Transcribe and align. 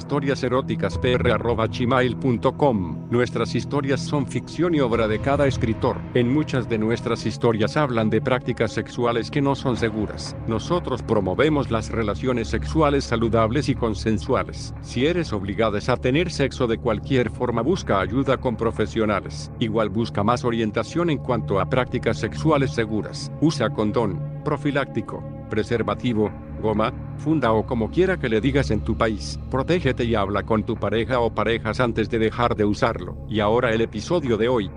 historiaseroticaspr.gmail.com. 1.67 3.09
Nuestras 3.11 3.55
historias 3.55 4.01
son 4.01 4.27
ficción 4.27 4.75
y 4.75 4.81
obra 4.81 5.07
de 5.09 5.21
cada 5.21 5.47
escritor. 5.47 5.99
En 6.15 6.33
muchas 6.33 6.69
de 6.69 6.79
nuestras 6.79 7.27
historias 7.27 7.77
hablan 7.77 8.11
de 8.11 8.21
prácticas 8.21 8.73
sexuales 8.73 9.31
que 9.31 9.43
no 9.43 9.55
son 9.55 9.77
seguras. 9.77 10.37
Nosotros 10.47 11.03
promovemos 11.03 11.71
las 11.71 11.91
relaciones 11.91 12.49
sexuales 12.49 13.05
saludables 13.05 13.69
y 13.69 13.75
consensuales. 13.75 14.75
Si 14.83 15.07
eres 15.07 15.33
obligada 15.33 15.77
a 15.89 15.97
tener 15.97 16.31
sexo 16.31 16.67
de 16.67 16.79
cualquier 16.79 17.31
forma, 17.31 17.61
busca 17.61 18.01
ayuda 18.01 18.39
con 18.39 18.57
profesionales. 18.57 19.51
Igual 19.59 19.91
busca 19.91 20.23
más 20.23 20.45
orientación 20.45 21.11
en 21.11 21.19
cuanto 21.19 21.61
a 21.61 21.69
prácticas 21.69 22.19
sexuales 22.19 22.73
seguras. 22.73 23.31
Usa 23.41 23.69
condón, 23.69 24.36
profiláctico, 24.47 25.25
preservativo, 25.51 26.31
goma, 26.63 26.93
funda 27.19 27.53
o 27.53 27.67
como 27.67 27.91
quiera 27.91 28.17
que 28.17 28.29
le 28.29 28.41
digas 28.41 28.71
en 28.71 28.81
tu 28.81 28.97
país. 28.97 29.41
Protégete 29.51 30.05
y 30.05 30.15
habla 30.15 30.45
con 30.45 30.63
tu 30.63 30.77
pareja 30.77 31.19
o 31.19 31.35
parejas 31.35 31.81
antes 31.81 32.09
de 32.09 32.21
dejar 32.21 32.55
de 32.55 32.65
usarlo. 32.65 33.17
Y 33.29 33.41
ahora 33.41 33.73
el 33.73 33.81
episodio 33.81 34.37
de 34.37 34.49
hoy. 34.49 34.71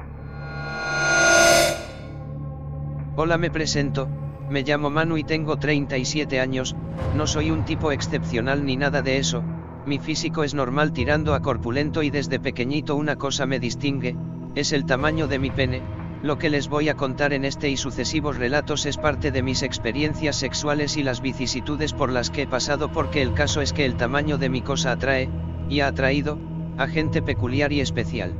Hola, 3.15 3.37
me 3.37 3.51
presento, 3.51 4.07
me 4.49 4.63
llamo 4.63 4.89
Manu 4.89 5.17
y 5.17 5.23
tengo 5.23 5.57
37 5.57 6.39
años, 6.39 6.75
no 7.15 7.27
soy 7.27 7.51
un 7.51 7.63
tipo 7.63 7.91
excepcional 7.91 8.65
ni 8.65 8.75
nada 8.75 9.03
de 9.03 9.19
eso, 9.19 9.43
mi 9.85 9.99
físico 9.99 10.43
es 10.43 10.55
normal 10.55 10.93
tirando 10.93 11.35
a 11.35 11.41
corpulento 11.41 12.01
y 12.01 12.09
desde 12.09 12.39
pequeñito 12.39 12.95
una 12.95 13.17
cosa 13.17 13.45
me 13.45 13.59
distingue, 13.59 14.15
es 14.55 14.71
el 14.71 14.85
tamaño 14.85 15.27
de 15.27 15.37
mi 15.37 15.51
pene, 15.51 15.81
lo 16.21 16.37
que 16.37 16.49
les 16.49 16.67
voy 16.67 16.89
a 16.89 16.95
contar 16.95 17.31
en 17.31 17.45
este 17.45 17.69
y 17.69 17.77
sucesivos 17.77 18.37
relatos 18.37 18.85
es 18.85 18.97
parte 18.97 19.31
de 19.31 19.41
mis 19.41 19.63
experiencias 19.63 20.35
sexuales 20.35 20.97
y 20.97 21.03
las 21.03 21.21
vicisitudes 21.21 21.93
por 21.93 22.11
las 22.11 22.29
que 22.29 22.41
he 22.41 22.47
pasado 22.47 22.91
porque 22.91 23.21
el 23.21 23.33
caso 23.33 23.61
es 23.61 23.71
que 23.71 23.85
el 23.85 23.95
tamaño 23.95 24.37
de 24.37 24.49
mi 24.49 24.61
cosa 24.61 24.91
atrae, 24.91 25.29
y 25.69 25.79
ha 25.79 25.87
atraído, 25.87 26.37
a 26.77 26.87
gente 26.87 27.21
peculiar 27.21 27.71
y 27.71 27.79
especial. 27.79 28.33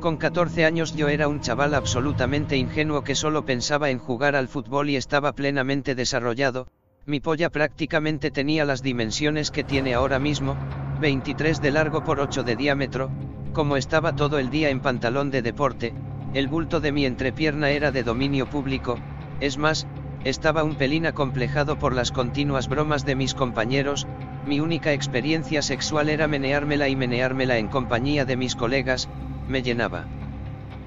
Con 0.00 0.18
14 0.18 0.66
años 0.66 0.94
yo 0.94 1.08
era 1.08 1.28
un 1.28 1.40
chaval 1.40 1.74
absolutamente 1.74 2.56
ingenuo 2.56 3.04
que 3.04 3.14
solo 3.14 3.46
pensaba 3.46 3.88
en 3.88 3.98
jugar 3.98 4.36
al 4.36 4.48
fútbol 4.48 4.90
y 4.90 4.96
estaba 4.96 5.32
plenamente 5.32 5.94
desarrollado, 5.94 6.66
mi 7.06 7.20
polla 7.20 7.50
prácticamente 7.50 8.30
tenía 8.30 8.64
las 8.64 8.82
dimensiones 8.82 9.50
que 9.50 9.64
tiene 9.64 9.94
ahora 9.94 10.18
mismo, 10.18 10.56
23 11.00 11.62
de 11.62 11.70
largo 11.70 12.04
por 12.04 12.20
8 12.20 12.42
de 12.42 12.54
diámetro, 12.54 13.10
como 13.52 13.76
estaba 13.76 14.14
todo 14.14 14.38
el 14.38 14.50
día 14.50 14.70
en 14.70 14.80
pantalón 14.80 15.30
de 15.30 15.42
deporte, 15.42 15.94
el 16.34 16.48
bulto 16.48 16.80
de 16.80 16.92
mi 16.92 17.04
entrepierna 17.04 17.70
era 17.70 17.92
de 17.92 18.02
dominio 18.02 18.48
público, 18.48 18.98
es 19.40 19.58
más, 19.58 19.86
estaba 20.24 20.64
un 20.64 20.76
pelín 20.76 21.04
acomplejado 21.04 21.78
por 21.78 21.94
las 21.94 22.10
continuas 22.10 22.68
bromas 22.68 23.04
de 23.04 23.16
mis 23.16 23.34
compañeros, 23.34 24.06
mi 24.46 24.60
única 24.60 24.92
experiencia 24.92 25.62
sexual 25.62 26.08
era 26.08 26.28
meneármela 26.28 26.88
y 26.88 26.96
meneármela 26.96 27.58
en 27.58 27.68
compañía 27.68 28.24
de 28.24 28.36
mis 28.36 28.56
colegas, 28.56 29.08
me 29.48 29.62
llenaba. 29.62 30.06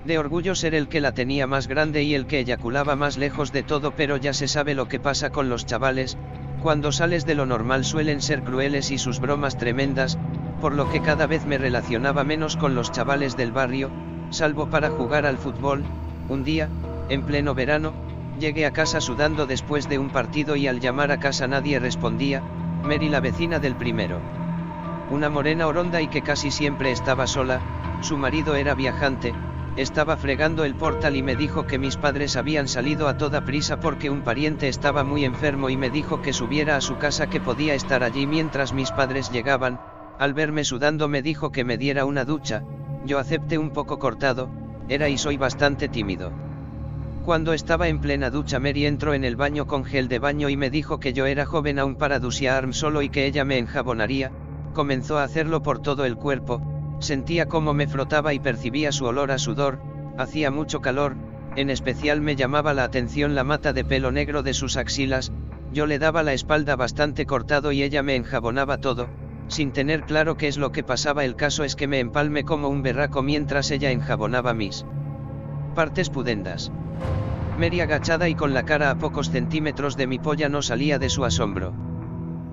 De 0.04 0.18
orgullo 0.18 0.56
ser 0.56 0.74
el 0.74 0.88
que 0.88 1.02
la 1.02 1.14
tenía 1.14 1.48
más 1.48 1.68
grande 1.68 2.04
y 2.04 2.16
el 2.16 2.26
que 2.26 2.40
eyaculaba 2.40 2.96
más 2.96 3.18
lejos 3.18 3.52
de 3.52 3.64
todo, 3.64 3.92
pero 3.92 4.18
ya 4.18 4.34
se 4.34 4.48
sabe 4.48 4.74
lo 4.74 4.88
que 4.88 5.00
pasa 5.00 5.30
con 5.30 5.50
los 5.50 5.66
chavales, 5.66 6.18
cuando 6.62 6.92
sales 6.92 7.26
de 7.26 7.36
lo 7.36 7.46
normal 7.46 7.86
suelen 7.86 8.22
ser 8.22 8.44
crueles 8.44 8.90
y 8.90 8.98
sus 8.98 9.20
bromas 9.20 9.58
tremendas, 9.58 10.18
por 10.60 10.74
lo 10.74 10.90
que 10.90 11.02
cada 11.02 11.28
vez 11.28 11.46
me 11.46 11.58
relacionaba 11.58 12.24
menos 12.24 12.58
con 12.58 12.74
los 12.74 12.92
chavales 12.92 13.36
del 13.38 13.52
barrio, 13.52 13.92
salvo 14.36 14.70
para 14.70 14.90
jugar 14.90 15.26
al 15.26 15.38
fútbol, 15.38 15.84
un 16.30 16.44
día, 16.44 16.70
en 17.10 17.24
pleno 17.24 17.56
verano, 17.56 17.94
llegué 18.40 18.66
a 18.66 18.74
casa 18.74 19.00
sudando 19.00 19.48
después 19.48 19.88
de 19.88 19.98
un 19.98 20.10
partido 20.10 20.56
y 20.56 20.68
al 20.68 20.80
llamar 20.80 21.12
a 21.12 21.20
casa 21.20 21.48
nadie 21.48 21.80
respondía, 21.80 22.44
Mary 22.84 23.10
la 23.10 23.22
vecina 23.22 23.60
del 23.60 23.76
primero. 23.76 24.20
Una 25.10 25.30
morena 25.30 25.68
oronda 25.68 26.02
y 26.02 26.08
que 26.08 26.22
casi 26.22 26.52
siempre 26.52 26.92
estaba 26.92 27.28
sola, 27.28 27.62
su 28.02 28.18
marido 28.18 28.56
era 28.56 28.76
viajante, 28.76 29.34
estaba 29.78 30.18
fregando 30.18 30.66
el 30.66 30.76
portal 30.76 31.16
y 31.16 31.24
me 31.24 31.36
dijo 31.36 31.66
que 31.66 31.80
mis 31.80 31.96
padres 31.96 32.36
habían 32.36 32.68
salido 32.68 33.08
a 33.08 33.18
toda 33.18 33.46
prisa 33.46 33.80
porque 33.80 34.10
un 34.10 34.22
pariente 34.22 34.68
estaba 34.68 35.04
muy 35.04 35.26
enfermo 35.26 35.70
y 35.70 35.78
me 35.78 35.90
dijo 35.90 36.22
que 36.22 36.34
subiera 36.34 36.76
a 36.76 36.82
su 36.82 36.98
casa 36.98 37.28
que 37.28 37.40
podía 37.40 37.74
estar 37.74 38.04
allí 38.04 38.28
mientras 38.28 38.74
mis 38.74 38.92
padres 38.92 39.32
llegaban, 39.32 39.80
al 40.20 40.34
verme 40.34 40.64
sudando 40.64 41.08
me 41.08 41.22
dijo 41.22 41.52
que 41.52 41.64
me 41.64 41.78
diera 41.78 42.06
una 42.06 42.26
ducha, 42.26 42.64
yo 43.06 43.20
acepté 43.20 43.58
un 43.58 43.72
poco 43.72 44.00
cortado, 44.00 44.50
era 44.90 45.10
y 45.10 45.18
soy 45.18 45.38
bastante 45.38 45.88
tímido. 45.88 46.32
Cuando 47.26 47.54
estaba 47.54 47.88
en 47.88 48.00
plena 48.00 48.30
ducha 48.30 48.60
Mary 48.60 48.86
entró 48.86 49.14
en 49.16 49.24
el 49.24 49.36
baño 49.36 49.66
con 49.66 49.84
gel 49.84 50.08
de 50.08 50.20
baño 50.20 50.48
y 50.50 50.58
me 50.58 50.70
dijo 50.70 51.00
que 51.00 51.12
yo 51.12 51.26
era 51.26 51.46
joven 51.46 51.80
aún 51.80 51.96
para 51.96 52.20
duciarme 52.20 52.74
solo 52.74 53.02
y 53.02 53.10
que 53.10 53.26
ella 53.26 53.44
me 53.46 53.58
enjabonaría, 53.58 54.32
comenzó 54.74 55.18
a 55.18 55.24
hacerlo 55.24 55.64
por 55.64 55.82
todo 55.82 56.06
el 56.06 56.18
cuerpo, 56.18 56.62
sentía 57.00 57.48
cómo 57.48 57.74
me 57.74 57.88
frotaba 57.88 58.34
y 58.34 58.40
percibía 58.40 58.92
su 58.92 59.06
olor 59.06 59.32
a 59.32 59.40
sudor, 59.40 59.80
hacía 60.18 60.52
mucho 60.52 60.82
calor, 60.82 61.16
en 61.56 61.70
especial 61.70 62.22
me 62.22 62.36
llamaba 62.36 62.74
la 62.74 62.84
atención 62.84 63.34
la 63.34 63.44
mata 63.44 63.74
de 63.74 63.86
pelo 63.86 64.12
negro 64.12 64.44
de 64.44 64.54
sus 64.54 64.78
axilas, 64.78 65.32
yo 65.74 65.88
le 65.88 65.98
daba 65.98 66.22
la 66.22 66.34
espalda 66.34 66.76
bastante 66.76 67.26
cortado 67.26 67.72
y 67.72 67.82
ella 67.82 68.04
me 68.04 68.16
enjabonaba 68.16 68.78
todo, 68.78 69.08
sin 69.48 69.72
tener 69.72 70.04
claro 70.04 70.38
qué 70.38 70.48
es 70.48 70.58
lo 70.58 70.72
que 70.72 70.84
pasaba 70.84 71.26
el 71.26 71.36
caso 71.36 71.64
es 71.64 71.76
que 71.76 71.88
me 71.88 72.00
empalme 72.00 72.44
como 72.44 72.68
un 72.68 72.82
berraco 72.82 73.22
mientras 73.22 73.72
ella 73.72 73.92
enjabonaba 73.92 74.54
mis 74.54 74.86
partes 75.76 76.10
pudendas. 76.10 76.72
Mary 77.60 77.82
agachada 77.82 78.28
y 78.28 78.36
con 78.36 78.54
la 78.54 78.64
cara 78.64 78.90
a 78.90 78.98
pocos 78.98 79.30
centímetros 79.30 79.96
de 79.98 80.08
mi 80.08 80.20
polla 80.20 80.50
no 80.50 80.62
salía 80.62 81.00
de 81.00 81.10
su 81.10 81.24
asombro. 81.24 81.74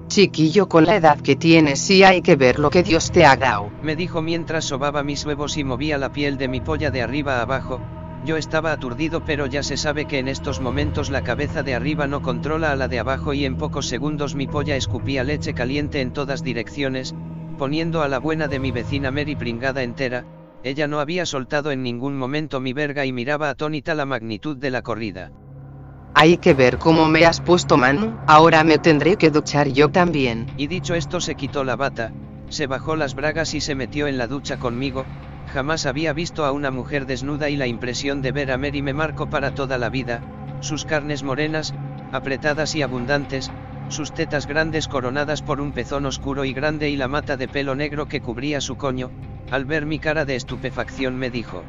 Chiquillo 0.09 0.69
con 0.69 0.85
la 0.85 0.97
edad 0.97 1.19
que 1.21 1.37
tienes 1.37 1.81
sí 1.81 2.05
hay 2.05 2.21
que 2.21 2.37
ver 2.37 2.59
lo 2.59 2.71
que 2.71 2.83
Dios 2.83 3.11
te 3.11 3.25
ha 3.25 3.37
dado. 3.37 3.71
Me 3.83 3.97
dijo 3.97 4.21
mientras 4.21 4.65
sobaba 4.65 5.03
mis 5.03 5.25
huevos 5.25 5.57
y 5.57 5.65
movía 5.65 5.99
la 5.99 6.13
piel 6.13 6.37
de 6.37 6.49
mi 6.49 6.61
polla 6.61 6.91
de 6.91 7.03
arriba 7.03 7.39
a 7.39 7.43
abajo, 7.43 7.81
yo 8.25 8.37
estaba 8.37 8.73
aturdido 8.73 9.25
pero 9.25 9.47
ya 9.47 9.63
se 9.63 9.77
sabe 9.77 10.07
que 10.07 10.19
en 10.19 10.29
estos 10.29 10.61
momentos 10.61 11.11
la 11.11 11.23
cabeza 11.23 11.63
de 11.63 11.75
arriba 11.75 12.07
no 12.07 12.23
controla 12.23 12.73
a 12.73 12.77
la 12.77 12.89
de 12.89 12.99
abajo 12.99 13.35
y 13.35 13.45
en 13.45 13.57
pocos 13.57 13.87
segundos 13.87 14.35
mi 14.35 14.47
polla 14.47 14.77
escupía 14.77 15.25
leche 15.25 15.55
caliente 15.55 16.01
en 16.01 16.13
todas 16.13 16.43
direcciones, 16.43 17.15
poniendo 17.59 18.03
a 18.03 18.09
la 18.09 18.19
buena 18.19 18.49
de 18.49 18.59
mi 18.59 18.71
vecina 18.71 19.11
Mary 19.11 19.37
pringada 19.37 19.83
entera, 19.83 20.25
ella 20.65 20.87
no 20.87 21.01
había 21.01 21.27
soltado 21.27 21.73
en 21.73 21.83
ningún 21.83 22.17
momento 22.17 22.61
mi 22.61 22.73
verga 22.73 23.05
y 23.05 23.13
miraba 23.13 23.51
atónita 23.51 23.95
la 23.95 24.07
magnitud 24.07 24.57
de 24.57 24.71
la 24.71 24.83
corrida. 24.83 25.33
Hay 26.15 26.37
que 26.37 26.55
ver 26.55 26.79
cómo 26.79 27.09
me 27.09 27.25
has 27.25 27.41
puesto 27.41 27.77
mano, 27.77 28.23
ahora 28.27 28.63
me 28.63 28.79
tendré 28.79 29.17
que 29.17 29.31
duchar 29.31 29.69
yo 29.69 29.91
también. 29.91 30.47
Y 30.57 30.69
dicho 30.69 30.95
esto 30.95 31.21
se 31.21 31.35
quitó 31.35 31.65
la 31.65 31.75
bata, 31.75 32.13
se 32.49 32.67
bajó 32.67 32.97
las 32.97 33.15
bragas 33.15 33.55
y 33.55 33.61
se 33.61 33.75
metió 33.75 34.07
en 34.07 34.19
la 34.19 34.27
ducha 34.27 34.59
conmigo, 34.59 35.07
Jamás 35.53 35.85
había 35.85 36.15
visto 36.15 36.47
a 36.47 36.53
una 36.53 36.71
mujer 36.71 37.05
desnuda 37.05 37.51
y 37.51 37.57
la 37.57 37.67
impresión 37.67 38.23
de 38.23 38.33
ver 38.33 38.51
a 38.51 38.57
Mary 38.57 38.81
me 38.81 38.95
marcó 38.95 39.29
para 39.29 39.55
toda 39.55 39.77
la 39.77 39.91
vida, 39.91 40.23
sus 40.61 40.87
carnes 40.87 41.23
morenas, 41.23 41.75
apretadas 42.11 42.75
y 42.75 42.81
abundantes, 42.81 43.51
sus 43.89 44.15
tetas 44.15 44.47
grandes 44.47 44.89
coronadas 44.89 45.43
por 45.43 45.61
un 45.61 45.73
pezón 45.73 46.07
oscuro 46.07 46.47
y 46.47 46.55
grande 46.55 46.89
y 46.89 46.97
la 46.97 47.07
mata 47.07 47.37
de 47.37 47.49
pelo 47.49 47.75
negro 47.75 48.09
que 48.09 48.23
cubría 48.23 48.63
su 48.63 48.77
coño, 48.77 49.11
al 49.51 49.67
ver 49.67 49.85
mi 49.85 49.99
cara 49.99 50.25
de 50.25 50.37
estupefacción 50.37 51.17
me 51.17 51.29
dijo. 51.29 51.63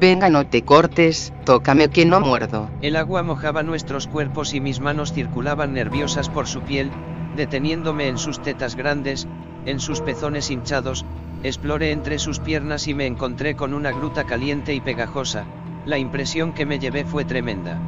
Venga 0.00 0.30
no 0.30 0.46
te 0.46 0.62
cortes, 0.62 1.34
tócame 1.44 1.90
que 1.90 2.06
no 2.06 2.20
muerdo. 2.20 2.70
El 2.80 2.96
agua 2.96 3.22
mojaba 3.22 3.62
nuestros 3.62 4.06
cuerpos 4.06 4.54
y 4.54 4.60
mis 4.60 4.80
manos 4.80 5.12
circulaban 5.12 5.74
nerviosas 5.74 6.30
por 6.30 6.46
su 6.46 6.62
piel, 6.62 6.90
deteniéndome 7.36 8.08
en 8.08 8.16
sus 8.16 8.40
tetas 8.40 8.74
grandes, 8.74 9.28
en 9.66 9.80
sus 9.80 10.00
pezones 10.00 10.50
hinchados, 10.50 11.04
Exploré 11.42 11.92
entre 11.92 12.18
sus 12.18 12.40
piernas 12.40 12.88
y 12.88 12.94
me 12.94 13.06
encontré 13.06 13.54
con 13.56 13.74
una 13.74 13.92
gruta 13.92 14.24
caliente 14.24 14.74
y 14.74 14.80
pegajosa, 14.80 15.44
la 15.84 15.98
impresión 15.98 16.52
que 16.52 16.66
me 16.66 16.78
llevé 16.78 17.04
fue 17.04 17.24
tremenda. 17.24 17.78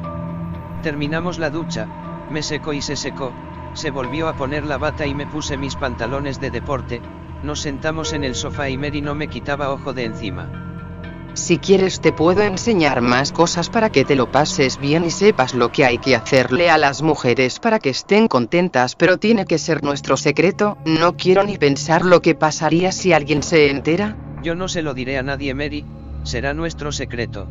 Terminamos 0.82 1.38
la 1.38 1.50
ducha, 1.50 1.88
me 2.30 2.42
secó 2.42 2.72
y 2.72 2.82
se 2.82 2.94
secó, 2.94 3.32
se 3.72 3.90
volvió 3.90 4.28
a 4.28 4.36
poner 4.36 4.64
la 4.64 4.78
bata 4.78 5.06
y 5.06 5.14
me 5.14 5.26
puse 5.26 5.56
mis 5.56 5.76
pantalones 5.76 6.40
de 6.40 6.50
deporte, 6.50 7.00
nos 7.42 7.60
sentamos 7.60 8.12
en 8.12 8.22
el 8.22 8.34
sofá 8.34 8.68
y 8.68 8.76
Mary 8.76 9.00
no 9.00 9.14
me 9.14 9.28
quitaba 9.28 9.72
ojo 9.72 9.92
de 9.92 10.04
encima. 10.04 10.77
Si 11.38 11.56
quieres 11.58 12.00
te 12.00 12.12
puedo 12.12 12.42
enseñar 12.42 13.00
más 13.00 13.30
cosas 13.30 13.70
para 13.70 13.90
que 13.90 14.04
te 14.04 14.16
lo 14.16 14.30
pases 14.30 14.78
bien 14.78 15.04
y 15.04 15.10
sepas 15.10 15.54
lo 15.54 15.70
que 15.70 15.84
hay 15.84 15.98
que 15.98 16.16
hacerle 16.16 16.68
a 16.68 16.78
las 16.78 17.00
mujeres 17.00 17.60
para 17.60 17.78
que 17.78 17.90
estén 17.90 18.26
contentas, 18.26 18.96
pero 18.96 19.18
tiene 19.18 19.46
que 19.46 19.56
ser 19.56 19.84
nuestro 19.84 20.16
secreto, 20.16 20.76
no 20.84 21.16
quiero 21.16 21.44
ni 21.44 21.56
pensar 21.56 22.04
lo 22.04 22.20
que 22.20 22.34
pasaría 22.34 22.90
si 22.90 23.12
alguien 23.12 23.44
se 23.44 23.70
entera. 23.70 24.16
Yo 24.42 24.56
no 24.56 24.66
se 24.66 24.82
lo 24.82 24.94
diré 24.94 25.16
a 25.16 25.22
nadie 25.22 25.54
Mary, 25.54 25.86
será 26.24 26.54
nuestro 26.54 26.90
secreto. 26.90 27.48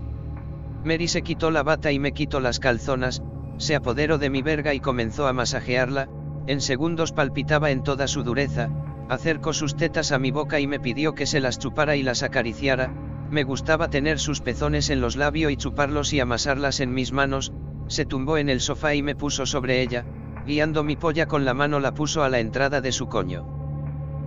Mary 0.83 1.07
se 1.07 1.22
quitó 1.22 1.50
la 1.50 1.63
bata 1.63 1.92
y 1.94 1.98
me 1.98 2.12
quitó 2.12 2.42
las 2.42 2.60
calzonas, 2.60 3.24
se 3.57 3.74
apoderó 3.74 4.18
de 4.18 4.30
mi 4.30 4.42
verga 4.42 4.74
y 4.74 4.81
comenzó 4.81 5.28
a 5.28 5.33
masajearla, 5.33 6.10
en 6.45 6.60
segundos 6.60 7.13
palpitaba 7.13 7.72
en 7.72 7.83
toda 7.83 8.07
su 8.07 8.24
dureza, 8.24 8.69
acercó 9.07 9.54
sus 9.54 9.78
tetas 9.78 10.12
a 10.12 10.19
mi 10.19 10.30
boca 10.30 10.60
y 10.60 10.68
me 10.68 10.81
pidió 10.81 11.16
que 11.16 11.25
se 11.25 11.40
las 11.40 11.57
chupara 11.57 11.95
y 11.95 12.04
las 12.04 12.22
acariciara, 12.22 12.94
me 13.29 13.44
gustaba 13.44 13.89
tener 13.89 14.19
sus 14.19 14.41
pezones 14.41 14.89
en 14.89 15.01
los 15.01 15.15
labios 15.15 15.51
y 15.51 15.57
chuparlos 15.57 16.13
y 16.13 16.19
amasarlas 16.19 16.79
en 16.79 16.94
mis 16.94 17.12
manos, 17.12 17.51
se 17.88 18.06
tumbó 18.06 18.38
en 18.38 18.50
el 18.50 18.62
sofá 18.62 18.95
y 18.95 19.01
me 19.01 19.15
puso 19.15 19.45
sobre 19.45 19.81
ella, 19.81 20.06
guiando 20.45 20.83
mi 20.83 20.95
polla 20.95 21.25
con 21.27 21.44
la 21.44 21.53
mano 21.53 21.79
la 21.79 21.94
puso 21.94 22.24
a 22.24 22.29
la 22.29 22.39
entrada 22.39 22.79
de 22.79 22.91
su 22.91 23.07
coño. 23.07 23.45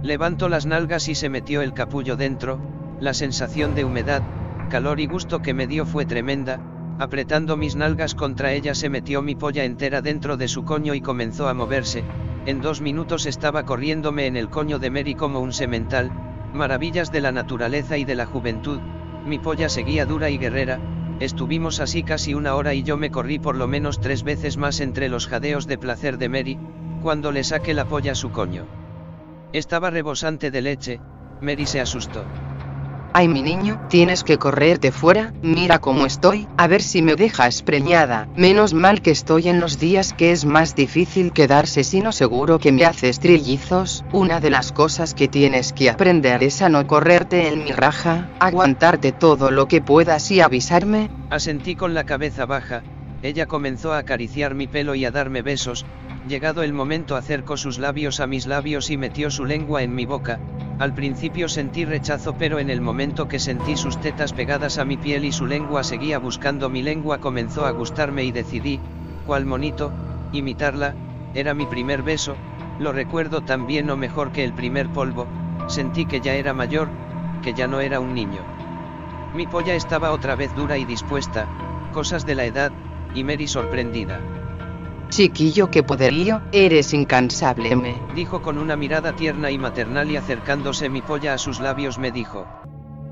Levantó 0.02 0.48
las 0.48 0.66
nalgas 0.66 1.08
y 1.08 1.14
se 1.14 1.28
metió 1.28 1.62
el 1.62 1.72
capullo 1.72 2.16
dentro, 2.16 2.60
la 3.00 3.14
sensación 3.14 3.74
de 3.74 3.84
humedad, 3.84 4.22
calor 4.68 5.00
y 5.00 5.06
gusto 5.06 5.40
que 5.40 5.54
me 5.54 5.66
dio 5.66 5.86
fue 5.86 6.04
tremenda, 6.04 6.60
apretando 6.98 7.56
mis 7.56 7.76
nalgas 7.76 8.14
contra 8.14 8.52
ella 8.52 8.74
se 8.74 8.90
metió 8.90 9.22
mi 9.22 9.34
polla 9.34 9.64
entera 9.64 10.02
dentro 10.02 10.36
de 10.36 10.48
su 10.48 10.64
coño 10.64 10.94
y 10.94 11.00
comenzó 11.00 11.48
a 11.48 11.54
moverse, 11.54 12.04
en 12.44 12.60
dos 12.60 12.80
minutos 12.80 13.26
estaba 13.26 13.64
corriéndome 13.64 14.26
en 14.26 14.36
el 14.36 14.50
coño 14.50 14.78
de 14.78 14.90
Mary 14.90 15.14
como 15.14 15.40
un 15.40 15.52
semental, 15.52 16.29
maravillas 16.52 17.12
de 17.12 17.20
la 17.20 17.32
naturaleza 17.32 17.96
y 17.98 18.04
de 18.04 18.14
la 18.14 18.26
juventud, 18.26 18.80
mi 19.24 19.38
polla 19.38 19.68
seguía 19.68 20.06
dura 20.06 20.30
y 20.30 20.38
guerrera, 20.38 20.80
estuvimos 21.20 21.80
así 21.80 22.02
casi 22.02 22.34
una 22.34 22.54
hora 22.54 22.74
y 22.74 22.82
yo 22.82 22.96
me 22.96 23.10
corrí 23.10 23.38
por 23.38 23.56
lo 23.56 23.66
menos 23.66 24.00
tres 24.00 24.22
veces 24.22 24.56
más 24.56 24.80
entre 24.80 25.08
los 25.08 25.26
jadeos 25.26 25.66
de 25.66 25.78
placer 25.78 26.18
de 26.18 26.28
Mary, 26.28 26.58
cuando 27.02 27.32
le 27.32 27.44
saqué 27.44 27.74
la 27.74 27.84
polla 27.84 28.12
a 28.12 28.16
su 28.16 28.30
coño. 28.30 28.66
Estaba 29.52 29.90
rebosante 29.90 30.50
de 30.50 30.62
leche, 30.62 31.00
Mary 31.40 31.66
se 31.66 31.80
asustó. 31.80 32.24
Ay 33.12 33.26
mi 33.26 33.42
niño, 33.42 33.80
tienes 33.88 34.22
que 34.22 34.38
correrte 34.38 34.92
fuera, 34.92 35.32
mira 35.42 35.80
cómo 35.80 36.06
estoy, 36.06 36.46
a 36.56 36.68
ver 36.68 36.80
si 36.80 37.02
me 37.02 37.16
dejas 37.16 37.62
preñada, 37.62 38.28
menos 38.36 38.72
mal 38.72 39.02
que 39.02 39.10
estoy 39.10 39.48
en 39.48 39.58
los 39.58 39.80
días 39.80 40.12
que 40.12 40.30
es 40.30 40.44
más 40.44 40.76
difícil 40.76 41.32
quedarse 41.32 41.82
sino 41.82 42.12
seguro 42.12 42.60
que 42.60 42.70
me 42.70 42.84
haces 42.84 43.18
trillizos, 43.18 44.04
una 44.12 44.38
de 44.38 44.50
las 44.50 44.70
cosas 44.70 45.14
que 45.14 45.26
tienes 45.26 45.72
que 45.72 45.90
aprender 45.90 46.44
es 46.44 46.62
a 46.62 46.68
no 46.68 46.86
correrte 46.86 47.48
en 47.48 47.64
mi 47.64 47.72
raja, 47.72 48.28
aguantarte 48.38 49.10
todo 49.10 49.50
lo 49.50 49.66
que 49.66 49.80
puedas 49.80 50.30
y 50.30 50.40
avisarme. 50.40 51.10
Asentí 51.30 51.74
con 51.74 51.94
la 51.94 52.04
cabeza 52.04 52.46
baja, 52.46 52.84
ella 53.22 53.46
comenzó 53.46 53.92
a 53.92 53.98
acariciar 53.98 54.54
mi 54.54 54.66
pelo 54.66 54.94
y 54.94 55.04
a 55.04 55.10
darme 55.10 55.42
besos, 55.42 55.84
llegado 56.26 56.62
el 56.62 56.72
momento 56.72 57.16
acercó 57.16 57.56
sus 57.56 57.78
labios 57.78 58.20
a 58.20 58.26
mis 58.26 58.46
labios 58.46 58.90
y 58.90 58.96
metió 58.96 59.30
su 59.30 59.44
lengua 59.44 59.82
en 59.82 59.94
mi 59.94 60.06
boca, 60.06 60.40
al 60.78 60.94
principio 60.94 61.48
sentí 61.48 61.84
rechazo 61.84 62.36
pero 62.38 62.58
en 62.58 62.70
el 62.70 62.80
momento 62.80 63.28
que 63.28 63.38
sentí 63.38 63.76
sus 63.76 64.00
tetas 64.00 64.32
pegadas 64.32 64.78
a 64.78 64.84
mi 64.84 64.96
piel 64.96 65.26
y 65.26 65.32
su 65.32 65.46
lengua 65.46 65.84
seguía 65.84 66.18
buscando 66.18 66.70
mi 66.70 66.82
lengua 66.82 67.18
comenzó 67.18 67.66
a 67.66 67.70
gustarme 67.70 68.24
y 68.24 68.32
decidí, 68.32 68.80
cual 69.26 69.44
monito, 69.44 69.92
imitarla, 70.32 70.94
era 71.34 71.52
mi 71.52 71.66
primer 71.66 72.02
beso, 72.02 72.36
lo 72.78 72.92
recuerdo 72.92 73.42
tan 73.42 73.66
bien 73.66 73.90
o 73.90 73.96
mejor 73.96 74.32
que 74.32 74.42
el 74.42 74.54
primer 74.54 74.88
polvo, 74.88 75.26
sentí 75.68 76.06
que 76.06 76.20
ya 76.20 76.34
era 76.34 76.54
mayor, 76.54 76.88
que 77.42 77.52
ya 77.52 77.66
no 77.66 77.80
era 77.80 78.00
un 78.00 78.14
niño. 78.14 78.40
Mi 79.34 79.46
polla 79.46 79.74
estaba 79.74 80.12
otra 80.12 80.34
vez 80.34 80.54
dura 80.56 80.78
y 80.78 80.86
dispuesta, 80.86 81.46
cosas 81.92 82.24
de 82.24 82.34
la 82.34 82.46
edad, 82.46 82.72
y 83.14 83.24
Mary 83.24 83.48
sorprendida. 83.48 84.20
Chiquillo 85.08 85.70
que 85.70 85.82
poderío, 85.82 86.40
eres 86.52 86.94
incansable 86.94 87.74
me. 87.74 87.96
Dijo 88.14 88.42
con 88.42 88.58
una 88.58 88.76
mirada 88.76 89.16
tierna 89.16 89.50
y 89.50 89.58
maternal 89.58 90.10
y 90.10 90.16
acercándose 90.16 90.88
mi 90.88 91.02
polla 91.02 91.34
a 91.34 91.38
sus 91.38 91.58
labios 91.58 91.98
me 91.98 92.12
dijo. 92.12 92.46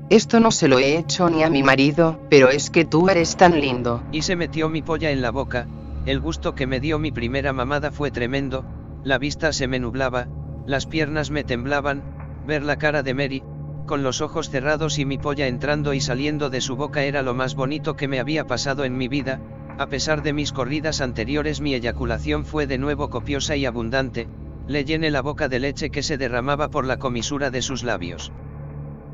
Esto 0.09 0.39
no 0.39 0.51
se 0.51 0.67
lo 0.67 0.79
he 0.79 0.97
hecho 0.97 1.29
ni 1.29 1.43
a 1.43 1.49
mi 1.49 1.61
marido, 1.61 2.19
pero 2.29 2.49
es 2.49 2.69
que 2.69 2.85
tú 2.85 3.09
eres 3.09 3.35
tan 3.35 3.59
lindo. 3.59 4.01
Y 4.11 4.21
se 4.21 4.35
metió 4.35 4.69
mi 4.69 4.81
polla 4.81 5.11
en 5.11 5.21
la 5.21 5.31
boca, 5.31 5.67
el 6.05 6.19
gusto 6.21 6.55
que 6.55 6.65
me 6.65 6.79
dio 6.79 6.97
mi 6.97 7.11
primera 7.11 7.53
mamada 7.53 7.91
fue 7.91 8.09
tremendo, 8.09 8.65
la 9.03 9.17
vista 9.17 9.51
se 9.53 9.67
me 9.67 9.79
nublaba, 9.79 10.27
las 10.65 10.85
piernas 10.85 11.29
me 11.29 11.43
temblaban, 11.43 12.01
ver 12.47 12.63
la 12.63 12.77
cara 12.77 13.03
de 13.03 13.13
Mary, 13.13 13.43
con 13.85 14.01
los 14.01 14.21
ojos 14.21 14.49
cerrados 14.49 14.97
y 14.97 15.05
mi 15.05 15.17
polla 15.17 15.47
entrando 15.47 15.93
y 15.93 16.01
saliendo 16.01 16.49
de 16.49 16.61
su 16.61 16.75
boca 16.75 17.03
era 17.03 17.21
lo 17.21 17.33
más 17.33 17.55
bonito 17.55 17.95
que 17.95 18.07
me 18.07 18.19
había 18.19 18.47
pasado 18.47 18.85
en 18.85 18.97
mi 18.97 19.07
vida, 19.07 19.39
a 19.79 19.87
pesar 19.87 20.23
de 20.23 20.33
mis 20.33 20.51
corridas 20.51 20.99
anteriores 20.99 21.61
mi 21.61 21.73
eyaculación 21.73 22.43
fue 22.43 22.67
de 22.67 22.77
nuevo 22.77 23.09
copiosa 23.09 23.55
y 23.55 23.65
abundante, 23.65 24.27
le 24.67 24.83
llené 24.83 25.09
la 25.09 25.21
boca 25.21 25.47
de 25.47 25.59
leche 25.59 25.89
que 25.89 26.03
se 26.03 26.17
derramaba 26.17 26.67
por 26.67 26.83
la 26.83 26.99
comisura 26.99 27.49
de 27.49 27.61
sus 27.61 27.83
labios. 27.83 28.33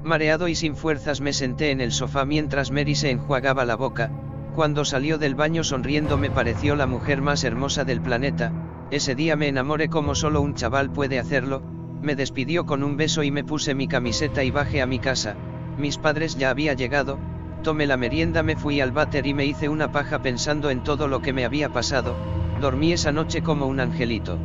Mareado 0.03 0.47
y 0.47 0.55
sin 0.55 0.75
fuerzas 0.75 1.21
me 1.21 1.33
senté 1.33 1.69
en 1.69 1.81
el 1.81 1.91
sofá 1.91 2.25
mientras 2.25 2.71
Mary 2.71 2.95
se 2.95 3.11
enjuagaba 3.11 3.63
la 3.63 3.75
boca, 3.75 4.09
cuando 4.55 4.85
salió 4.85 5.19
del 5.19 5.35
baño 5.35 5.63
sonriendo 5.63 6.17
me 6.17 6.31
pareció 6.31 6.75
la 6.75 6.87
mujer 6.87 7.21
más 7.21 7.43
hermosa 7.43 7.83
del 7.83 8.01
planeta, 8.01 8.51
ese 8.89 9.13
día 9.13 9.35
me 9.35 9.47
enamoré 9.47 9.87
como 9.87 10.15
solo 10.15 10.41
un 10.41 10.55
chaval 10.55 10.91
puede 10.91 11.19
hacerlo, 11.19 11.61
me 12.01 12.15
despidió 12.15 12.65
con 12.65 12.81
un 12.81 12.97
beso 12.97 13.21
y 13.21 13.29
me 13.29 13.43
puse 13.43 13.75
mi 13.75 13.87
camiseta 13.87 14.43
y 14.43 14.49
bajé 14.49 14.81
a 14.81 14.87
mi 14.87 14.97
casa, 14.97 15.35
mis 15.77 15.99
padres 15.99 16.37
ya 16.37 16.49
había 16.49 16.73
llegado, 16.73 17.19
tomé 17.65 17.87
la 17.87 17.97
merienda, 17.97 18.43
me 18.43 18.55
fui 18.55 18.79
al 18.79 18.91
váter 18.91 19.25
y 19.25 19.33
me 19.33 19.43
hice 19.43 19.69
una 19.69 19.91
paja 19.91 20.21
pensando 20.21 20.69
en 20.69 20.83
todo 20.83 21.07
lo 21.07 21.23
que 21.23 21.33
me 21.33 21.45
había 21.45 21.69
pasado, 21.69 22.15
dormí 22.61 22.93
esa 22.93 23.11
noche 23.11 23.41
como 23.41 23.65
un 23.65 23.79
angelito. 23.79 24.37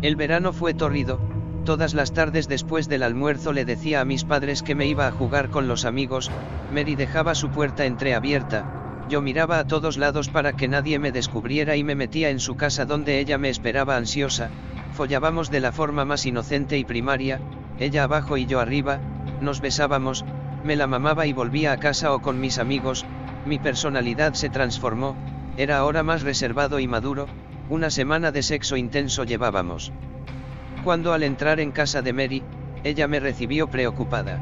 El 0.00 0.16
verano 0.16 0.54
fue 0.54 0.72
torrido, 0.72 1.20
todas 1.66 1.92
las 1.92 2.14
tardes 2.14 2.48
después 2.48 2.88
del 2.88 3.02
almuerzo 3.02 3.52
le 3.52 3.66
decía 3.66 4.00
a 4.00 4.06
mis 4.06 4.24
padres 4.24 4.62
que 4.62 4.74
me 4.74 4.86
iba 4.86 5.06
a 5.06 5.12
jugar 5.12 5.50
con 5.50 5.68
los 5.68 5.84
amigos, 5.84 6.30
Mary 6.72 6.94
dejaba 6.94 7.34
su 7.34 7.50
puerta 7.50 7.84
entreabierta, 7.84 9.04
yo 9.10 9.20
miraba 9.20 9.58
a 9.58 9.66
todos 9.66 9.98
lados 9.98 10.30
para 10.30 10.54
que 10.54 10.66
nadie 10.66 10.98
me 10.98 11.12
descubriera 11.12 11.76
y 11.76 11.84
me 11.84 11.94
metía 11.94 12.30
en 12.30 12.40
su 12.40 12.56
casa 12.56 12.86
donde 12.86 13.20
ella 13.20 13.36
me 13.36 13.50
esperaba 13.50 13.98
ansiosa, 13.98 14.48
follábamos 14.94 15.50
de 15.50 15.60
la 15.60 15.72
forma 15.72 16.06
más 16.06 16.24
inocente 16.24 16.78
y 16.78 16.84
primaria, 16.84 17.38
ella 17.78 18.04
abajo 18.04 18.38
y 18.38 18.46
yo 18.46 18.60
arriba, 18.60 18.98
nos 19.42 19.60
besábamos, 19.60 20.24
me 20.64 20.76
la 20.76 20.86
mamaba 20.86 21.26
y 21.26 21.32
volvía 21.32 21.72
a 21.72 21.78
casa 21.78 22.12
o 22.12 22.20
con 22.20 22.40
mis 22.40 22.58
amigos, 22.58 23.04
mi 23.46 23.58
personalidad 23.58 24.34
se 24.34 24.50
transformó, 24.50 25.16
era 25.56 25.78
ahora 25.78 26.02
más 26.02 26.22
reservado 26.22 26.78
y 26.78 26.86
maduro, 26.86 27.26
una 27.68 27.90
semana 27.90 28.32
de 28.32 28.42
sexo 28.42 28.76
intenso 28.76 29.24
llevábamos. 29.24 29.92
Cuando 30.84 31.12
al 31.12 31.22
entrar 31.22 31.60
en 31.60 31.70
casa 31.70 32.02
de 32.02 32.12
Mary, 32.12 32.42
ella 32.84 33.06
me 33.08 33.20
recibió 33.20 33.68
preocupada. 33.68 34.40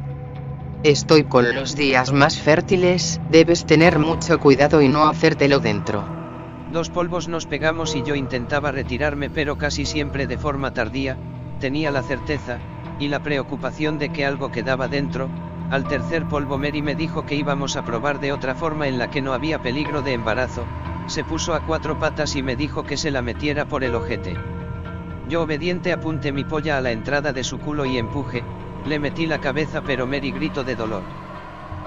Estoy 0.84 1.24
con 1.24 1.54
los 1.54 1.74
días 1.74 2.12
más 2.12 2.38
fértiles, 2.38 3.20
debes 3.30 3.66
tener 3.66 3.98
mucho 3.98 4.38
cuidado 4.38 4.80
y 4.80 4.88
no 4.88 5.08
hacértelo 5.08 5.58
dentro. 5.58 6.04
Dos 6.72 6.90
polvos 6.90 7.28
nos 7.28 7.46
pegamos 7.46 7.96
y 7.96 8.02
yo 8.02 8.14
intentaba 8.14 8.70
retirarme 8.70 9.30
pero 9.30 9.58
casi 9.58 9.86
siempre 9.86 10.26
de 10.26 10.38
forma 10.38 10.72
tardía, 10.74 11.16
tenía 11.58 11.90
la 11.90 12.02
certeza, 12.02 12.58
y 13.00 13.08
la 13.08 13.22
preocupación 13.22 13.98
de 13.98 14.10
que 14.10 14.24
algo 14.24 14.52
quedaba 14.52 14.86
dentro, 14.86 15.28
al 15.70 15.84
tercer 15.84 16.26
polvo 16.26 16.58
Mary 16.58 16.82
me 16.82 16.94
dijo 16.94 17.26
que 17.26 17.34
íbamos 17.34 17.76
a 17.76 17.84
probar 17.84 18.20
de 18.20 18.32
otra 18.32 18.54
forma 18.54 18.88
en 18.88 18.98
la 18.98 19.10
que 19.10 19.20
no 19.20 19.32
había 19.32 19.60
peligro 19.60 20.02
de 20.02 20.14
embarazo, 20.14 20.64
se 21.06 21.24
puso 21.24 21.54
a 21.54 21.60
cuatro 21.60 21.98
patas 21.98 22.36
y 22.36 22.42
me 22.42 22.56
dijo 22.56 22.84
que 22.84 22.96
se 22.96 23.10
la 23.10 23.22
metiera 23.22 23.66
por 23.66 23.84
el 23.84 23.94
ojete. 23.94 24.36
Yo 25.28 25.42
obediente 25.42 25.92
apunté 25.92 26.32
mi 26.32 26.44
polla 26.44 26.78
a 26.78 26.80
la 26.80 26.90
entrada 26.90 27.32
de 27.32 27.44
su 27.44 27.58
culo 27.58 27.84
y 27.84 27.98
empuje, 27.98 28.42
le 28.86 28.98
metí 28.98 29.26
la 29.26 29.40
cabeza 29.40 29.82
pero 29.82 30.06
Mary 30.06 30.30
gritó 30.30 30.64
de 30.64 30.74
dolor. 30.74 31.02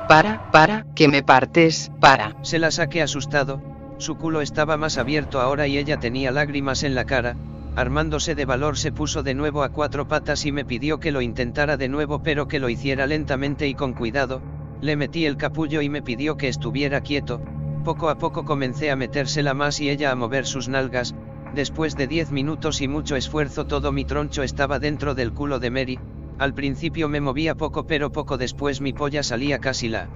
Para, 0.08 0.52
para, 0.52 0.86
que 0.96 1.08
me 1.08 1.24
partes, 1.24 1.92
para. 2.00 2.36
Se 2.42 2.60
la 2.60 2.70
saqué 2.70 3.02
asustado, 3.02 3.62
su 3.98 4.18
culo 4.18 4.42
estaba 4.42 4.78
más 4.78 4.98
abierto 4.98 5.40
ahora 5.40 5.68
y 5.68 5.78
ella 5.78 6.00
tenía 6.00 6.32
lágrimas 6.32 6.84
en 6.84 6.96
la 6.96 7.06
cara, 7.06 7.36
armándose 7.76 8.36
de 8.36 8.46
valor 8.46 8.78
se 8.78 8.92
puso 8.92 9.24
de 9.24 9.34
nuevo 9.34 9.64
a 9.64 9.70
cuatro 9.70 10.08
patas 10.08 10.46
y 10.46 10.52
me 10.52 10.66
pidió 10.66 11.00
que 11.00 11.12
lo 11.12 11.22
intentara 11.22 11.78
de 11.78 11.88
nuevo 11.88 12.22
pero 12.22 12.48
que 12.48 12.60
lo 12.60 12.70
hiciera 12.70 13.08
lentamente 13.08 13.68
y 13.68 13.76
con 13.76 13.94
cuidado, 13.94 14.42
le 14.82 14.96
metí 14.96 15.26
el 15.26 15.38
capullo 15.38 15.82
y 15.82 15.90
me 15.90 16.02
pidió 16.02 16.38
que 16.38 16.48
estuviera 16.48 17.02
quieto, 17.02 17.42
poco 17.84 18.10
a 18.10 18.18
poco 18.18 18.46
comencé 18.46 18.92
a 18.92 18.96
metérsela 18.96 19.54
más 19.54 19.80
y 19.80 19.90
ella 19.90 20.12
a 20.12 20.16
mover 20.16 20.46
sus 20.46 20.68
nalgas, 20.68 21.16
después 21.56 21.96
de 21.96 22.08
diez 22.08 22.32
minutos 22.32 22.82
y 22.82 22.88
mucho 22.88 23.16
esfuerzo 23.16 23.66
todo 23.66 23.92
mi 23.92 24.06
troncho 24.06 24.44
estaba 24.44 24.80
dentro 24.80 25.16
del 25.16 25.34
culo 25.34 25.60
de 25.60 25.72
Mary, 25.72 26.00
al 26.40 26.54
principio 26.54 27.08
me 27.08 27.22
movía 27.22 27.56
poco 27.56 27.86
pero 27.88 28.12
poco 28.12 28.38
después 28.38 28.82
mi 28.82 28.94
polla 28.94 29.24
salía 29.24 29.60
casi 29.60 29.88
la 29.88 30.10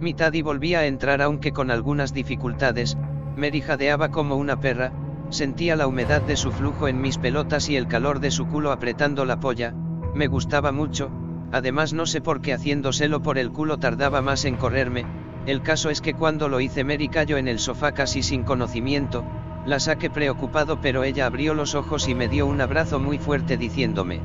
mitad 0.00 0.32
y 0.32 0.42
volvía 0.42 0.80
a 0.80 0.86
entrar 0.86 1.22
aunque 1.22 1.52
con 1.52 1.70
algunas 1.70 2.12
dificultades, 2.12 2.96
Mary 3.36 3.60
jadeaba 3.60 4.10
como 4.10 4.36
una 4.36 4.60
perra, 4.60 4.92
Sentía 5.30 5.76
la 5.76 5.86
humedad 5.86 6.22
de 6.22 6.36
su 6.36 6.50
flujo 6.52 6.88
en 6.88 7.00
mis 7.02 7.18
pelotas 7.18 7.68
y 7.68 7.76
el 7.76 7.86
calor 7.86 8.18
de 8.20 8.30
su 8.30 8.46
culo 8.46 8.72
apretando 8.72 9.26
la 9.26 9.40
polla, 9.40 9.74
me 10.14 10.26
gustaba 10.26 10.72
mucho, 10.72 11.10
además 11.52 11.92
no 11.92 12.06
sé 12.06 12.22
por 12.22 12.40
qué 12.40 12.54
haciéndoselo 12.54 13.22
por 13.22 13.36
el 13.36 13.50
culo 13.50 13.78
tardaba 13.78 14.22
más 14.22 14.46
en 14.46 14.56
correrme, 14.56 15.04
el 15.46 15.62
caso 15.62 15.90
es 15.90 16.00
que 16.00 16.14
cuando 16.14 16.48
lo 16.48 16.60
hice 16.60 16.82
Mary 16.82 17.08
cayó 17.08 17.36
en 17.36 17.46
el 17.46 17.58
sofá 17.58 17.92
casi 17.92 18.22
sin 18.22 18.42
conocimiento, 18.42 19.22
la 19.66 19.80
saqué 19.80 20.08
preocupado 20.08 20.80
pero 20.80 21.04
ella 21.04 21.26
abrió 21.26 21.52
los 21.52 21.74
ojos 21.74 22.08
y 22.08 22.14
me 22.14 22.28
dio 22.28 22.46
un 22.46 22.62
abrazo 22.62 22.98
muy 22.98 23.18
fuerte 23.18 23.58
diciéndome, 23.58 24.20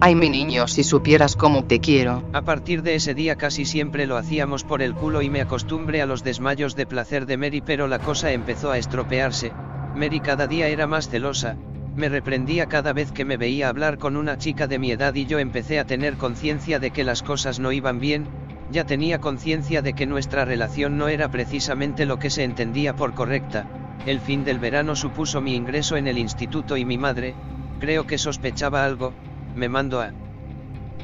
Ay 0.00 0.14
mi 0.14 0.30
niño, 0.30 0.66
si 0.66 0.82
supieras 0.82 1.36
cómo 1.36 1.64
te 1.64 1.78
quiero. 1.78 2.24
A 2.32 2.42
partir 2.42 2.82
de 2.82 2.96
ese 2.96 3.14
día 3.14 3.36
casi 3.36 3.64
siempre 3.64 4.06
lo 4.08 4.16
hacíamos 4.16 4.64
por 4.64 4.82
el 4.82 4.94
culo 4.94 5.22
y 5.22 5.30
me 5.30 5.40
acostumbré 5.40 6.02
a 6.02 6.06
los 6.06 6.24
desmayos 6.24 6.74
de 6.74 6.86
placer 6.86 7.26
de 7.26 7.36
Mary 7.36 7.60
pero 7.60 7.86
la 7.86 8.00
cosa 8.00 8.32
empezó 8.32 8.72
a 8.72 8.78
estropearse, 8.78 9.52
Mary 9.94 10.20
cada 10.20 10.46
día 10.46 10.68
era 10.68 10.86
más 10.86 11.08
celosa, 11.08 11.56
me 11.94 12.08
reprendía 12.08 12.66
cada 12.66 12.92
vez 12.92 13.12
que 13.12 13.24
me 13.24 13.36
veía 13.36 13.68
hablar 13.68 13.98
con 13.98 14.16
una 14.16 14.38
chica 14.38 14.66
de 14.66 14.78
mi 14.78 14.90
edad 14.90 15.14
y 15.14 15.26
yo 15.26 15.38
empecé 15.38 15.78
a 15.78 15.84
tener 15.84 16.16
conciencia 16.16 16.78
de 16.78 16.90
que 16.90 17.04
las 17.04 17.22
cosas 17.22 17.60
no 17.60 17.72
iban 17.72 18.00
bien, 18.00 18.26
ya 18.70 18.84
tenía 18.84 19.20
conciencia 19.20 19.82
de 19.82 19.92
que 19.92 20.06
nuestra 20.06 20.46
relación 20.46 20.96
no 20.96 21.08
era 21.08 21.30
precisamente 21.30 22.06
lo 22.06 22.18
que 22.18 22.30
se 22.30 22.44
entendía 22.44 22.96
por 22.96 23.12
correcta, 23.12 23.66
el 24.06 24.20
fin 24.20 24.44
del 24.44 24.58
verano 24.58 24.96
supuso 24.96 25.42
mi 25.42 25.54
ingreso 25.54 25.96
en 25.96 26.06
el 26.06 26.16
instituto 26.16 26.78
y 26.78 26.86
mi 26.86 26.96
madre, 26.96 27.34
creo 27.78 28.06
que 28.06 28.16
sospechaba 28.16 28.84
algo, 28.84 29.12
me 29.54 29.68
mandó 29.68 30.00
a 30.00 30.12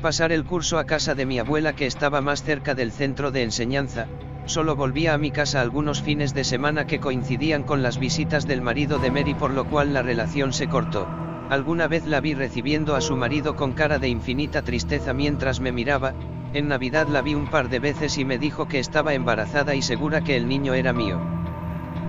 pasar 0.00 0.32
el 0.32 0.44
curso 0.44 0.78
a 0.78 0.84
casa 0.84 1.14
de 1.14 1.26
mi 1.26 1.38
abuela 1.38 1.74
que 1.74 1.86
estaba 1.86 2.20
más 2.20 2.42
cerca 2.42 2.74
del 2.74 2.92
centro 2.92 3.30
de 3.30 3.42
enseñanza, 3.42 4.06
solo 4.48 4.76
volvía 4.76 5.12
a 5.12 5.18
mi 5.18 5.30
casa 5.30 5.60
algunos 5.60 6.02
fines 6.02 6.32
de 6.32 6.42
semana 6.42 6.86
que 6.86 7.00
coincidían 7.00 7.64
con 7.64 7.82
las 7.82 7.98
visitas 7.98 8.46
del 8.46 8.62
marido 8.62 8.98
de 8.98 9.10
Mary 9.10 9.34
por 9.34 9.50
lo 9.50 9.66
cual 9.66 9.92
la 9.92 10.02
relación 10.02 10.54
se 10.54 10.68
cortó. 10.68 11.06
Alguna 11.50 11.86
vez 11.86 12.06
la 12.06 12.20
vi 12.20 12.32
recibiendo 12.32 12.96
a 12.96 13.02
su 13.02 13.14
marido 13.14 13.56
con 13.56 13.72
cara 13.72 13.98
de 13.98 14.08
infinita 14.08 14.62
tristeza 14.62 15.12
mientras 15.12 15.60
me 15.60 15.70
miraba, 15.70 16.14
en 16.54 16.68
Navidad 16.68 17.08
la 17.08 17.20
vi 17.20 17.34
un 17.34 17.50
par 17.50 17.68
de 17.68 17.78
veces 17.78 18.16
y 18.16 18.24
me 18.24 18.38
dijo 18.38 18.68
que 18.68 18.78
estaba 18.78 19.12
embarazada 19.12 19.74
y 19.74 19.82
segura 19.82 20.24
que 20.24 20.36
el 20.36 20.48
niño 20.48 20.72
era 20.72 20.94
mío. 20.94 21.20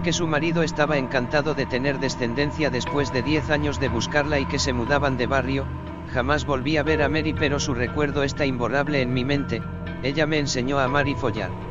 Que 0.05 0.13
su 0.13 0.25
marido 0.25 0.63
estaba 0.63 0.97
encantado 0.97 1.55
de 1.55 1.65
tener 1.65 1.99
descendencia 1.99 2.69
después 2.69 3.11
de 3.11 3.21
10 3.21 3.49
años 3.49 3.81
de 3.81 3.89
buscarla 3.89 4.39
y 4.39 4.45
que 4.45 4.59
se 4.59 4.71
mudaban 4.71 5.17
de 5.17 5.27
barrio, 5.27 5.65
jamás 6.13 6.45
volví 6.45 6.77
a 6.77 6.83
ver 6.83 7.03
a 7.03 7.09
Mary 7.09 7.33
pero 7.37 7.59
su 7.59 7.73
recuerdo 7.73 8.23
está 8.23 8.45
imborrable 8.45 9.01
en 9.01 9.13
mi 9.13 9.25
mente, 9.25 9.61
ella 10.03 10.25
me 10.25 10.39
enseñó 10.39 10.79
a 10.79 10.85
amar 10.85 11.09
y 11.09 11.15
follar. 11.15 11.68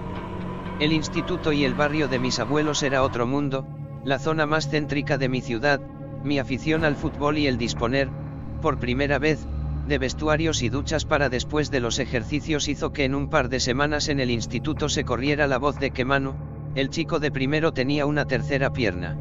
El 0.80 0.92
instituto 0.92 1.52
y 1.52 1.64
el 1.64 1.74
barrio 1.74 2.06
de 2.06 2.20
mis 2.20 2.38
abuelos 2.38 2.84
era 2.84 3.02
otro 3.02 3.26
mundo, 3.26 3.66
la 4.04 4.18
zona 4.18 4.46
más 4.46 4.70
céntrica 4.70 5.18
de 5.18 5.28
mi 5.28 5.40
ciudad, 5.40 5.80
mi 6.22 6.38
afición 6.38 6.84
al 6.84 6.94
fútbol 6.94 7.36
y 7.38 7.48
el 7.48 7.58
disponer, 7.58 8.08
por 8.62 8.78
primera 8.78 9.18
vez, 9.18 9.44
de 9.88 9.98
vestuarios 9.98 10.62
y 10.62 10.68
duchas 10.68 11.04
para 11.04 11.28
después 11.28 11.72
de 11.72 11.80
los 11.80 11.98
ejercicios 11.98 12.68
hizo 12.68 12.92
que 12.92 13.04
en 13.04 13.16
un 13.16 13.28
par 13.28 13.48
de 13.48 13.58
semanas 13.58 14.08
en 14.08 14.20
el 14.20 14.30
instituto 14.30 14.88
se 14.88 15.04
corriera 15.04 15.48
la 15.48 15.58
voz 15.58 15.80
de 15.80 15.90
que 15.90 16.04
Manu, 16.04 16.34
el 16.76 16.90
chico 16.90 17.18
de 17.18 17.32
primero 17.32 17.72
tenía 17.72 18.06
una 18.06 18.26
tercera 18.26 18.72
pierna. 18.72 19.18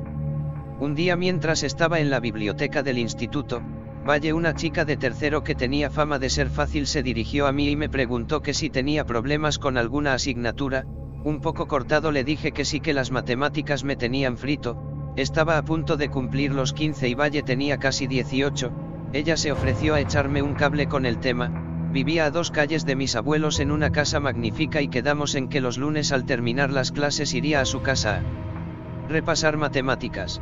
Un 0.80 0.94
día 0.94 1.16
mientras 1.16 1.64
estaba 1.64 2.00
en 2.00 2.12
la 2.12 2.20
biblioteca 2.20 2.84
del 2.84 3.00
instituto, 3.00 3.64
Valle 4.08 4.32
una 4.32 4.54
chica 4.54 4.86
de 4.86 4.96
tercero 4.96 5.44
que 5.44 5.54
tenía 5.54 5.90
fama 5.90 6.18
de 6.18 6.30
ser 6.30 6.50
fácil 6.50 6.88
se 6.88 7.04
dirigió 7.04 7.46
a 7.46 7.52
mí 7.52 7.72
y 7.72 7.76
me 7.76 7.90
preguntó 7.90 8.42
que 8.42 8.54
si 8.54 8.70
tenía 8.70 9.06
problemas 9.06 9.60
con 9.60 9.78
alguna 9.78 10.14
asignatura, 10.14 10.86
un 11.24 11.42
poco 11.42 11.68
cortado 11.68 12.12
le 12.12 12.24
dije 12.24 12.52
que 12.52 12.66
sí 12.66 12.80
que 12.80 12.94
las 12.94 13.12
matemáticas 13.12 13.84
me 13.84 13.96
tenían 13.96 14.38
frito, 14.38 14.78
estaba 15.16 15.58
a 15.58 15.66
punto 15.66 15.98
de 15.98 16.10
cumplir 16.10 16.54
los 16.54 16.74
15 16.74 17.10
y 17.10 17.16
Valle 17.16 17.44
tenía 17.44 17.78
casi 17.78 18.08
18, 18.08 18.72
ella 19.14 19.38
se 19.38 19.52
ofreció 19.52 19.96
a 19.96 20.00
echarme 20.00 20.42
un 20.42 20.54
cable 20.54 20.88
con 20.88 21.06
el 21.06 21.20
tema, 21.20 21.90
vivía 21.92 22.26
a 22.26 22.32
dos 22.32 22.52
calles 22.52 22.86
de 22.86 22.96
mis 22.96 23.16
abuelos 23.16 23.60
en 23.60 23.72
una 23.72 23.92
casa 23.92 24.20
magnífica 24.20 24.82
y 24.82 24.90
quedamos 24.90 25.36
en 25.36 25.48
que 25.48 25.62
los 25.62 25.78
lunes 25.78 26.12
al 26.12 26.26
terminar 26.26 26.70
las 26.70 26.92
clases 26.92 27.34
iría 27.34 27.62
a 27.62 27.66
su 27.66 27.82
casa 27.82 28.18
a 28.18 29.08
repasar 29.08 29.58
matemáticas. 29.58 30.42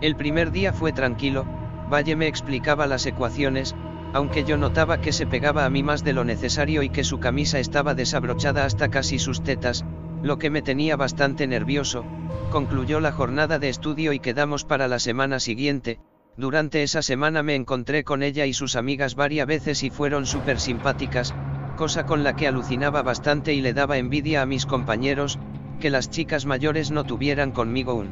El 0.00 0.16
primer 0.16 0.52
día 0.52 0.72
fue 0.72 0.92
tranquilo, 0.92 1.44
Valle 1.92 2.16
me 2.16 2.28
explicaba 2.28 2.86
las 2.86 3.04
ecuaciones, 3.06 3.74
aunque 4.12 4.44
yo 4.44 4.56
notaba 4.56 5.00
que 5.00 5.12
se 5.12 5.26
pegaba 5.26 5.64
a 5.64 5.70
mí 5.70 5.82
más 5.82 6.04
de 6.04 6.12
lo 6.12 6.24
necesario 6.24 6.82
y 6.82 6.90
que 6.90 7.04
su 7.04 7.18
camisa 7.18 7.58
estaba 7.58 7.94
desabrochada 7.94 8.64
hasta 8.64 8.88
casi 8.88 9.18
sus 9.18 9.42
tetas, 9.42 9.84
lo 10.22 10.38
que 10.38 10.50
me 10.50 10.62
tenía 10.62 10.96
bastante 10.96 11.46
nervioso, 11.46 12.04
concluyó 12.50 13.00
la 13.00 13.12
jornada 13.12 13.58
de 13.58 13.68
estudio 13.68 14.12
y 14.12 14.20
quedamos 14.20 14.64
para 14.64 14.88
la 14.88 14.98
semana 14.98 15.40
siguiente, 15.40 15.98
durante 16.36 16.82
esa 16.82 17.02
semana 17.02 17.42
me 17.42 17.54
encontré 17.54 18.04
con 18.04 18.22
ella 18.22 18.46
y 18.46 18.54
sus 18.54 18.76
amigas 18.76 19.14
varias 19.14 19.46
veces 19.46 19.82
y 19.82 19.90
fueron 19.90 20.26
súper 20.26 20.60
simpáticas, 20.60 21.34
cosa 21.76 22.06
con 22.06 22.24
la 22.24 22.36
que 22.36 22.46
alucinaba 22.46 23.02
bastante 23.02 23.52
y 23.54 23.60
le 23.60 23.74
daba 23.74 23.98
envidia 23.98 24.42
a 24.42 24.46
mis 24.46 24.64
compañeros, 24.64 25.38
que 25.80 25.90
las 25.90 26.10
chicas 26.10 26.46
mayores 26.46 26.90
no 26.90 27.04
tuvieran 27.04 27.50
conmigo 27.50 27.94
un 27.94 28.10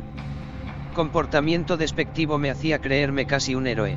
comportamiento 0.94 1.76
despectivo 1.76 2.36
me 2.36 2.50
hacía 2.50 2.80
creerme 2.80 3.24
casi 3.24 3.54
un 3.54 3.66
héroe. 3.66 3.96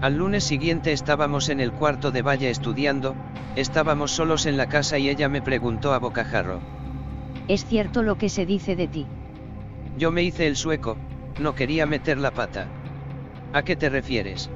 Al 0.00 0.16
lunes 0.16 0.44
siguiente 0.44 0.92
estábamos 0.92 1.48
en 1.48 1.58
el 1.58 1.72
cuarto 1.72 2.12
de 2.12 2.22
Valle 2.22 2.50
estudiando, 2.50 3.16
estábamos 3.56 4.12
solos 4.12 4.46
en 4.46 4.56
la 4.56 4.68
casa 4.68 4.96
y 4.98 5.08
ella 5.08 5.28
me 5.28 5.42
preguntó 5.42 5.92
a 5.92 5.98
bocajarro. 5.98 6.60
¿Es 7.48 7.64
cierto 7.64 8.04
lo 8.04 8.16
que 8.16 8.28
se 8.28 8.46
dice 8.46 8.76
de 8.76 8.86
ti? 8.86 9.06
Yo 9.96 10.12
me 10.12 10.22
hice 10.22 10.46
el 10.46 10.54
sueco, 10.54 10.96
no 11.40 11.56
quería 11.56 11.84
meter 11.84 12.18
la 12.18 12.30
pata. 12.30 12.68
¿A 13.52 13.62
qué 13.62 13.74
te 13.74 13.88
refieres? 13.88 14.50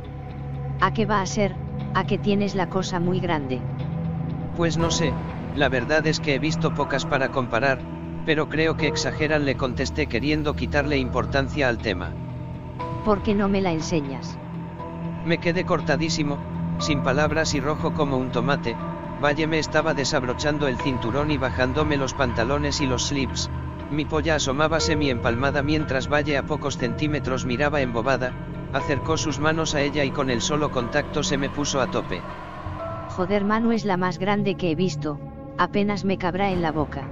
¿A 0.81 0.93
qué 0.93 1.07
va 1.07 1.21
a 1.21 1.27
ser? 1.27 1.57
¿A 1.95 2.05
que 2.07 2.19
tienes 2.19 2.55
la 2.55 2.69
cosa 2.69 3.01
muy 3.01 3.19
grande? 3.19 3.61
Pues 4.57 4.79
no 4.79 4.93
sé, 4.93 5.13
la 5.57 5.69
verdad 5.69 6.07
es 6.07 6.21
que 6.21 6.37
he 6.37 6.39
visto 6.39 6.73
pocas 6.73 7.05
para 7.05 7.33
comparar, 7.33 7.81
pero 8.25 8.49
creo 8.49 8.77
que 8.77 8.87
exageran, 8.87 9.45
le 9.45 9.57
contesté 9.57 10.07
queriendo 10.07 10.55
quitarle 10.55 10.99
importancia 10.99 11.69
al 11.69 11.79
tema. 11.79 12.13
¿Por 13.05 13.25
qué 13.25 13.35
no 13.35 13.49
me 13.49 13.61
la 13.61 13.73
enseñas? 13.73 14.39
Me 15.25 15.39
quedé 15.39 15.65
cortadísimo, 15.65 16.39
sin 16.79 17.03
palabras 17.03 17.55
y 17.55 17.61
rojo 17.61 17.95
como 17.95 18.17
un 18.17 18.31
tomate, 18.31 18.77
Valle 19.23 19.47
me 19.47 19.61
estaba 19.61 19.95
desabrochando 19.95 20.67
el 20.67 20.79
cinturón 20.79 21.31
y 21.31 21.39
bajándome 21.39 21.97
los 21.97 22.13
pantalones 22.13 22.81
y 22.81 22.87
los 22.87 23.07
slips, 23.07 23.51
mi 23.93 24.05
polla 24.05 24.37
asomaba 24.37 24.81
semi 24.81 25.11
empalmada 25.11 25.63
mientras 25.63 26.09
Valle 26.09 26.37
a 26.39 26.45
pocos 26.45 26.77
centímetros 26.77 27.45
miraba 27.45 27.83
embobada, 27.83 28.33
acercó 28.73 29.17
sus 29.17 29.39
manos 29.39 29.75
a 29.75 29.83
ella 29.83 30.03
y 30.03 30.11
con 30.11 30.31
el 30.31 30.41
solo 30.41 30.71
contacto 30.71 31.23
se 31.23 31.39
me 31.39 31.51
puso 31.51 31.81
a 31.81 31.91
tope. 31.91 32.21
Joder, 33.11 33.45
Manu 33.45 33.73
es 33.73 33.85
la 33.85 33.97
más 33.97 34.19
grande 34.19 34.57
que 34.57 34.71
he 34.71 34.75
visto, 34.75 35.21
apenas 35.59 36.05
me 36.05 36.19
cabrá 36.19 36.51
en 36.51 36.63
la 36.63 36.73
boca. 36.73 37.07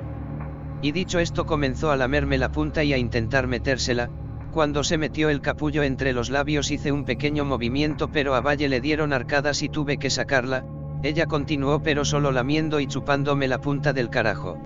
Y 0.82 0.92
dicho 0.92 1.18
esto 1.18 1.44
comenzó 1.44 1.90
a 1.90 1.96
lamerme 1.96 2.38
la 2.38 2.50
punta 2.50 2.82
y 2.82 2.94
a 2.94 2.98
intentar 2.98 3.46
metérsela, 3.46 4.08
cuando 4.50 4.84
se 4.84 4.98
metió 4.98 5.30
el 5.30 5.40
capullo 5.40 5.82
entre 5.82 6.12
los 6.12 6.30
labios 6.30 6.70
hice 6.70 6.92
un 6.92 7.04
pequeño 7.04 7.44
movimiento 7.44 8.08
pero 8.08 8.34
a 8.34 8.40
Valle 8.40 8.68
le 8.68 8.80
dieron 8.80 9.12
arcadas 9.12 9.62
y 9.62 9.68
tuve 9.68 9.96
que 9.98 10.10
sacarla, 10.10 10.64
ella 11.02 11.26
continuó 11.26 11.82
pero 11.82 12.04
solo 12.04 12.32
lamiendo 12.32 12.80
y 12.80 12.86
chupándome 12.86 13.48
la 13.48 13.60
punta 13.60 13.92
del 13.92 14.10
carajo. 14.10 14.58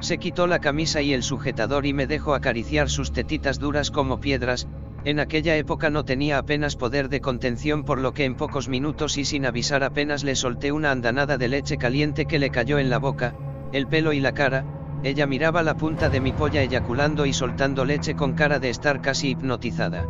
Se 0.00 0.18
quitó 0.18 0.46
la 0.46 0.60
camisa 0.60 1.02
y 1.02 1.12
el 1.12 1.22
sujetador 1.22 1.84
y 1.84 1.92
me 1.92 2.06
dejó 2.06 2.34
acariciar 2.34 2.88
sus 2.88 3.12
tetitas 3.12 3.58
duras 3.58 3.90
como 3.90 4.20
piedras, 4.20 4.68
en 5.04 5.20
aquella 5.20 5.56
época 5.56 5.90
no 5.90 6.04
tenía 6.04 6.38
apenas 6.38 6.76
poder 6.76 7.08
de 7.08 7.20
contención 7.20 7.84
por 7.84 8.00
lo 8.00 8.12
que 8.14 8.24
en 8.24 8.34
pocos 8.36 8.68
minutos 8.68 9.16
y 9.16 9.24
sin 9.24 9.46
avisar 9.46 9.82
apenas 9.82 10.22
le 10.22 10.34
solté 10.34 10.70
una 10.70 10.90
andanada 10.90 11.38
de 11.38 11.48
leche 11.48 11.78
caliente 11.78 12.26
que 12.26 12.38
le 12.38 12.50
cayó 12.50 12.78
en 12.78 12.90
la 12.90 12.98
boca, 12.98 13.34
el 13.72 13.86
pelo 13.86 14.12
y 14.12 14.20
la 14.20 14.32
cara, 14.32 14.64
ella 15.02 15.26
miraba 15.26 15.62
la 15.62 15.76
punta 15.76 16.08
de 16.08 16.20
mi 16.20 16.32
polla 16.32 16.62
eyaculando 16.62 17.24
y 17.24 17.32
soltando 17.32 17.84
leche 17.84 18.16
con 18.16 18.32
cara 18.32 18.58
de 18.58 18.70
estar 18.70 19.00
casi 19.00 19.30
hipnotizada. 19.30 20.06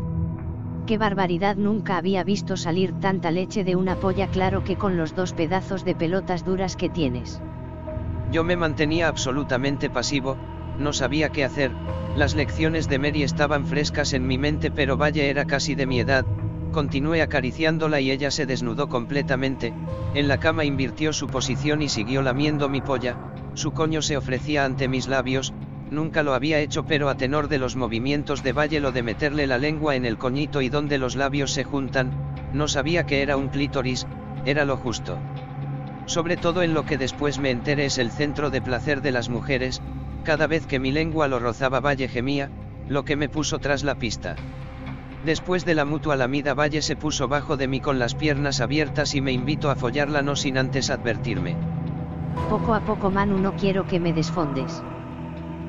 Qué 0.86 0.96
barbaridad, 0.96 1.56
nunca 1.56 1.98
había 1.98 2.24
visto 2.24 2.56
salir 2.56 2.92
tanta 2.98 3.30
leche 3.30 3.62
de 3.62 3.76
una 3.76 3.96
polla 3.96 4.28
claro 4.28 4.64
que 4.64 4.76
con 4.76 4.96
los 4.96 5.14
dos 5.14 5.34
pedazos 5.34 5.84
de 5.84 5.94
pelotas 5.94 6.46
duras 6.46 6.76
que 6.76 6.88
tienes. 6.88 7.42
Yo 8.32 8.42
me 8.44 8.56
mantenía 8.56 9.08
absolutamente 9.08 9.90
pasivo, 9.90 10.38
no 10.78 10.94
sabía 10.94 11.28
qué 11.28 11.44
hacer, 11.44 11.72
las 12.16 12.34
lecciones 12.34 12.88
de 12.88 12.98
Mary 12.98 13.22
estaban 13.22 13.66
frescas 13.66 14.14
en 14.14 14.26
mi 14.26 14.38
mente 14.38 14.70
pero 14.70 14.96
Valle 14.96 15.28
era 15.28 15.44
casi 15.44 15.74
de 15.74 15.86
mi 15.86 16.00
edad, 16.00 16.24
continué 16.72 17.20
acariciándola 17.20 18.00
y 18.00 18.10
ella 18.10 18.30
se 18.30 18.46
desnudó 18.46 18.88
completamente, 18.88 19.74
en 20.14 20.28
la 20.28 20.38
cama 20.38 20.64
invirtió 20.64 21.12
su 21.12 21.26
posición 21.26 21.82
y 21.82 21.88
siguió 21.88 22.22
lamiendo 22.22 22.68
mi 22.68 22.80
polla, 22.80 23.16
su 23.58 23.72
coño 23.72 24.02
se 24.02 24.16
ofrecía 24.16 24.64
ante 24.64 24.86
mis 24.86 25.08
labios, 25.08 25.52
nunca 25.90 26.22
lo 26.22 26.34
había 26.34 26.60
hecho 26.60 26.86
pero 26.86 27.08
a 27.08 27.16
tenor 27.16 27.48
de 27.48 27.58
los 27.58 27.74
movimientos 27.74 28.44
de 28.44 28.52
Valle 28.52 28.78
lo 28.78 28.92
de 28.92 29.02
meterle 29.02 29.48
la 29.48 29.58
lengua 29.58 29.96
en 29.96 30.04
el 30.04 30.16
coñito 30.16 30.62
y 30.62 30.68
donde 30.68 30.96
los 30.96 31.16
labios 31.16 31.50
se 31.50 31.64
juntan, 31.64 32.12
no 32.52 32.68
sabía 32.68 33.04
que 33.04 33.20
era 33.20 33.36
un 33.36 33.48
clítoris, 33.48 34.06
era 34.44 34.64
lo 34.64 34.76
justo. 34.76 35.18
Sobre 36.06 36.36
todo 36.36 36.62
en 36.62 36.72
lo 36.72 36.86
que 36.86 36.98
después 36.98 37.40
me 37.40 37.50
enteré 37.50 37.86
es 37.86 37.98
el 37.98 38.12
centro 38.12 38.50
de 38.50 38.62
placer 38.62 39.02
de 39.02 39.10
las 39.10 39.28
mujeres, 39.28 39.82
cada 40.22 40.46
vez 40.46 40.64
que 40.64 40.78
mi 40.78 40.92
lengua 40.92 41.26
lo 41.26 41.40
rozaba 41.40 41.80
Valle 41.80 42.06
gemía, 42.06 42.50
lo 42.88 43.04
que 43.04 43.16
me 43.16 43.28
puso 43.28 43.58
tras 43.58 43.82
la 43.82 43.96
pista. 43.96 44.36
Después 45.24 45.64
de 45.64 45.74
la 45.74 45.84
mutua 45.84 46.14
lamida 46.14 46.54
Valle 46.54 46.80
se 46.80 46.94
puso 46.94 47.26
bajo 47.26 47.56
de 47.56 47.66
mí 47.66 47.80
con 47.80 47.98
las 47.98 48.14
piernas 48.14 48.60
abiertas 48.60 49.16
y 49.16 49.20
me 49.20 49.32
invitó 49.32 49.68
a 49.68 49.74
follarla 49.74 50.22
no 50.22 50.36
sin 50.36 50.58
antes 50.58 50.90
advertirme. 50.90 51.56
Poco 52.48 52.74
a 52.74 52.80
poco 52.80 53.10
Manu 53.10 53.38
no 53.38 53.54
quiero 53.56 53.86
que 53.86 54.00
me 54.00 54.12
desfondes. 54.12 54.82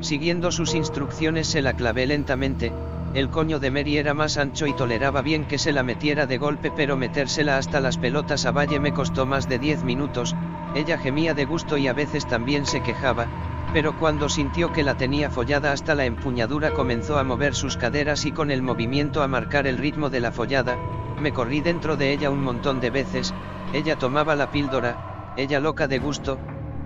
Siguiendo 0.02 0.52
sus 0.52 0.76
instrucciones 0.76 1.48
se 1.48 1.62
la 1.62 1.74
clavé 1.74 2.08
lentamente, 2.08 2.72
el 3.14 3.30
coño 3.30 3.60
de 3.60 3.72
Mary 3.72 3.98
era 3.98 4.14
más 4.14 4.38
ancho 4.38 4.68
y 4.68 4.74
toleraba 4.74 5.22
bien 5.22 5.46
que 5.46 5.58
se 5.58 5.74
la 5.74 5.84
metiera 5.84 6.26
de 6.26 6.38
golpe 6.38 6.72
pero 6.76 6.96
metérsela 6.96 7.58
hasta 7.58 7.82
las 7.82 7.98
pelotas 7.98 8.46
a 8.46 8.52
Valle 8.52 8.80
me 8.80 8.94
costó 8.94 9.26
más 9.26 9.50
de 9.50 9.60
10 9.60 9.84
minutos, 9.84 10.36
ella 10.76 10.98
gemía 10.98 11.34
de 11.34 11.46
gusto 11.46 11.78
y 11.78 11.88
a 11.88 11.94
veces 11.94 12.28
también 12.28 12.66
se 12.66 12.82
quejaba, 12.82 13.26
pero 13.74 13.98
cuando 13.98 14.30
sintió 14.30 14.72
que 14.72 14.84
la 14.84 14.96
tenía 14.96 15.30
follada 15.30 15.72
hasta 15.72 15.96
la 15.96 16.06
empuñadura 16.06 16.72
comenzó 16.72 17.18
a 17.18 17.24
mover 17.24 17.56
sus 17.56 17.78
caderas 17.78 18.26
y 18.26 18.32
con 18.32 18.52
el 18.52 18.62
movimiento 18.62 19.24
a 19.24 19.28
marcar 19.28 19.68
el 19.68 19.78
ritmo 19.78 20.10
de 20.10 20.20
la 20.20 20.32
follada, 20.32 20.78
me 21.20 21.34
corrí 21.34 21.62
dentro 21.62 21.98
de 21.98 22.14
ella 22.14 22.30
un 22.30 22.44
montón 22.44 22.80
de 22.80 22.92
veces, 22.92 23.34
ella 23.74 23.98
tomaba 23.98 24.36
la 24.36 24.52
píldora, 24.52 25.34
ella 25.36 25.60
loca 25.60 25.88
de 25.88 26.00
gusto, 26.00 26.38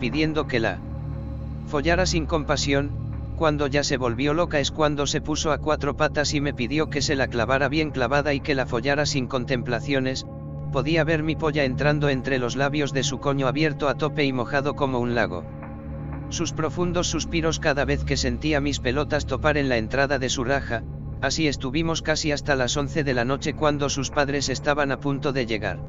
pidiendo 0.03 0.47
que 0.47 0.59
la 0.59 0.79
follara 1.65 2.05
sin 2.05 2.25
compasión, 2.25 2.91
cuando 3.37 3.67
ya 3.67 3.85
se 3.85 3.95
volvió 3.95 4.33
loca 4.33 4.59
es 4.59 4.69
cuando 4.69 5.07
se 5.07 5.21
puso 5.21 5.53
a 5.53 5.59
cuatro 5.59 5.95
patas 5.95 6.33
y 6.33 6.41
me 6.41 6.53
pidió 6.53 6.89
que 6.89 7.01
se 7.01 7.15
la 7.15 7.29
clavara 7.29 7.69
bien 7.69 7.89
clavada 7.89 8.33
y 8.33 8.41
que 8.41 8.53
la 8.53 8.65
follara 8.65 9.05
sin 9.05 9.27
contemplaciones, 9.27 10.27
podía 10.73 11.05
ver 11.05 11.23
mi 11.23 11.37
polla 11.37 11.63
entrando 11.63 12.09
entre 12.09 12.37
los 12.37 12.57
labios 12.57 12.91
de 12.91 13.03
su 13.03 13.21
coño 13.21 13.47
abierto 13.47 13.87
a 13.87 13.93
tope 13.93 14.25
y 14.25 14.33
mojado 14.33 14.75
como 14.75 14.99
un 14.99 15.15
lago. 15.15 15.45
Sus 16.27 16.51
profundos 16.51 17.07
suspiros 17.07 17.59
cada 17.59 17.85
vez 17.85 18.03
que 18.03 18.17
sentía 18.17 18.59
mis 18.59 18.81
pelotas 18.81 19.25
topar 19.25 19.55
en 19.55 19.69
la 19.69 19.77
entrada 19.77 20.19
de 20.19 20.27
su 20.27 20.43
raja, 20.43 20.83
así 21.21 21.47
estuvimos 21.47 22.01
casi 22.01 22.33
hasta 22.33 22.57
las 22.57 22.75
11 22.75 23.05
de 23.05 23.13
la 23.13 23.23
noche 23.23 23.53
cuando 23.53 23.87
sus 23.87 24.09
padres 24.09 24.49
estaban 24.49 24.91
a 24.91 24.99
punto 24.99 25.31
de 25.31 25.45
llegar. 25.45 25.79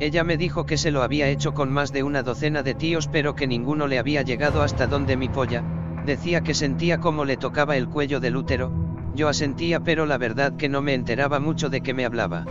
Ella 0.00 0.22
me 0.24 0.36
dijo 0.36 0.64
que 0.64 0.76
se 0.76 0.90
lo 0.90 1.02
había 1.02 1.28
hecho 1.28 1.54
con 1.54 1.72
más 1.72 1.92
de 1.92 2.02
una 2.02 2.22
docena 2.22 2.62
de 2.62 2.74
tíos 2.74 3.08
pero 3.08 3.34
que 3.34 3.46
ninguno 3.46 3.86
le 3.86 3.98
había 3.98 4.22
llegado 4.22 4.62
hasta 4.62 4.86
donde 4.86 5.16
mi 5.16 5.28
polla, 5.28 5.64
Decía 6.08 6.40
que 6.40 6.54
sentía 6.54 7.00
como 7.00 7.26
le 7.26 7.36
tocaba 7.36 7.76
el 7.76 7.86
cuello 7.86 8.18
del 8.18 8.36
útero, 8.36 8.72
yo 9.14 9.28
asentía 9.28 9.80
pero 9.80 10.06
la 10.06 10.16
verdad 10.16 10.56
que 10.56 10.70
no 10.70 10.80
me 10.80 10.94
enteraba 10.94 11.38
mucho 11.38 11.68
de 11.68 11.82
qué 11.82 11.92
me 11.92 12.06
hablaba. 12.06 12.46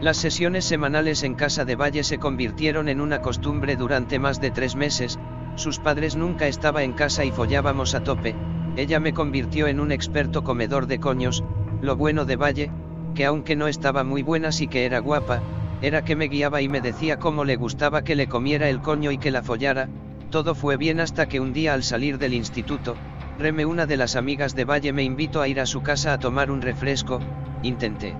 Las 0.00 0.16
sesiones 0.16 0.64
semanales 0.64 1.24
en 1.24 1.34
casa 1.34 1.64
de 1.64 1.74
Valle 1.74 2.04
se 2.04 2.18
convirtieron 2.18 2.88
en 2.88 3.00
una 3.00 3.20
costumbre 3.20 3.74
durante 3.74 4.20
más 4.20 4.40
de 4.40 4.52
tres 4.52 4.76
meses, 4.76 5.18
sus 5.56 5.80
padres 5.80 6.14
nunca 6.14 6.46
estaba 6.46 6.84
en 6.84 6.92
casa 6.92 7.24
y 7.24 7.32
follábamos 7.32 7.96
a 7.96 8.04
tope, 8.04 8.36
ella 8.76 9.00
me 9.00 9.12
convirtió 9.12 9.66
en 9.66 9.80
un 9.80 9.90
experto 9.90 10.44
comedor 10.44 10.86
de 10.86 11.00
coños, 11.00 11.42
lo 11.80 11.96
bueno 11.96 12.26
de 12.26 12.36
Valle, 12.36 12.70
que 13.16 13.24
aunque 13.24 13.56
no 13.56 13.66
estaba 13.66 14.04
muy 14.04 14.22
buena 14.22 14.52
sí 14.52 14.68
que 14.68 14.84
era 14.84 15.00
guapa, 15.00 15.42
era 15.80 16.04
que 16.04 16.16
me 16.16 16.28
guiaba 16.28 16.60
y 16.60 16.68
me 16.68 16.80
decía 16.80 17.18
cómo 17.18 17.44
le 17.44 17.56
gustaba 17.56 18.02
que 18.02 18.16
le 18.16 18.26
comiera 18.26 18.68
el 18.68 18.80
coño 18.80 19.10
y 19.12 19.18
que 19.18 19.30
la 19.30 19.42
follara, 19.42 19.88
todo 20.30 20.54
fue 20.54 20.76
bien 20.76 21.00
hasta 21.00 21.26
que 21.26 21.40
un 21.40 21.52
día 21.52 21.74
al 21.74 21.82
salir 21.82 22.18
del 22.18 22.34
instituto, 22.34 22.96
Reme 23.38 23.64
una 23.66 23.86
de 23.86 23.96
las 23.96 24.16
amigas 24.16 24.56
de 24.56 24.64
Valle 24.64 24.92
me 24.92 25.04
invitó 25.04 25.40
a 25.40 25.46
ir 25.46 25.60
a 25.60 25.66
su 25.66 25.80
casa 25.80 26.12
a 26.12 26.18
tomar 26.18 26.50
un 26.50 26.60
refresco, 26.60 27.20
intenté 27.62 28.16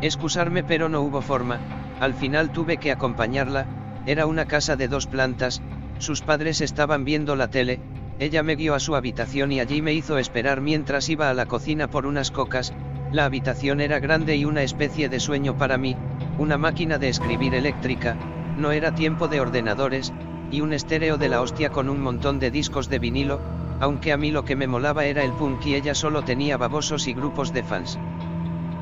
excusarme 0.00 0.62
pero 0.62 0.88
no 0.88 1.00
hubo 1.00 1.22
forma, 1.22 1.58
al 1.98 2.14
final 2.14 2.52
tuve 2.52 2.76
que 2.76 2.92
acompañarla, 2.92 3.66
era 4.06 4.26
una 4.26 4.44
casa 4.44 4.76
de 4.76 4.86
dos 4.86 5.08
plantas, 5.08 5.60
sus 5.98 6.22
padres 6.22 6.60
estaban 6.60 7.04
viendo 7.04 7.34
la 7.34 7.48
tele, 7.48 7.80
ella 8.20 8.44
me 8.44 8.54
guió 8.54 8.76
a 8.76 8.80
su 8.80 8.94
habitación 8.94 9.50
y 9.50 9.58
allí 9.58 9.82
me 9.82 9.92
hizo 9.92 10.18
esperar 10.18 10.60
mientras 10.60 11.08
iba 11.08 11.28
a 11.30 11.34
la 11.34 11.46
cocina 11.46 11.88
por 11.88 12.06
unas 12.06 12.30
cocas, 12.30 12.72
la 13.10 13.24
habitación 13.24 13.80
era 13.80 13.98
grande 13.98 14.36
y 14.36 14.44
una 14.44 14.62
especie 14.62 15.08
de 15.08 15.18
sueño 15.18 15.56
para 15.56 15.78
mí, 15.78 15.96
una 16.38 16.56
máquina 16.56 16.98
de 16.98 17.08
escribir 17.08 17.54
eléctrica, 17.54 18.16
no 18.56 18.70
era 18.70 18.94
tiempo 18.94 19.26
de 19.26 19.40
ordenadores, 19.40 20.12
y 20.50 20.60
un 20.60 20.72
estéreo 20.72 21.18
de 21.18 21.28
la 21.28 21.40
hostia 21.40 21.70
con 21.70 21.88
un 21.88 22.00
montón 22.00 22.38
de 22.38 22.50
discos 22.50 22.88
de 22.88 23.00
vinilo, 23.00 23.40
aunque 23.80 24.12
a 24.12 24.16
mí 24.16 24.30
lo 24.30 24.44
que 24.44 24.56
me 24.56 24.66
molaba 24.66 25.04
era 25.04 25.24
el 25.24 25.32
punk 25.32 25.66
y 25.66 25.74
ella 25.74 25.94
solo 25.94 26.22
tenía 26.22 26.56
babosos 26.56 27.08
y 27.08 27.12
grupos 27.12 27.52
de 27.52 27.62
fans. 27.62 27.98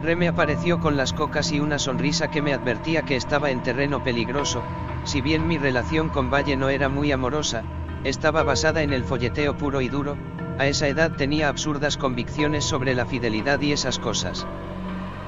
Reme 0.03 0.29
apareció 0.29 0.81
con 0.81 0.97
las 0.97 1.13
cocas 1.13 1.51
y 1.51 1.61
una 1.61 1.79
sonrisa 1.79 2.31
que 2.31 2.43
me 2.43 2.53
advertía 2.53 3.03
que 3.03 3.17
estaba 3.17 3.51
en 3.51 3.63
terreno 3.63 4.05
peligroso, 4.05 4.63
si 5.05 5.21
bien 5.21 5.49
mi 5.49 5.57
relación 5.57 6.11
con 6.11 6.31
Valle 6.31 6.57
no 6.57 6.69
era 6.69 6.89
muy 6.89 7.11
amorosa, 7.11 7.63
estaba 8.05 8.43
basada 8.43 8.83
en 8.83 8.93
el 8.93 9.05
folleteo 9.05 9.57
puro 9.57 9.81
y 9.81 9.89
duro, 9.89 10.17
a 10.59 10.67
esa 10.67 10.89
edad 10.89 11.13
tenía 11.13 11.49
absurdas 11.49 11.97
convicciones 11.97 12.65
sobre 12.65 12.95
la 12.95 13.07
fidelidad 13.07 13.61
y 13.61 13.73
esas 13.73 13.99
cosas. 13.99 14.47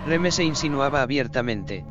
Reme 0.07 0.31
se 0.31 0.45
insinuaba 0.45 1.03
abiertamente. 1.03 1.85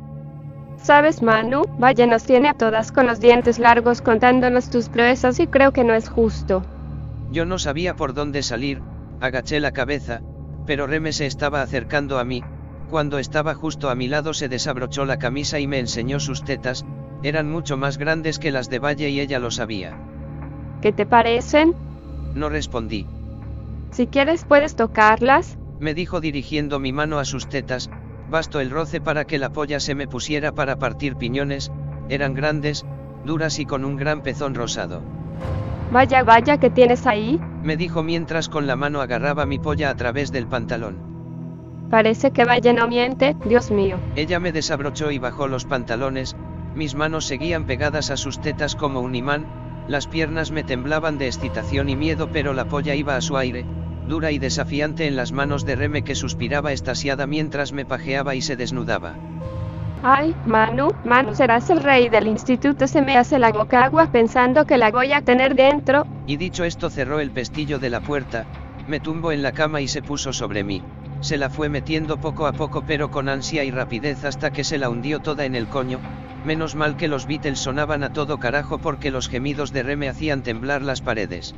¿Sabes, 0.82 1.22
Manu? 1.22 1.62
Vaya, 1.78 2.06
nos 2.06 2.24
tiene 2.24 2.48
a 2.48 2.54
todas 2.54 2.92
con 2.92 3.06
los 3.06 3.20
dientes 3.20 3.58
largos 3.58 4.00
contándonos 4.00 4.70
tus 4.70 4.88
proezas 4.88 5.38
y 5.40 5.46
creo 5.46 5.72
que 5.72 5.84
no 5.84 5.94
es 5.94 6.08
justo. 6.08 6.62
Yo 7.30 7.44
no 7.44 7.58
sabía 7.58 7.94
por 7.94 8.14
dónde 8.14 8.42
salir, 8.42 8.80
agaché 9.20 9.60
la 9.60 9.72
cabeza, 9.72 10.22
pero 10.66 10.86
Reme 10.86 11.12
se 11.12 11.26
estaba 11.26 11.62
acercando 11.62 12.18
a 12.18 12.24
mí, 12.24 12.42
cuando 12.88 13.18
estaba 13.18 13.54
justo 13.54 13.90
a 13.90 13.94
mi 13.94 14.08
lado 14.08 14.32
se 14.32 14.48
desabrochó 14.48 15.04
la 15.04 15.18
camisa 15.18 15.58
y 15.58 15.66
me 15.66 15.78
enseñó 15.78 16.20
sus 16.20 16.42
tetas, 16.42 16.86
eran 17.22 17.50
mucho 17.50 17.76
más 17.76 17.98
grandes 17.98 18.38
que 18.38 18.50
las 18.50 18.70
de 18.70 18.78
Valle 18.78 19.10
y 19.10 19.20
ella 19.20 19.38
lo 19.38 19.50
sabía. 19.50 19.98
¿Qué 20.80 20.92
te 20.92 21.04
parecen? 21.04 21.74
No 22.34 22.48
respondí. 22.48 23.06
Si 23.90 24.06
quieres 24.06 24.44
puedes 24.44 24.76
tocarlas, 24.76 25.58
me 25.80 25.92
dijo 25.92 26.20
dirigiendo 26.20 26.78
mi 26.78 26.92
mano 26.92 27.18
a 27.18 27.24
sus 27.24 27.48
tetas, 27.48 27.90
Bastó 28.30 28.60
el 28.60 28.70
roce 28.70 29.00
para 29.00 29.24
que 29.24 29.38
la 29.38 29.50
polla 29.50 29.80
se 29.80 29.94
me 29.94 30.06
pusiera 30.06 30.52
para 30.52 30.78
partir 30.78 31.16
piñones, 31.16 31.72
eran 32.08 32.34
grandes, 32.34 32.84
duras 33.24 33.58
y 33.58 33.64
con 33.64 33.84
un 33.84 33.96
gran 33.96 34.22
pezón 34.22 34.54
rosado. 34.54 35.02
Vaya, 35.90 36.22
vaya, 36.22 36.58
¿qué 36.58 36.68
tienes 36.68 37.06
ahí? 37.06 37.40
Me 37.62 37.76
dijo 37.76 38.02
mientras 38.02 38.48
con 38.48 38.66
la 38.66 38.76
mano 38.76 39.00
agarraba 39.00 39.46
mi 39.46 39.58
polla 39.58 39.88
a 39.88 39.94
través 39.96 40.30
del 40.30 40.46
pantalón. 40.46 41.08
Parece 41.90 42.30
que 42.30 42.44
Valle 42.44 42.74
no 42.74 42.86
miente, 42.86 43.34
Dios 43.46 43.70
mío. 43.70 43.96
Ella 44.14 44.38
me 44.40 44.52
desabrochó 44.52 45.10
y 45.10 45.18
bajó 45.18 45.48
los 45.48 45.64
pantalones, 45.64 46.36
mis 46.74 46.94
manos 46.94 47.24
seguían 47.24 47.64
pegadas 47.64 48.10
a 48.10 48.18
sus 48.18 48.40
tetas 48.40 48.76
como 48.76 49.00
un 49.00 49.14
imán, 49.14 49.46
las 49.88 50.06
piernas 50.06 50.50
me 50.50 50.64
temblaban 50.64 51.16
de 51.16 51.28
excitación 51.28 51.88
y 51.88 51.96
miedo 51.96 52.28
pero 52.30 52.52
la 52.52 52.66
polla 52.66 52.94
iba 52.94 53.16
a 53.16 53.22
su 53.22 53.38
aire, 53.38 53.64
dura 54.08 54.32
y 54.32 54.38
desafiante 54.38 55.06
en 55.06 55.14
las 55.14 55.32
manos 55.32 55.64
de 55.64 55.76
Reme 55.76 56.02
que 56.02 56.14
suspiraba 56.14 56.72
estasiada 56.72 57.26
mientras 57.26 57.72
me 57.72 57.84
pajeaba 57.84 58.34
y 58.34 58.42
se 58.42 58.56
desnudaba. 58.56 59.14
Ay, 60.02 60.34
Manu, 60.46 60.88
Manu, 61.04 61.34
serás 61.34 61.70
el 61.70 61.82
rey 61.82 62.08
del 62.08 62.28
instituto, 62.28 62.86
se 62.86 63.02
me 63.02 63.16
hace 63.16 63.38
la 63.38 63.50
boca 63.50 63.84
agua 63.84 64.10
pensando 64.12 64.64
que 64.64 64.78
la 64.78 64.90
voy 64.90 65.12
a 65.12 65.22
tener 65.22 65.54
dentro. 65.54 66.06
Y 66.26 66.36
dicho 66.36 66.64
esto 66.64 66.88
cerró 66.88 67.20
el 67.20 67.30
pestillo 67.30 67.78
de 67.78 67.90
la 67.90 68.00
puerta, 68.00 68.46
me 68.86 69.00
tumbó 69.00 69.32
en 69.32 69.42
la 69.42 69.52
cama 69.52 69.80
y 69.80 69.88
se 69.88 70.02
puso 70.02 70.32
sobre 70.32 70.64
mí. 70.64 70.82
Se 71.20 71.36
la 71.36 71.50
fue 71.50 71.68
metiendo 71.68 72.18
poco 72.18 72.46
a 72.46 72.52
poco 72.52 72.84
pero 72.86 73.10
con 73.10 73.28
ansia 73.28 73.64
y 73.64 73.72
rapidez 73.72 74.24
hasta 74.24 74.52
que 74.52 74.62
se 74.62 74.78
la 74.78 74.88
hundió 74.88 75.18
toda 75.18 75.44
en 75.44 75.56
el 75.56 75.66
coño, 75.66 75.98
menos 76.44 76.76
mal 76.76 76.96
que 76.96 77.08
los 77.08 77.26
Beatles 77.26 77.58
sonaban 77.58 78.04
a 78.04 78.12
todo 78.12 78.38
carajo 78.38 78.78
porque 78.78 79.10
los 79.10 79.28
gemidos 79.28 79.72
de 79.72 79.82
Reme 79.82 80.08
hacían 80.08 80.42
temblar 80.42 80.82
las 80.82 81.00
paredes. 81.00 81.56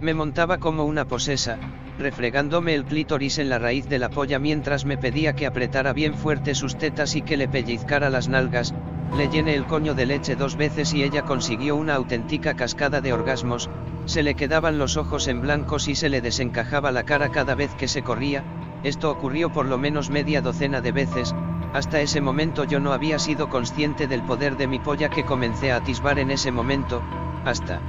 Me 0.00 0.12
montaba 0.12 0.58
como 0.58 0.84
una 0.84 1.06
posesa, 1.06 1.58
refregándome 1.98 2.74
el 2.74 2.84
clítoris 2.84 3.38
en 3.38 3.48
la 3.48 3.58
raíz 3.58 3.88
de 3.88 3.98
la 3.98 4.10
polla 4.10 4.38
mientras 4.38 4.84
me 4.84 4.98
pedía 4.98 5.34
que 5.34 5.46
apretara 5.46 5.94
bien 5.94 6.14
fuerte 6.14 6.54
sus 6.54 6.76
tetas 6.76 7.16
y 7.16 7.22
que 7.22 7.38
le 7.38 7.48
pellizcara 7.48 8.10
las 8.10 8.28
nalgas, 8.28 8.74
le 9.16 9.28
llené 9.28 9.54
el 9.54 9.64
coño 9.64 9.94
de 9.94 10.04
leche 10.04 10.36
dos 10.36 10.56
veces 10.56 10.92
y 10.92 11.02
ella 11.02 11.22
consiguió 11.22 11.76
una 11.76 11.94
auténtica 11.94 12.54
cascada 12.54 13.00
de 13.00 13.14
orgasmos, 13.14 13.70
se 14.04 14.22
le 14.22 14.34
quedaban 14.34 14.78
los 14.78 14.98
ojos 14.98 15.28
en 15.28 15.40
blancos 15.40 15.88
y 15.88 15.94
se 15.94 16.10
le 16.10 16.20
desencajaba 16.20 16.92
la 16.92 17.04
cara 17.04 17.30
cada 17.30 17.54
vez 17.54 17.74
que 17.74 17.88
se 17.88 18.02
corría, 18.02 18.44
esto 18.82 19.10
ocurrió 19.10 19.50
por 19.50 19.64
lo 19.64 19.78
menos 19.78 20.10
media 20.10 20.42
docena 20.42 20.82
de 20.82 20.92
veces, 20.92 21.34
hasta 21.72 22.02
ese 22.02 22.20
momento 22.20 22.64
yo 22.64 22.80
no 22.80 22.92
había 22.92 23.18
sido 23.18 23.48
consciente 23.48 24.06
del 24.06 24.22
poder 24.22 24.58
de 24.58 24.66
mi 24.66 24.78
polla 24.78 25.08
que 25.08 25.24
comencé 25.24 25.72
a 25.72 25.76
atisbar 25.76 26.18
en 26.18 26.30
ese 26.30 26.52
momento, 26.52 27.00
hasta 27.46 27.80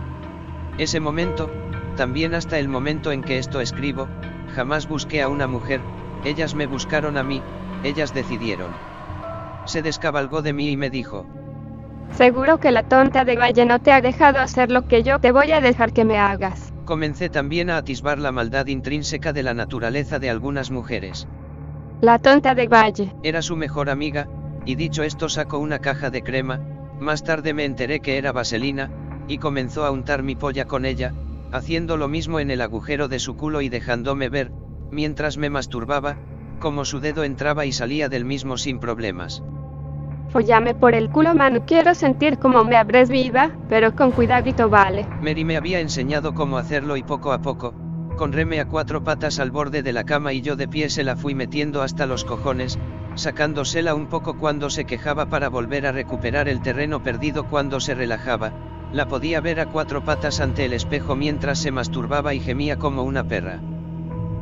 ese 0.78 1.00
momento, 1.00 1.50
también 1.98 2.34
hasta 2.34 2.58
el 2.60 2.70
momento 2.70 3.12
en 3.12 3.22
que 3.22 3.40
esto 3.40 3.60
escribo, 3.60 4.08
jamás 4.56 4.88
busqué 4.88 5.22
a 5.22 5.28
una 5.28 5.48
mujer, 5.48 5.82
ellas 6.24 6.56
me 6.56 6.66
buscaron 6.66 7.18
a 7.18 7.24
mí, 7.24 7.42
ellas 7.84 8.14
decidieron. 8.14 8.72
Se 9.66 9.82
descabalgó 9.82 10.42
de 10.42 10.54
mí 10.54 10.70
y 10.70 10.78
me 10.78 10.90
dijo. 10.90 11.26
Seguro 12.12 12.60
que 12.60 12.72
la 12.72 12.84
tonta 12.84 13.26
de 13.26 13.36
Valle 13.36 13.66
no 13.66 13.80
te 13.80 13.92
ha 13.92 14.00
dejado 14.00 14.40
hacer 14.40 14.72
lo 14.72 14.88
que 14.88 15.04
yo 15.04 15.20
te 15.20 15.34
voy 15.34 15.52
a 15.52 15.60
dejar 15.60 15.92
que 15.92 16.06
me 16.06 16.18
hagas. 16.18 16.72
Comencé 16.86 17.28
también 17.30 17.70
a 17.70 17.78
atisbar 17.78 18.18
la 18.18 18.32
maldad 18.32 18.68
intrínseca 18.68 19.34
de 19.34 19.44
la 19.44 19.54
naturaleza 19.54 20.20
de 20.20 20.30
algunas 20.30 20.72
mujeres. 20.72 21.28
La 22.00 22.20
tonta 22.20 22.56
de 22.56 22.68
Valle. 22.68 23.14
Era 23.24 23.42
su 23.42 23.58
mejor 23.58 23.90
amiga, 23.90 24.30
y 24.66 24.76
dicho 24.76 25.04
esto 25.04 25.28
sacó 25.28 25.58
una 25.58 25.80
caja 25.80 26.10
de 26.10 26.22
crema, 26.22 26.62
más 27.00 27.24
tarde 27.24 27.54
me 27.54 27.66
enteré 27.66 28.00
que 28.00 28.18
era 28.18 28.32
vaselina, 28.32 28.90
y 29.28 29.40
comenzó 29.40 29.84
a 29.84 29.92
untar 29.92 30.24
mi 30.24 30.36
polla 30.36 30.66
con 30.66 30.86
ella, 30.86 31.14
haciendo 31.52 31.98
lo 31.98 32.08
mismo 32.08 32.40
en 32.40 32.52
el 32.52 32.62
agujero 32.62 33.08
de 33.08 33.20
su 33.20 33.36
culo 33.36 33.62
y 33.62 33.70
dejándome 33.70 34.30
ver, 34.30 34.52
mientras 34.92 35.38
me 35.38 35.50
masturbaba, 35.50 36.18
como 36.60 36.86
su 36.86 37.00
dedo 37.00 37.24
entraba 37.24 37.66
y 37.66 37.72
salía 37.72 38.10
del 38.10 38.26
mismo 38.26 38.58
sin 38.58 38.80
problemas. 38.80 39.44
Follame 40.30 40.76
por 40.76 40.94
el 40.94 41.10
culo, 41.10 41.34
Manu. 41.34 41.64
Quiero 41.66 41.96
sentir 41.96 42.38
como 42.38 42.64
me 42.66 42.76
abres 42.76 43.10
viva, 43.10 43.52
pero 43.70 43.96
con 43.96 44.12
cuidadito, 44.12 44.70
vale. 44.70 45.08
Mary 45.22 45.46
me 45.46 45.56
había 45.56 45.80
enseñado 45.80 46.34
cómo 46.34 46.58
hacerlo 46.58 46.98
y 46.98 47.04
poco 47.04 47.32
a 47.32 47.42
poco, 47.42 47.74
con 48.18 48.34
Reme 48.34 48.60
a 48.60 48.68
cuatro 48.68 49.04
patas 49.04 49.40
al 49.40 49.52
borde 49.52 49.84
de 49.84 49.94
la 49.94 50.04
cama 50.04 50.34
y 50.34 50.42
yo 50.42 50.56
de 50.56 50.68
pie 50.68 50.90
se 50.90 51.04
la 51.04 51.16
fui 51.16 51.34
metiendo 51.34 51.82
hasta 51.82 52.06
los 52.06 52.26
cojones, 52.26 52.78
sacándosela 53.16 53.96
un 53.96 54.08
poco 54.08 54.38
cuando 54.38 54.70
se 54.70 54.86
quejaba 54.86 55.28
para 55.28 55.48
volver 55.48 55.88
a 55.88 55.94
recuperar 55.94 56.50
el 56.50 56.62
terreno 56.62 57.02
perdido 57.04 57.48
cuando 57.48 57.80
se 57.80 57.96
relajaba, 57.96 58.52
la 58.92 59.08
podía 59.08 59.42
ver 59.42 59.60
a 59.60 59.68
cuatro 59.68 60.04
patas 60.04 60.40
ante 60.40 60.66
el 60.66 60.74
espejo 60.74 61.16
mientras 61.16 61.60
se 61.60 61.72
masturbaba 61.72 62.34
y 62.34 62.40
gemía 62.40 62.78
como 62.78 63.04
una 63.04 63.24
perra. 63.24 63.60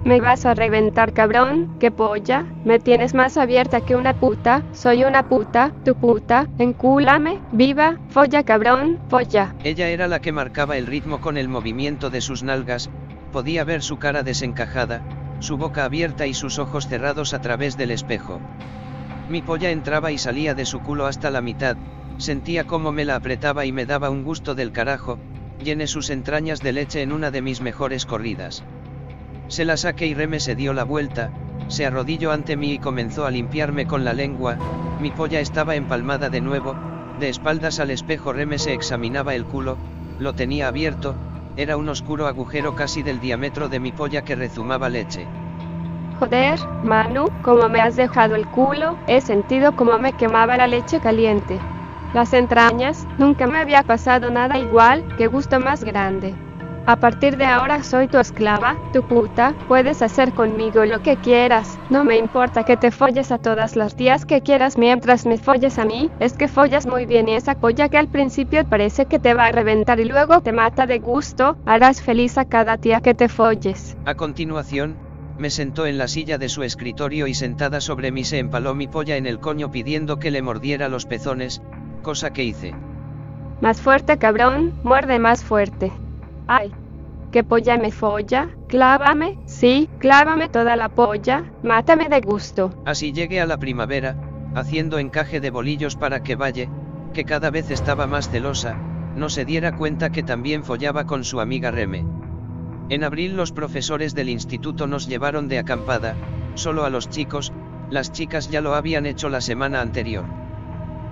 Me 0.06 0.22
vas 0.22 0.46
a 0.46 0.54
reventar, 0.54 1.14
cabrón, 1.14 1.78
qué 1.80 1.90
polla, 1.90 2.46
me 2.64 2.78
tienes 2.80 3.16
más 3.16 3.38
abierta 3.38 3.82
que 3.82 3.96
una 3.96 4.14
puta, 4.14 4.62
soy 4.72 5.04
una 5.04 5.28
puta, 5.28 5.72
tu 5.84 5.96
puta, 5.96 6.48
encúlame, 6.60 7.40
viva, 7.52 7.98
folla, 8.10 8.44
cabrón, 8.44 9.00
folla. 9.10 9.56
Ella 9.64 9.88
era 9.90 10.08
la 10.08 10.22
que 10.22 10.32
marcaba 10.32 10.78
el 10.78 10.86
ritmo 10.86 11.22
con 11.22 11.38
el 11.38 11.50
movimiento 11.50 12.12
de 12.12 12.22
sus 12.22 12.44
nalgas, 12.44 12.92
podía 13.32 13.64
ver 13.64 13.82
su 13.82 13.98
cara 13.98 14.22
desencajada, 14.22 15.02
su 15.40 15.58
boca 15.58 15.86
abierta 15.86 16.28
y 16.28 16.36
sus 16.36 16.60
ojos 16.60 16.88
cerrados 16.88 17.34
a 17.34 17.42
través 17.42 17.76
del 17.76 17.90
espejo. 17.90 18.40
Mi 19.28 19.42
polla 19.42 19.72
entraba 19.72 20.12
y 20.12 20.20
salía 20.20 20.54
de 20.54 20.66
su 20.66 20.82
culo 20.82 21.08
hasta 21.08 21.32
la 21.32 21.42
mitad, 21.42 21.78
sentía 22.18 22.66
cómo 22.66 22.92
me 22.92 23.06
la 23.06 23.16
apretaba 23.16 23.66
y 23.66 23.72
me 23.72 23.86
daba 23.86 24.10
un 24.10 24.24
gusto 24.24 24.56
del 24.56 24.72
carajo, 24.72 25.18
llené 25.64 25.88
sus 25.88 26.10
entrañas 26.10 26.62
de 26.62 26.74
leche 26.74 27.02
en 27.02 27.12
una 27.12 27.32
de 27.32 27.42
mis 27.42 27.62
mejores 27.62 28.06
corridas. 28.06 28.64
Se 29.48 29.66
la 29.66 29.78
saqué 29.78 30.08
y 30.08 30.14
Reme 30.14 30.40
se 30.40 30.56
dio 30.56 30.74
la 30.74 30.84
vuelta, 30.84 31.32
se 31.68 31.86
arrodilló 31.86 32.32
ante 32.32 32.58
mí 32.58 32.74
y 32.74 32.80
comenzó 32.80 33.26
a 33.26 33.32
limpiarme 33.32 33.86
con 33.86 34.04
la 34.04 34.14
lengua, 34.14 34.58
mi 35.00 35.12
polla 35.12 35.40
estaba 35.40 35.76
empalmada 35.76 36.30
de 36.30 36.42
nuevo, 36.42 36.76
de 37.20 37.30
espaldas 37.30 37.80
al 37.80 37.92
espejo 37.92 38.34
Reme 38.34 38.60
se 38.60 38.74
examinaba 38.74 39.36
el 39.36 39.46
culo, 39.46 39.78
lo 40.20 40.34
tenía 40.34 40.68
abierto, 40.68 41.16
era 41.58 41.78
un 41.78 41.88
oscuro 41.90 42.28
agujero 42.28 42.76
casi 42.76 43.04
del 43.04 43.20
diámetro 43.20 43.70
de 43.70 43.80
mi 43.80 43.92
polla 43.92 44.24
que 44.24 44.36
rezumaba 44.36 44.90
leche. 44.90 45.26
Joder, 46.20 46.60
Manu, 46.84 47.28
como 47.42 47.68
me 47.68 47.82
has 47.82 47.96
dejado 47.96 48.36
el 48.36 48.48
culo, 48.48 48.98
he 49.08 49.22
sentido 49.22 49.76
como 49.76 49.98
me 50.00 50.14
quemaba 50.14 50.58
la 50.58 50.68
leche 50.68 51.00
caliente. 51.00 51.60
Las 52.16 52.32
entrañas, 52.32 53.06
nunca 53.18 53.46
me 53.46 53.58
había 53.58 53.84
pasado 53.84 54.32
nada 54.32 54.58
igual, 54.58 55.04
qué 55.18 55.28
gusto 55.28 55.60
más 55.60 55.84
grande. 55.84 56.34
A 56.86 56.96
partir 56.96 57.36
de 57.36 57.44
ahora 57.44 57.84
soy 57.84 58.08
tu 58.08 58.18
esclava, 58.18 58.78
tu 58.94 59.06
puta, 59.06 59.54
puedes 59.68 60.02
hacer 60.02 60.32
conmigo 60.32 60.86
lo 60.86 61.02
que 61.02 61.18
quieras, 61.18 61.78
no 61.90 62.06
me 62.06 62.16
importa 62.16 62.64
que 62.64 62.78
te 62.78 62.92
folles 62.92 63.34
a 63.34 63.38
todas 63.38 63.76
las 63.76 63.98
tías 63.98 64.26
que 64.26 64.40
quieras 64.40 64.78
mientras 64.78 65.26
me 65.26 65.38
folles 65.38 65.78
a 65.78 65.84
mí, 65.84 66.10
es 66.22 66.32
que 66.38 66.48
follas 66.48 66.88
muy 66.88 67.06
bien 67.06 67.28
y 67.28 67.36
esa 67.36 67.56
polla 67.56 67.90
que 67.90 67.98
al 67.98 68.08
principio 68.08 68.64
parece 68.64 69.08
que 69.08 69.20
te 69.20 69.34
va 69.34 69.48
a 69.48 69.52
reventar 69.52 70.00
y 70.00 70.06
luego 70.06 70.40
te 70.40 70.54
mata 70.54 70.86
de 70.86 71.00
gusto, 71.00 71.58
harás 71.66 72.02
feliz 72.02 72.38
a 72.38 72.46
cada 72.46 72.78
tía 72.78 73.02
que 73.02 73.14
te 73.14 73.28
folles. 73.28 73.98
A 74.06 74.16
continuación, 74.16 74.96
me 75.38 75.50
sentó 75.50 75.86
en 75.86 75.98
la 75.98 76.08
silla 76.08 76.38
de 76.38 76.48
su 76.48 76.64
escritorio 76.64 77.28
y 77.28 77.34
sentada 77.34 77.82
sobre 77.82 78.14
mí 78.14 78.24
se 78.24 78.40
empaló 78.40 78.74
mi 78.74 78.88
polla 78.88 79.18
en 79.18 79.26
el 79.26 79.42
coño 79.42 79.70
pidiendo 79.70 80.18
que 80.18 80.32
le 80.32 80.42
mordiera 80.42 80.88
los 80.88 81.06
pezones, 81.06 81.62
cosa 82.06 82.32
que 82.32 82.44
hice. 82.44 82.72
Más 83.62 83.82
fuerte 83.82 84.20
cabrón, 84.20 84.76
muerde 84.84 85.18
más 85.18 85.44
fuerte. 85.44 85.92
Ay, 86.46 86.72
qué 87.32 87.44
polla 87.44 87.80
me 87.80 87.92
folla, 87.92 88.50
clávame, 88.68 89.40
sí, 89.48 89.90
clávame 89.98 90.48
toda 90.48 90.76
la 90.76 90.90
polla, 90.90 91.46
mátame 91.64 92.08
de 92.08 92.22
gusto. 92.22 92.70
Así 92.86 93.12
llegué 93.12 93.42
a 93.42 93.48
la 93.48 93.58
primavera, 93.58 94.16
haciendo 94.54 95.00
encaje 95.00 95.40
de 95.40 95.50
bolillos 95.50 95.96
para 95.96 96.22
que 96.22 96.36
Valle, 96.36 96.70
que 97.12 97.26
cada 97.26 97.50
vez 97.50 97.72
estaba 97.72 98.06
más 98.06 98.30
celosa, 98.30 98.76
no 99.16 99.30
se 99.30 99.44
diera 99.44 99.76
cuenta 99.76 100.12
que 100.12 100.22
también 100.22 100.64
follaba 100.64 101.08
con 101.08 101.24
su 101.24 101.40
amiga 101.40 101.72
Reme. 101.72 102.06
En 102.90 103.04
abril 103.04 103.36
los 103.36 103.52
profesores 103.52 104.14
del 104.14 104.30
instituto 104.30 104.86
nos 104.86 105.08
llevaron 105.08 105.48
de 105.48 105.58
acampada, 105.58 106.14
solo 106.54 106.86
a 106.86 106.92
los 106.92 107.10
chicos, 107.10 107.52
las 107.90 108.12
chicas 108.12 108.52
ya 108.52 108.62
lo 108.62 108.76
habían 108.76 109.08
hecho 109.08 109.28
la 109.30 109.42
semana 109.42 109.82
anterior. 109.82 110.45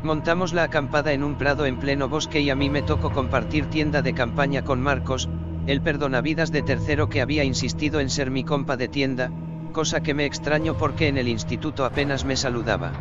Montamos 0.03 0.51
la 0.51 0.63
acampada 0.63 1.13
en 1.13 1.23
un 1.23 1.35
prado 1.37 1.65
en 1.65 1.77
pleno 1.77 2.09
bosque 2.09 2.41
y 2.41 2.49
a 2.49 2.55
mí 2.55 2.69
me 2.69 2.81
tocó 2.81 3.11
compartir 3.11 3.67
tienda 3.67 4.01
de 4.01 4.13
campaña 4.13 4.61
con 4.61 4.81
Marcos, 4.81 5.29
el 5.65 5.81
perdonavidas 5.81 6.51
de 6.51 6.61
tercero 6.61 7.07
que 7.07 7.21
había 7.21 7.45
insistido 7.45 8.01
en 8.01 8.09
ser 8.09 8.29
mi 8.29 8.43
compa 8.43 8.75
de 8.75 8.89
tienda, 8.89 9.31
cosa 9.71 10.03
que 10.03 10.13
me 10.13 10.25
extraño 10.25 10.77
porque 10.77 11.07
en 11.07 11.17
el 11.17 11.29
instituto 11.29 11.85
apenas 11.85 12.25
me 12.25 12.35
saludaba. 12.35 12.91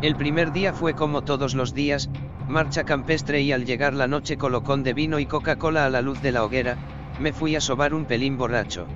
El 0.00 0.16
primer 0.16 0.52
día 0.52 0.72
fue 0.72 0.94
como 0.94 1.24
todos 1.24 1.54
los 1.54 1.74
días, 1.74 2.08
marcha 2.48 2.84
campestre 2.84 3.42
y 3.42 3.52
al 3.52 3.66
llegar 3.66 3.92
la 3.92 4.08
noche 4.08 4.38
colocón 4.38 4.82
de 4.82 4.94
vino 4.94 5.18
y 5.18 5.26
Coca-Cola 5.26 5.84
a 5.84 5.90
la 5.90 6.00
luz 6.00 6.22
de 6.22 6.32
la 6.32 6.42
hoguera, 6.42 6.78
me 7.20 7.34
fui 7.34 7.54
a 7.54 7.60
sobar 7.60 7.92
un 7.92 8.06
pelín 8.06 8.38
borracho. 8.38 8.86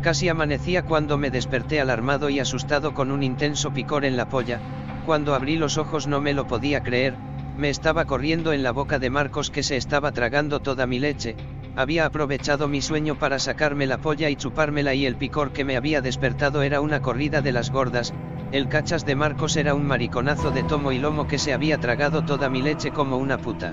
Casi 0.00 0.30
amanecía 0.30 0.82
cuando 0.82 1.18
me 1.18 1.30
desperté 1.30 1.78
alarmado 1.78 2.30
y 2.30 2.40
asustado 2.40 2.94
con 2.94 3.10
un 3.10 3.22
intenso 3.22 3.74
picor 3.74 4.06
en 4.06 4.16
la 4.16 4.30
polla, 4.30 4.60
cuando 5.08 5.34
abrí 5.34 5.56
los 5.56 5.78
ojos 5.78 6.06
no 6.06 6.20
me 6.20 6.34
lo 6.34 6.46
podía 6.46 6.82
creer, 6.82 7.16
me 7.56 7.70
estaba 7.70 8.04
corriendo 8.04 8.52
en 8.52 8.62
la 8.62 8.72
boca 8.72 8.98
de 8.98 9.08
Marcos 9.08 9.50
que 9.50 9.62
se 9.62 9.78
estaba 9.78 10.12
tragando 10.12 10.60
toda 10.60 10.86
mi 10.86 10.98
leche, 10.98 11.34
había 11.76 12.04
aprovechado 12.04 12.68
mi 12.68 12.82
sueño 12.82 13.18
para 13.18 13.38
sacarme 13.38 13.86
la 13.86 13.96
polla 13.96 14.28
y 14.28 14.36
chupármela 14.36 14.92
y 14.92 15.06
el 15.06 15.16
picor 15.16 15.50
que 15.52 15.64
me 15.64 15.78
había 15.78 16.02
despertado 16.02 16.60
era 16.60 16.82
una 16.82 17.00
corrida 17.00 17.40
de 17.40 17.52
las 17.52 17.70
gordas, 17.70 18.12
el 18.52 18.68
cachas 18.68 19.06
de 19.06 19.16
Marcos 19.16 19.56
era 19.56 19.72
un 19.72 19.86
mariconazo 19.86 20.50
de 20.50 20.62
tomo 20.62 20.92
y 20.92 20.98
lomo 20.98 21.26
que 21.26 21.38
se 21.38 21.54
había 21.54 21.80
tragado 21.80 22.26
toda 22.26 22.50
mi 22.50 22.60
leche 22.60 22.90
como 22.90 23.16
una 23.16 23.38
puta. 23.38 23.72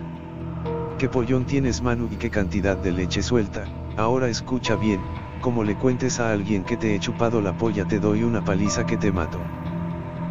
¿Qué 0.97 1.09
pollón 1.09 1.43
tienes 1.43 1.81
Manu 1.81 2.07
y 2.13 2.15
qué 2.15 2.29
cantidad 2.29 2.77
de 2.77 2.93
leche 2.93 3.21
suelta? 3.21 3.65
Ahora 3.97 4.29
escucha 4.29 4.77
bien, 4.77 5.01
como 5.41 5.65
le 5.65 5.75
cuentes 5.75 6.21
a 6.21 6.31
alguien 6.31 6.63
que 6.63 6.77
te 6.77 6.95
he 6.95 6.99
chupado 7.01 7.41
la 7.41 7.57
polla 7.57 7.83
te 7.83 7.99
doy 7.99 8.23
una 8.23 8.41
paliza 8.41 8.85
que 8.85 8.95
te 8.95 9.11
mato. 9.11 9.41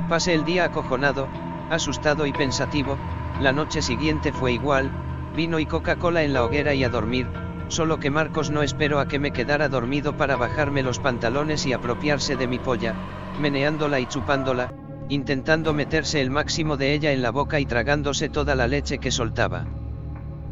Pasé 0.09 0.35
el 0.35 0.45
día 0.45 0.65
acojonado, 0.65 1.29
asustado 1.71 2.27
y 2.27 2.33
pensativo, 2.33 2.99
la 3.41 3.53
noche 3.53 3.81
siguiente 3.81 4.33
fue 4.33 4.53
igual, 4.53 4.91
vino 5.35 5.59
y 5.59 5.67
Coca-Cola 5.67 6.23
en 6.23 6.35
la 6.35 6.45
hoguera 6.45 6.75
y 6.75 6.85
a 6.85 6.91
dormir, 6.91 7.27
solo 7.69 7.99
que 7.99 8.11
Marcos 8.11 8.51
no 8.51 8.63
esperó 8.63 9.01
a 9.01 9.09
que 9.09 9.19
me 9.19 9.33
quedara 9.33 9.69
dormido 9.69 10.17
para 10.17 10.37
bajarme 10.37 10.83
los 10.83 10.99
pantalones 10.99 11.65
y 11.65 11.73
apropiarse 11.73 12.37
de 12.37 12.47
mi 12.47 12.59
polla, 12.59 12.95
meneándola 13.41 13.99
y 13.99 14.07
chupándola, 14.07 14.75
intentando 15.09 15.73
meterse 15.73 16.21
el 16.21 16.31
máximo 16.31 16.77
de 16.77 16.93
ella 16.93 17.13
en 17.13 17.23
la 17.23 17.31
boca 17.31 17.59
y 17.59 17.67
tragándose 17.67 18.29
toda 18.29 18.55
la 18.55 18.69
leche 18.69 18.99
que 18.99 19.11
soltaba. 19.11 19.65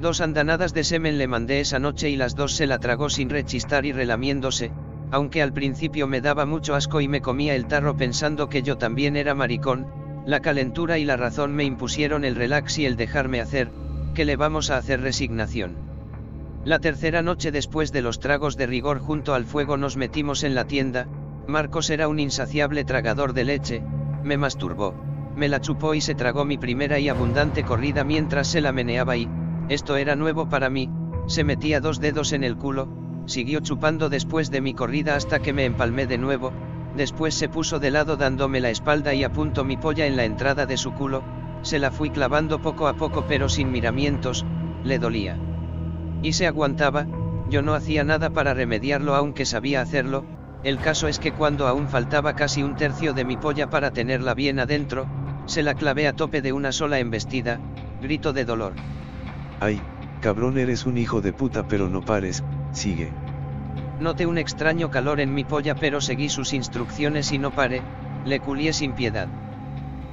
Dos 0.01 0.21
andanadas 0.21 0.75
de 0.75 0.83
semen 0.83 1.19
le 1.19 1.29
mandé 1.29 1.61
esa 1.61 1.79
noche 1.79 2.11
y 2.11 2.17
las 2.17 2.35
dos 2.35 2.55
se 2.55 2.67
la 2.67 2.79
tragó 2.79 3.11
sin 3.11 3.29
rechistar 3.29 3.85
y 3.87 3.93
relamiéndose, 3.93 4.73
aunque 5.13 5.43
al 5.43 5.53
principio 5.53 6.09
me 6.09 6.23
daba 6.23 6.47
mucho 6.47 6.75
asco 6.75 7.03
y 7.03 7.07
me 7.07 7.21
comía 7.21 7.55
el 7.55 7.67
tarro 7.67 7.97
pensando 7.99 8.49
que 8.49 8.63
yo 8.63 8.79
también 8.79 9.15
era 9.15 9.35
maricón, 9.35 9.87
la 10.25 10.41
calentura 10.41 10.99
y 10.99 11.05
la 11.05 11.19
razón 11.19 11.55
me 11.55 11.65
impusieron 11.65 12.25
el 12.25 12.35
relax 12.35 12.79
y 12.79 12.87
el 12.87 12.97
dejarme 12.97 13.43
hacer, 13.43 13.71
que 14.15 14.25
le 14.25 14.37
vamos 14.37 14.71
a 14.71 14.79
hacer 14.79 15.03
resignación. 15.03 15.77
La 16.65 16.79
tercera 16.79 17.21
noche 17.21 17.53
después 17.53 17.93
de 17.93 18.01
los 18.01 18.21
tragos 18.21 18.57
de 18.57 18.67
rigor 18.67 19.01
junto 19.01 19.35
al 19.35 19.45
fuego 19.45 19.77
nos 19.77 19.99
metimos 19.99 20.45
en 20.45 20.55
la 20.55 20.65
tienda, 20.65 21.07
Marcos 21.47 21.91
era 21.91 22.09
un 22.09 22.19
insaciable 22.19 22.85
tragador 22.85 23.35
de 23.35 23.45
leche, 23.45 23.83
me 24.25 24.39
masturbó, 24.39 24.95
me 25.37 25.49
la 25.49 25.61
chupó 25.61 25.93
y 25.93 26.01
se 26.01 26.15
tragó 26.15 26.47
mi 26.47 26.57
primera 26.57 26.99
y 26.99 27.11
abundante 27.11 27.65
corrida 27.65 28.03
mientras 28.03 28.49
se 28.49 28.63
la 28.63 28.73
meneaba 28.73 29.19
y, 29.19 29.29
esto 29.69 29.97
era 29.97 30.17
nuevo 30.17 30.49
para 30.49 30.71
mí, 30.71 30.89
se 31.27 31.45
metía 31.45 31.81
dos 31.81 32.01
dedos 32.01 32.33
en 32.33 32.45
el 32.45 32.57
culo, 32.57 33.02
siguió 33.27 33.61
chupando 33.61 34.09
después 34.09 34.51
de 34.51 34.61
mi 34.61 34.75
corrida 34.75 35.17
hasta 35.17 35.41
que 35.41 35.53
me 35.53 35.65
empalmé 35.65 36.07
de 36.07 36.19
nuevo, 36.19 36.53
después 36.97 37.35
se 37.35 37.49
puso 37.49 37.79
de 37.79 37.91
lado 37.91 38.17
dándome 38.17 38.61
la 38.61 38.71
espalda 38.71 39.15
y 39.15 39.25
apuntó 39.25 39.65
mi 39.65 39.77
polla 39.77 40.07
en 40.07 40.17
la 40.17 40.25
entrada 40.25 40.67
de 40.67 40.77
su 40.77 40.93
culo, 40.93 41.23
se 41.63 41.79
la 41.79 41.91
fui 41.91 42.11
clavando 42.11 42.61
poco 42.61 42.89
a 42.89 42.95
poco 42.95 43.25
pero 43.29 43.49
sin 43.49 43.71
miramientos, 43.71 44.45
le 44.85 44.99
dolía. 44.99 45.39
Y 46.23 46.33
se 46.33 46.47
aguantaba, 46.47 47.07
yo 47.49 47.63
no 47.63 47.75
hacía 47.75 48.05
nada 48.05 48.31
para 48.31 48.55
remediarlo 48.55 49.15
aunque 49.15 49.45
sabía 49.45 49.81
hacerlo, 49.81 50.25
el 50.65 50.79
caso 50.79 51.09
es 51.09 51.19
que 51.19 51.33
cuando 51.33 51.67
aún 51.67 51.89
faltaba 51.89 52.35
casi 52.35 52.63
un 52.63 52.77
tercio 52.77 53.15
de 53.15 53.25
mi 53.25 53.37
polla 53.37 53.69
para 53.69 53.91
tenerla 53.91 54.35
bien 54.35 54.61
adentro, 54.61 55.07
se 55.47 55.63
la 55.63 55.75
clavé 55.75 56.07
a 56.07 56.13
tope 56.13 56.41
de 56.41 56.53
una 56.53 56.71
sola 56.71 57.01
embestida, 57.01 57.61
grito 58.01 58.33
de 58.33 58.45
dolor. 58.45 58.73
Ay, 59.61 59.81
cabrón 60.21 60.59
eres 60.59 60.87
un 60.87 60.99
hijo 60.99 61.21
de 61.21 61.33
puta 61.33 61.67
pero 61.67 61.89
no 61.89 62.01
pares, 62.01 62.45
sigue. 62.73 63.11
Noté 64.01 64.27
un 64.27 64.39
extraño 64.39 64.91
calor 64.91 65.21
en 65.21 65.33
mi 65.33 65.45
polla 65.45 65.75
pero 65.75 66.01
seguí 66.01 66.29
sus 66.29 66.53
instrucciones 66.53 67.33
y 67.33 67.39
no 67.39 67.51
paré, 67.51 67.83
le 68.25 68.41
culié 68.41 68.73
sin 68.73 68.93
piedad. 68.93 69.29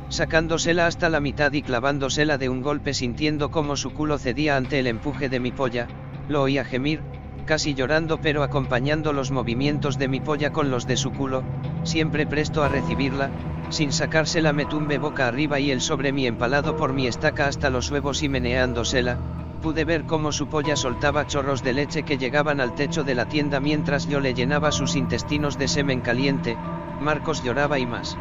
Sacándosela 0.09 0.87
hasta 0.87 1.09
la 1.09 1.19
mitad 1.19 1.51
y 1.53 1.61
clavándosela 1.61 2.37
de 2.37 2.49
un 2.49 2.61
golpe 2.61 2.93
sintiendo 2.93 3.51
como 3.51 3.75
su 3.75 3.91
culo 3.91 4.17
cedía 4.17 4.57
ante 4.57 4.79
el 4.79 4.87
empuje 4.87 5.29
de 5.29 5.39
mi 5.39 5.51
polla, 5.51 5.87
lo 6.27 6.41
oía 6.41 6.65
gemir, 6.65 7.01
casi 7.45 7.73
llorando 7.73 8.19
pero 8.21 8.43
acompañando 8.43 9.13
los 9.13 9.31
movimientos 9.31 9.97
de 9.97 10.07
mi 10.07 10.19
polla 10.19 10.51
con 10.51 10.69
los 10.69 10.85
de 10.85 10.97
su 10.97 11.11
culo, 11.11 11.43
siempre 11.83 12.27
presto 12.27 12.63
a 12.63 12.69
recibirla, 12.69 13.29
sin 13.69 13.91
sacársela 13.91 14.53
me 14.53 14.65
tumbe 14.65 14.97
boca 14.97 15.27
arriba 15.27 15.59
y 15.59 15.71
él 15.71 15.81
sobre 15.81 16.11
mi 16.11 16.27
empalado 16.27 16.75
por 16.75 16.93
mi 16.93 17.07
estaca 17.07 17.47
hasta 17.47 17.69
los 17.69 17.89
huevos 17.91 18.23
y 18.23 18.29
meneándosela, 18.29 19.17
pude 19.59 19.85
ver 19.85 20.05
cómo 20.05 20.31
su 20.31 20.47
polla 20.47 20.75
soltaba 20.75 21.27
chorros 21.27 21.63
de 21.63 21.73
leche 21.73 22.03
que 22.03 22.17
llegaban 22.17 22.59
al 22.59 22.75
techo 22.75 23.03
de 23.03 23.15
la 23.15 23.27
tienda 23.27 23.59
mientras 23.59 24.07
yo 24.07 24.19
le 24.19 24.33
llenaba 24.33 24.71
sus 24.71 24.95
intestinos 24.95 25.57
de 25.57 25.67
semen 25.67 26.01
caliente, 26.01 26.57
Marcos 26.99 27.43
lloraba 27.43 27.79
y 27.79 27.85
más. 27.85 28.17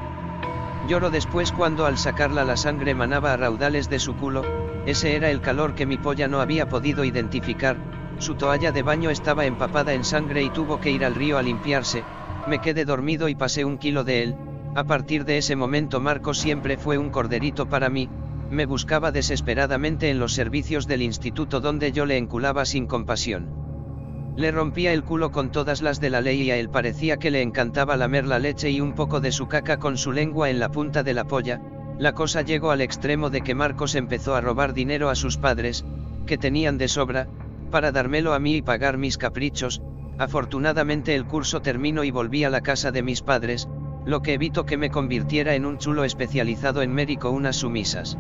Lloro 0.89 1.11
después 1.11 1.53
cuando 1.53 1.87
al 1.87 1.99
sacarla 1.99 2.45
la 2.45 2.57
sangre 2.57 2.95
manaba 2.95 3.33
a 3.33 3.37
raudales 3.37 3.91
de 3.91 3.99
su 3.99 4.17
culo, 4.17 4.43
ese 4.87 5.17
era 5.17 5.31
el 5.31 5.41
calor 5.41 5.75
que 5.75 5.87
mi 5.87 5.99
polla 5.99 6.29
no 6.29 6.41
había 6.41 6.69
podido 6.69 7.05
identificar, 7.05 7.77
su 8.19 8.35
toalla 8.35 8.73
de 8.73 8.83
baño 8.83 9.11
estaba 9.11 9.45
empapada 9.45 9.93
en 9.93 10.05
sangre 10.05 10.43
y 10.43 10.51
tuvo 10.51 10.81
que 10.81 10.91
ir 10.91 11.05
al 11.05 11.15
río 11.15 11.39
a 11.39 11.43
limpiarse, 11.43 12.05
me 12.47 12.61
quedé 12.61 12.85
dormido 12.85 13.29
y 13.29 13.35
pasé 13.35 13.65
un 13.65 13.79
kilo 13.79 14.03
de 14.03 14.23
él, 14.23 14.37
a 14.75 14.85
partir 14.85 15.25
de 15.25 15.39
ese 15.39 15.57
momento 15.57 16.01
Marcos 16.01 16.39
siempre 16.39 16.77
fue 16.77 16.99
un 16.99 17.11
corderito 17.11 17.69
para 17.69 17.91
mí, 17.91 18.09
me 18.51 18.67
buscaba 18.67 19.13
desesperadamente 19.13 20.11
en 20.11 20.19
los 20.19 20.35
servicios 20.35 20.87
del 20.87 21.03
instituto 21.03 21.61
donde 21.61 21.93
yo 21.93 22.07
le 22.07 22.17
enculaba 22.17 22.65
sin 22.65 22.87
compasión. 22.87 23.49
Le 24.37 24.53
rompía 24.53 24.93
el 24.93 25.03
culo 25.03 25.33
con 25.33 25.51
todas 25.51 25.83
las 25.83 26.01
de 26.01 26.11
la 26.11 26.21
ley 26.21 26.43
y 26.43 26.51
a 26.51 26.57
él 26.57 26.71
parecía 26.71 27.17
que 27.17 27.31
le 27.31 27.43
encantaba 27.43 27.97
lamer 27.97 28.27
la 28.27 28.39
leche 28.39 28.71
y 28.71 28.81
un 28.81 28.95
poco 28.95 29.21
de 29.21 29.33
su 29.33 29.49
caca 29.49 29.79
con 29.79 29.99
su 29.99 30.13
lengua 30.13 30.49
en 30.49 30.61
la 30.61 30.71
punta 30.71 31.03
de 31.03 31.13
la 31.13 31.25
polla, 31.25 31.61
la 31.99 32.13
cosa 32.13 32.43
llegó 32.43 32.71
al 32.71 32.81
extremo 32.81 33.31
de 33.31 33.41
que 33.41 33.57
Marcos 33.57 33.97
empezó 33.97 34.37
a 34.37 34.41
robar 34.41 34.73
dinero 34.73 35.11
a 35.11 35.17
sus 35.17 35.37
padres, 35.37 35.85
que 36.27 36.39
tenían 36.39 36.79
de 36.79 36.87
sobra, 36.87 37.27
para 37.73 37.91
dármelo 37.91 38.33
a 38.33 38.39
mí 38.39 38.57
y 38.57 38.63
pagar 38.63 38.97
mis 38.97 39.19
caprichos, 39.19 39.83
afortunadamente 40.19 41.17
el 41.17 41.27
curso 41.27 41.61
terminó 41.61 42.05
y 42.05 42.13
volví 42.13 42.45
a 42.45 42.51
la 42.51 42.61
casa 42.61 42.93
de 42.93 43.03
mis 43.03 43.23
padres, 43.23 43.69
lo 44.09 44.23
que 44.23 44.33
evitó 44.33 44.65
que 44.65 44.79
me 44.79 44.89
convirtiera 44.89 45.55
en 45.55 45.67
un 45.67 45.77
chulo 45.77 46.03
especializado 46.03 46.81
en 46.81 46.95
médico 46.95 47.29
unas 47.29 47.57
sumisas. 47.57 48.17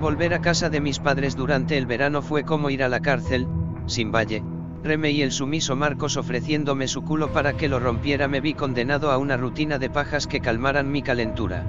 Volver 0.00 0.32
a 0.34 0.40
casa 0.40 0.70
de 0.70 0.80
mis 0.80 1.00
padres 1.00 1.34
durante 1.34 1.76
el 1.76 1.86
verano 1.86 2.22
fue 2.22 2.44
como 2.44 2.70
ir 2.70 2.84
a 2.84 2.88
la 2.88 3.00
cárcel, 3.00 3.48
sin 3.86 4.12
valle, 4.12 4.44
Reme 4.84 5.10
y 5.10 5.22
el 5.22 5.32
sumiso 5.32 5.74
Marcos 5.74 6.16
ofreciéndome 6.16 6.86
su 6.86 7.02
culo 7.02 7.32
para 7.32 7.54
que 7.54 7.68
lo 7.68 7.80
rompiera 7.80 8.28
me 8.28 8.40
vi 8.40 8.54
condenado 8.54 9.10
a 9.10 9.18
una 9.18 9.36
rutina 9.36 9.80
de 9.80 9.90
pajas 9.90 10.28
que 10.28 10.38
calmaran 10.38 10.92
mi 10.92 11.02
calentura. 11.02 11.64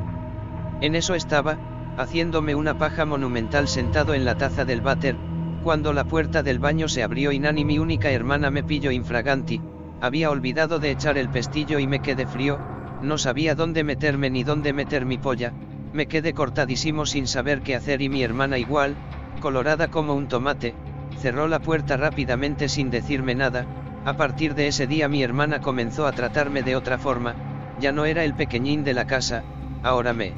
En 0.82 0.94
eso 0.94 1.16
estaba, 1.16 1.58
haciéndome 1.98 2.54
una 2.54 2.78
paja 2.78 3.06
monumental 3.06 3.68
sentado 3.68 4.14
en 4.14 4.24
la 4.24 4.38
taza 4.38 4.66
del 4.66 4.82
váter, 4.82 5.16
cuando 5.64 5.94
la 5.94 6.04
puerta 6.04 6.44
del 6.44 6.60
baño 6.60 6.88
se 6.88 7.02
abrió 7.02 7.32
y 7.32 7.40
Nani 7.40 7.66
mi 7.66 7.80
única 7.80 8.12
hermana 8.12 8.52
me 8.52 8.64
pilló 8.64 8.92
infraganti, 8.92 9.62
había 10.00 10.30
olvidado 10.30 10.78
de 10.78 10.92
echar 10.92 11.18
el 11.18 11.30
pestillo 11.30 11.80
y 11.80 11.88
me 11.88 12.02
quedé 12.02 12.28
frío, 12.28 12.75
no 13.02 13.18
sabía 13.18 13.56
dónde 13.56 13.84
meterme 13.84 14.30
ni 14.30 14.44
dónde 14.44 14.74
meter 14.74 15.06
mi 15.06 15.18
polla, 15.18 15.54
me 15.94 16.08
quedé 16.08 16.34
cortadísimo 16.34 17.06
sin 17.06 17.28
saber 17.28 17.62
qué 17.62 17.76
hacer 17.76 18.02
y 18.02 18.10
mi 18.10 18.24
hermana 18.24 18.58
igual, 18.58 18.96
colorada 19.40 19.90
como 19.90 20.14
un 20.14 20.28
tomate, 20.28 20.76
cerró 21.20 21.48
la 21.48 21.60
puerta 21.60 21.98
rápidamente 21.98 22.68
sin 22.70 22.90
decirme 22.90 23.36
nada, 23.36 23.66
a 24.06 24.14
partir 24.18 24.56
de 24.56 24.68
ese 24.68 24.88
día 24.88 25.08
mi 25.08 25.24
hermana 25.24 25.62
comenzó 25.62 26.06
a 26.06 26.12
tratarme 26.12 26.64
de 26.64 26.76
otra 26.76 26.98
forma, 26.98 27.36
ya 27.80 27.92
no 27.92 28.06
era 28.06 28.24
el 28.24 28.34
pequeñín 28.34 28.84
de 28.84 28.94
la 28.94 29.08
casa, 29.08 29.44
ahora 29.84 30.14
me 30.14 30.34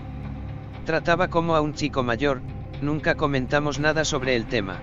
trataba 0.86 1.28
como 1.28 1.56
a 1.56 1.62
un 1.62 1.74
chico 1.74 2.04
mayor, 2.04 2.42
nunca 2.82 3.16
comentamos 3.16 3.80
nada 3.80 4.06
sobre 4.06 4.36
el 4.36 4.46
tema. 4.46 4.78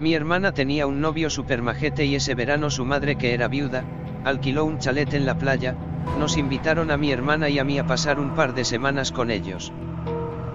Mi 0.00 0.14
hermana 0.14 0.52
tenía 0.52 0.86
un 0.86 1.00
novio 1.00 1.28
supermajete 1.28 2.06
y 2.06 2.14
ese 2.14 2.34
verano 2.34 2.70
su 2.70 2.86
madre 2.86 3.16
que 3.16 3.34
era 3.34 3.48
viuda, 3.48 3.84
alquiló 4.24 4.64
un 4.64 4.78
chalet 4.78 5.12
en 5.12 5.26
la 5.26 5.36
playa, 5.36 5.76
nos 6.18 6.36
invitaron 6.36 6.90
a 6.90 6.96
mi 6.96 7.12
hermana 7.12 7.48
y 7.48 7.58
a 7.58 7.64
mí 7.64 7.78
a 7.78 7.86
pasar 7.86 8.18
un 8.18 8.34
par 8.34 8.54
de 8.54 8.64
semanas 8.64 9.12
con 9.12 9.30
ellos. 9.30 9.72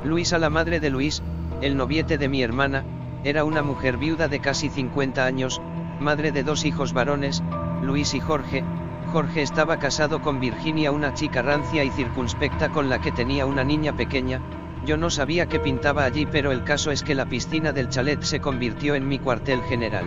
Luisa 0.03 0.37
la 0.37 0.49
madre 0.49 0.79
de 0.79 0.89
Luis, 0.89 1.23
el 1.61 1.77
noviete 1.77 2.17
de 2.17 2.29
mi 2.29 2.41
hermana, 2.41 2.83
era 3.23 3.43
una 3.43 3.63
mujer 3.63 3.97
viuda 3.97 4.27
de 4.27 4.39
casi 4.39 4.69
50 4.69 5.25
años, 5.25 5.61
madre 5.99 6.31
de 6.31 6.43
dos 6.43 6.65
hijos 6.65 6.93
varones, 6.93 7.43
Luis 7.81 8.13
y 8.13 8.19
Jorge, 8.19 8.63
Jorge 9.11 9.41
estaba 9.41 9.79
casado 9.79 10.21
con 10.21 10.39
Virginia 10.39 10.91
una 10.91 11.13
chica 11.13 11.41
rancia 11.41 11.83
y 11.83 11.89
circunspecta 11.89 12.69
con 12.69 12.89
la 12.89 12.99
que 12.99 13.11
tenía 13.11 13.45
una 13.45 13.63
niña 13.63 13.95
pequeña, 13.95 14.41
yo 14.85 14.97
no 14.97 15.09
sabía 15.09 15.47
qué 15.47 15.59
pintaba 15.59 16.05
allí 16.05 16.27
pero 16.27 16.51
el 16.51 16.63
caso 16.63 16.91
es 16.91 17.01
que 17.01 17.15
la 17.15 17.25
piscina 17.25 17.71
del 17.71 17.89
chalet 17.89 18.21
se 18.21 18.39
convirtió 18.39 18.93
en 18.93 19.07
mi 19.07 19.17
cuartel 19.17 19.61
general. 19.63 20.05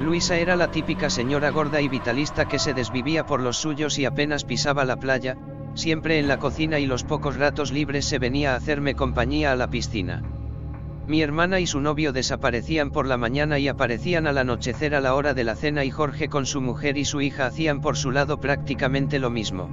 Luisa 0.00 0.36
era 0.38 0.56
la 0.56 0.70
típica 0.70 1.08
señora 1.08 1.50
gorda 1.50 1.80
y 1.80 1.88
vitalista 1.88 2.46
que 2.46 2.58
se 2.58 2.74
desvivía 2.74 3.26
por 3.26 3.40
los 3.40 3.58
suyos 3.58 3.98
y 3.98 4.04
apenas 4.04 4.44
pisaba 4.44 4.84
la 4.84 4.96
playa, 4.96 5.36
siempre 5.74 6.18
en 6.18 6.26
la 6.26 6.38
cocina 6.38 6.78
y 6.80 6.86
los 6.86 7.04
pocos 7.04 7.36
ratos 7.36 7.72
libres 7.72 8.04
se 8.04 8.18
venía 8.18 8.52
a 8.52 8.56
hacerme 8.56 8.94
compañía 8.96 9.52
a 9.52 9.56
la 9.56 9.70
piscina. 9.70 10.22
Mi 11.06 11.22
hermana 11.22 11.60
y 11.60 11.66
su 11.66 11.80
novio 11.80 12.12
desaparecían 12.12 12.90
por 12.90 13.06
la 13.06 13.18
mañana 13.18 13.58
y 13.58 13.68
aparecían 13.68 14.26
al 14.26 14.38
anochecer 14.38 14.94
a 14.94 15.00
la 15.00 15.14
hora 15.14 15.32
de 15.34 15.44
la 15.44 15.54
cena 15.54 15.84
y 15.84 15.90
Jorge 15.90 16.28
con 16.28 16.46
su 16.46 16.60
mujer 16.60 16.96
y 16.96 17.04
su 17.04 17.20
hija 17.20 17.46
hacían 17.46 17.80
por 17.80 17.96
su 17.96 18.10
lado 18.10 18.40
prácticamente 18.40 19.18
lo 19.18 19.30
mismo. 19.30 19.68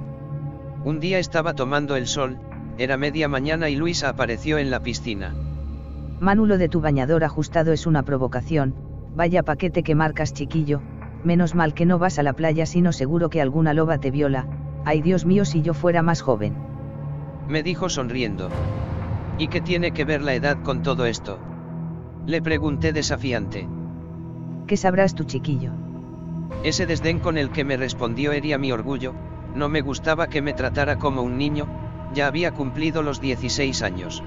Un 0.84 1.00
día 1.00 1.18
estaba 1.18 1.54
tomando 1.54 1.96
el 1.96 2.06
sol, 2.06 2.38
era 2.78 2.96
media 2.96 3.28
mañana 3.28 3.70
y 3.70 3.76
Luisa 3.76 4.10
apareció 4.10 4.58
en 4.58 4.70
la 4.70 4.80
piscina. 4.80 5.34
Mánulo 6.20 6.58
de 6.58 6.68
tu 6.68 6.80
bañador 6.80 7.24
ajustado 7.24 7.72
es 7.72 7.86
una 7.86 8.02
provocación, 8.02 8.74
Vaya 9.14 9.42
paquete 9.42 9.82
que 9.82 9.94
marcas 9.94 10.32
chiquillo, 10.32 10.80
menos 11.24 11.54
mal 11.54 11.74
que 11.74 11.86
no 11.86 11.98
vas 11.98 12.18
a 12.18 12.22
la 12.22 12.32
playa 12.32 12.66
sino 12.66 12.92
seguro 12.92 13.28
que 13.28 13.40
alguna 13.40 13.74
loba 13.74 13.98
te 13.98 14.10
viola, 14.10 14.46
ay 14.84 15.02
Dios 15.02 15.26
mío 15.26 15.44
si 15.44 15.62
yo 15.62 15.74
fuera 15.74 16.02
más 16.02 16.22
joven. 16.22 16.54
Me 17.48 17.62
dijo 17.62 17.88
sonriendo. 17.88 18.48
¿Y 19.38 19.48
qué 19.48 19.60
tiene 19.60 19.92
que 19.92 20.04
ver 20.04 20.22
la 20.22 20.34
edad 20.34 20.62
con 20.62 20.82
todo 20.82 21.04
esto? 21.06 21.38
Le 22.26 22.40
pregunté 22.40 22.92
desafiante. 22.92 23.68
¿Qué 24.66 24.76
sabrás 24.76 25.14
tu 25.14 25.24
chiquillo? 25.24 25.72
Ese 26.64 26.86
desdén 26.86 27.18
con 27.18 27.36
el 27.36 27.50
que 27.50 27.64
me 27.64 27.76
respondió 27.76 28.32
hería 28.32 28.58
mi 28.58 28.72
orgullo, 28.72 29.14
no 29.54 29.68
me 29.68 29.80
gustaba 29.80 30.28
que 30.28 30.40
me 30.40 30.52
tratara 30.52 30.98
como 30.98 31.22
un 31.22 31.36
niño, 31.36 31.66
ya 32.14 32.26
había 32.26 32.52
cumplido 32.52 33.02
los 33.02 33.20
16 33.20 33.82
años. 33.82 34.22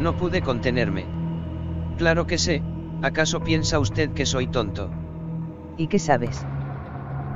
No 0.00 0.16
pude 0.16 0.40
contenerme. 0.40 1.04
Claro 1.98 2.26
que 2.26 2.38
sé, 2.38 2.62
¿Acaso 3.02 3.40
piensa 3.40 3.80
usted 3.80 4.10
que 4.10 4.24
soy 4.24 4.46
tonto? 4.46 4.88
¿Y 5.76 5.88
qué 5.88 5.98
sabes? 5.98 6.46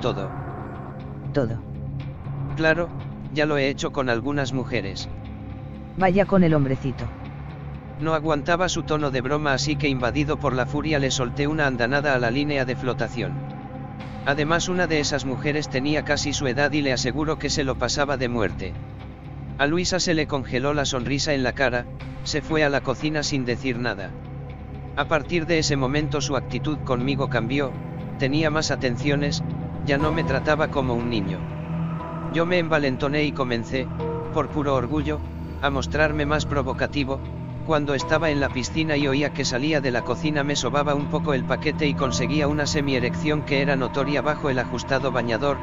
Todo. 0.01 0.31
Todo. 1.33 1.59
Claro, 2.55 2.89
ya 3.35 3.47
lo 3.47 3.59
he 3.59 3.69
hecho 3.69 3.91
con 3.91 4.09
algunas 4.09 4.53
mujeres. 4.53 5.09
Vaya 5.99 6.25
con 6.25 6.45
el 6.45 6.55
hombrecito. 6.55 7.05
No 8.01 8.15
aguantaba 8.15 8.69
su 8.69 8.85
tono 8.85 9.11
de 9.11 9.23
broma 9.23 9.55
así 9.55 9.75
que 9.75 9.89
invadido 9.89 10.39
por 10.39 10.53
la 10.53 10.67
furia 10.67 10.99
le 10.99 11.11
solté 11.11 11.47
una 11.49 11.67
andanada 11.67 12.15
a 12.15 12.19
la 12.19 12.31
línea 12.31 12.65
de 12.65 12.77
flotación. 12.77 13.33
Además 14.25 14.69
una 14.69 14.87
de 14.87 15.01
esas 15.01 15.25
mujeres 15.25 15.69
tenía 15.69 16.05
casi 16.05 16.33
su 16.33 16.47
edad 16.47 16.71
y 16.73 16.83
le 16.83 16.93
aseguro 16.93 17.39
que 17.39 17.51
se 17.51 17.65
lo 17.65 17.77
pasaba 17.77 18.17
de 18.17 18.29
muerte. 18.29 18.73
A 19.59 19.67
Luisa 19.67 19.99
se 19.99 20.15
le 20.15 20.27
congeló 20.27 20.75
la 20.75 20.85
sonrisa 20.85 21.33
en 21.33 21.43
la 21.43 21.55
cara, 21.55 21.87
se 22.25 22.43
fue 22.43 22.63
a 22.63 22.69
la 22.69 22.83
cocina 22.83 23.23
sin 23.23 23.45
decir 23.45 23.79
nada. 23.79 24.11
A 24.97 25.05
partir 25.05 25.45
de 25.45 25.59
ese 25.59 25.77
momento 25.77 26.23
su 26.23 26.37
actitud 26.37 26.79
conmigo 26.79 27.29
cambió, 27.29 27.71
tenía 28.19 28.49
más 28.49 28.71
atenciones, 28.71 29.45
ya 29.85 29.99
no 29.99 30.11
me 30.11 30.25
trataba 30.25 30.69
como 30.69 30.95
un 30.95 31.11
niño. 31.11 31.39
Yo 32.33 32.47
me 32.47 32.59
envalentoné 32.59 33.25
y 33.25 33.33
comencé, 33.33 33.87
por 34.33 34.49
puro 34.49 34.75
orgullo, 34.75 35.21
a 35.61 35.69
mostrarme 35.69 36.25
más 36.25 36.47
provocativo, 36.47 37.21
cuando 37.67 37.93
estaba 37.93 38.31
en 38.31 38.41
la 38.41 38.49
piscina 38.49 38.97
y 38.97 39.07
oía 39.07 39.35
que 39.35 39.45
salía 39.45 39.83
de 39.83 39.91
la 39.91 40.03
cocina 40.03 40.45
me 40.45 40.57
sobaba 40.57 40.95
un 40.95 41.09
poco 41.09 41.35
el 41.35 41.45
paquete 41.45 41.87
y 41.87 41.93
conseguía 41.93 42.49
una 42.49 42.65
semierección 42.65 43.43
que 43.43 43.61
era 43.61 43.77
notoria 43.77 44.23
bajo 44.23 44.49
el 44.49 44.59
ajustado 44.59 45.13
bañador, 45.13 45.59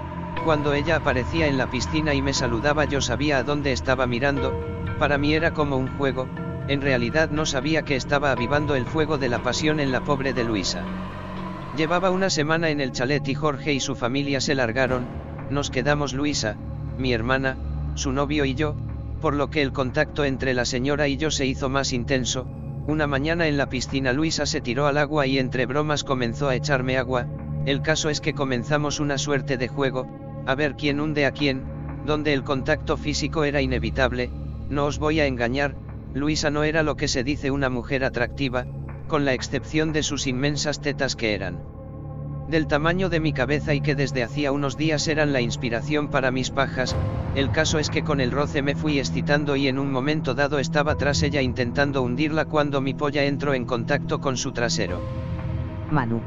cuando 0.45 0.73
ella 0.73 0.97
aparecía 0.97 1.47
en 1.47 1.57
la 1.57 1.71
piscina 1.71 2.13
y 2.13 2.21
me 2.21 2.35
saludaba 2.35 2.85
yo 2.85 3.01
sabía 3.01 3.39
a 3.39 3.43
dónde 3.43 3.71
estaba 3.71 4.05
mirando, 4.05 4.53
para 4.99 5.17
mí 5.17 5.33
era 5.33 5.53
como 5.53 5.77
un 5.77 5.87
juego, 5.97 6.27
en 6.67 6.81
realidad 6.81 7.29
no 7.29 7.45
sabía 7.45 7.83
que 7.83 7.95
estaba 7.95 8.31
avivando 8.31 8.75
el 8.75 8.85
fuego 8.85 9.17
de 9.17 9.29
la 9.29 9.43
pasión 9.43 9.79
en 9.79 9.91
la 9.91 10.03
pobre 10.03 10.33
de 10.33 10.43
Luisa. 10.43 10.83
Llevaba 11.75 12.11
una 12.11 12.29
semana 12.29 12.69
en 12.69 12.79
el 12.79 12.91
chalet 12.91 13.27
y 13.27 13.33
Jorge 13.33 13.73
y 13.73 13.79
su 13.79 13.95
familia 13.95 14.39
se 14.39 14.55
largaron, 14.55 15.05
nos 15.49 15.69
quedamos 15.69 16.13
Luisa, 16.13 16.55
mi 16.97 17.13
hermana, 17.13 17.57
su 17.95 18.11
novio 18.11 18.45
y 18.45 18.55
yo, 18.55 18.75
por 19.21 19.33
lo 19.33 19.49
que 19.49 19.61
el 19.61 19.71
contacto 19.71 20.23
entre 20.23 20.53
la 20.53 20.65
señora 20.65 21.07
y 21.07 21.17
yo 21.17 21.31
se 21.31 21.45
hizo 21.45 21.69
más 21.69 21.93
intenso, 21.93 22.45
una 22.85 23.07
mañana 23.07 23.47
en 23.47 23.57
la 23.57 23.69
piscina 23.69 24.13
Luisa 24.13 24.45
se 24.45 24.61
tiró 24.61 24.87
al 24.87 24.97
agua 24.97 25.25
y 25.27 25.39
entre 25.39 25.65
bromas 25.65 26.03
comenzó 26.03 26.49
a 26.49 26.55
echarme 26.55 26.97
agua, 26.97 27.27
el 27.65 27.81
caso 27.81 28.09
es 28.09 28.19
que 28.19 28.33
comenzamos 28.33 28.99
una 28.99 29.17
suerte 29.17 29.57
de 29.57 29.67
juego, 29.67 30.07
a 30.45 30.55
ver 30.55 30.75
quién 30.75 30.99
hunde 30.99 31.25
a 31.25 31.31
quién, 31.31 31.63
donde 32.05 32.33
el 32.33 32.43
contacto 32.43 32.97
físico 32.97 33.45
era 33.45 33.61
inevitable, 33.61 34.29
no 34.69 34.85
os 34.85 34.99
voy 34.99 35.21
a 35.21 35.25
engañar, 35.25 35.75
Luisa 36.13 36.49
no 36.49 36.63
era 36.63 36.83
lo 36.83 36.95
que 36.95 37.07
se 37.07 37.23
dice 37.23 37.51
una 37.51 37.69
mujer 37.69 38.03
atractiva, 38.03 38.65
con 39.07 39.25
la 39.25 39.33
excepción 39.33 39.93
de 39.93 40.03
sus 40.03 40.27
inmensas 40.27 40.79
tetas 40.79 41.15
que 41.15 41.33
eran 41.33 41.73
del 42.47 42.67
tamaño 42.67 43.09
de 43.09 43.19
mi 43.19 43.33
cabeza 43.33 43.73
y 43.73 43.81
que 43.81 43.95
desde 43.95 44.21
hacía 44.21 44.51
unos 44.51 44.77
días 44.77 45.07
eran 45.07 45.33
la 45.33 45.41
inspiración 45.41 46.09
para 46.09 46.29
mis 46.29 46.51
pajas, 46.51 46.95
el 47.35 47.51
caso 47.51 47.79
es 47.79 47.89
que 47.89 48.03
con 48.03 48.19
el 48.19 48.31
roce 48.31 48.61
me 48.61 48.75
fui 48.75 48.99
excitando 48.99 49.55
y 49.55 49.67
en 49.67 49.79
un 49.79 49.91
momento 49.91 50.33
dado 50.33 50.59
estaba 50.59 50.95
tras 50.95 51.23
ella 51.23 51.41
intentando 51.41 52.01
hundirla 52.01 52.45
cuando 52.45 52.81
mi 52.81 52.93
polla 52.93 53.23
entró 53.23 53.53
en 53.53 53.65
contacto 53.65 54.19
con 54.19 54.37
su 54.37 54.51
trasero. 54.51 54.99
Manu. 55.89 56.21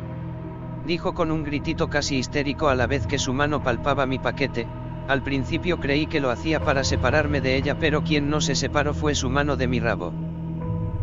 Dijo 0.87 1.15
con 1.15 1.31
un 1.31 1.45
gritito 1.45 1.89
casi 1.89 2.17
histérico 2.17 2.69
a 2.69 2.75
la 2.75 2.87
vez 2.87 3.07
que 3.07 3.19
su 3.19 3.33
mano 3.33 3.63
palpaba 3.63 4.07
mi 4.07 4.19
paquete, 4.19 4.67
al 5.09 5.23
principio 5.23 5.79
creí 5.79 6.07
que 6.07 6.21
lo 6.21 6.31
hacía 6.31 6.61
para 6.61 6.85
separarme 6.85 7.41
de 7.41 7.57
ella 7.57 7.79
pero 7.79 8.03
quien 8.03 8.29
no 8.29 8.41
se 8.41 8.55
separó 8.55 8.95
fue 8.95 9.15
su 9.15 9.31
mano 9.31 9.57
de 9.57 9.69
mi 9.69 9.81
rabo. 9.81 10.13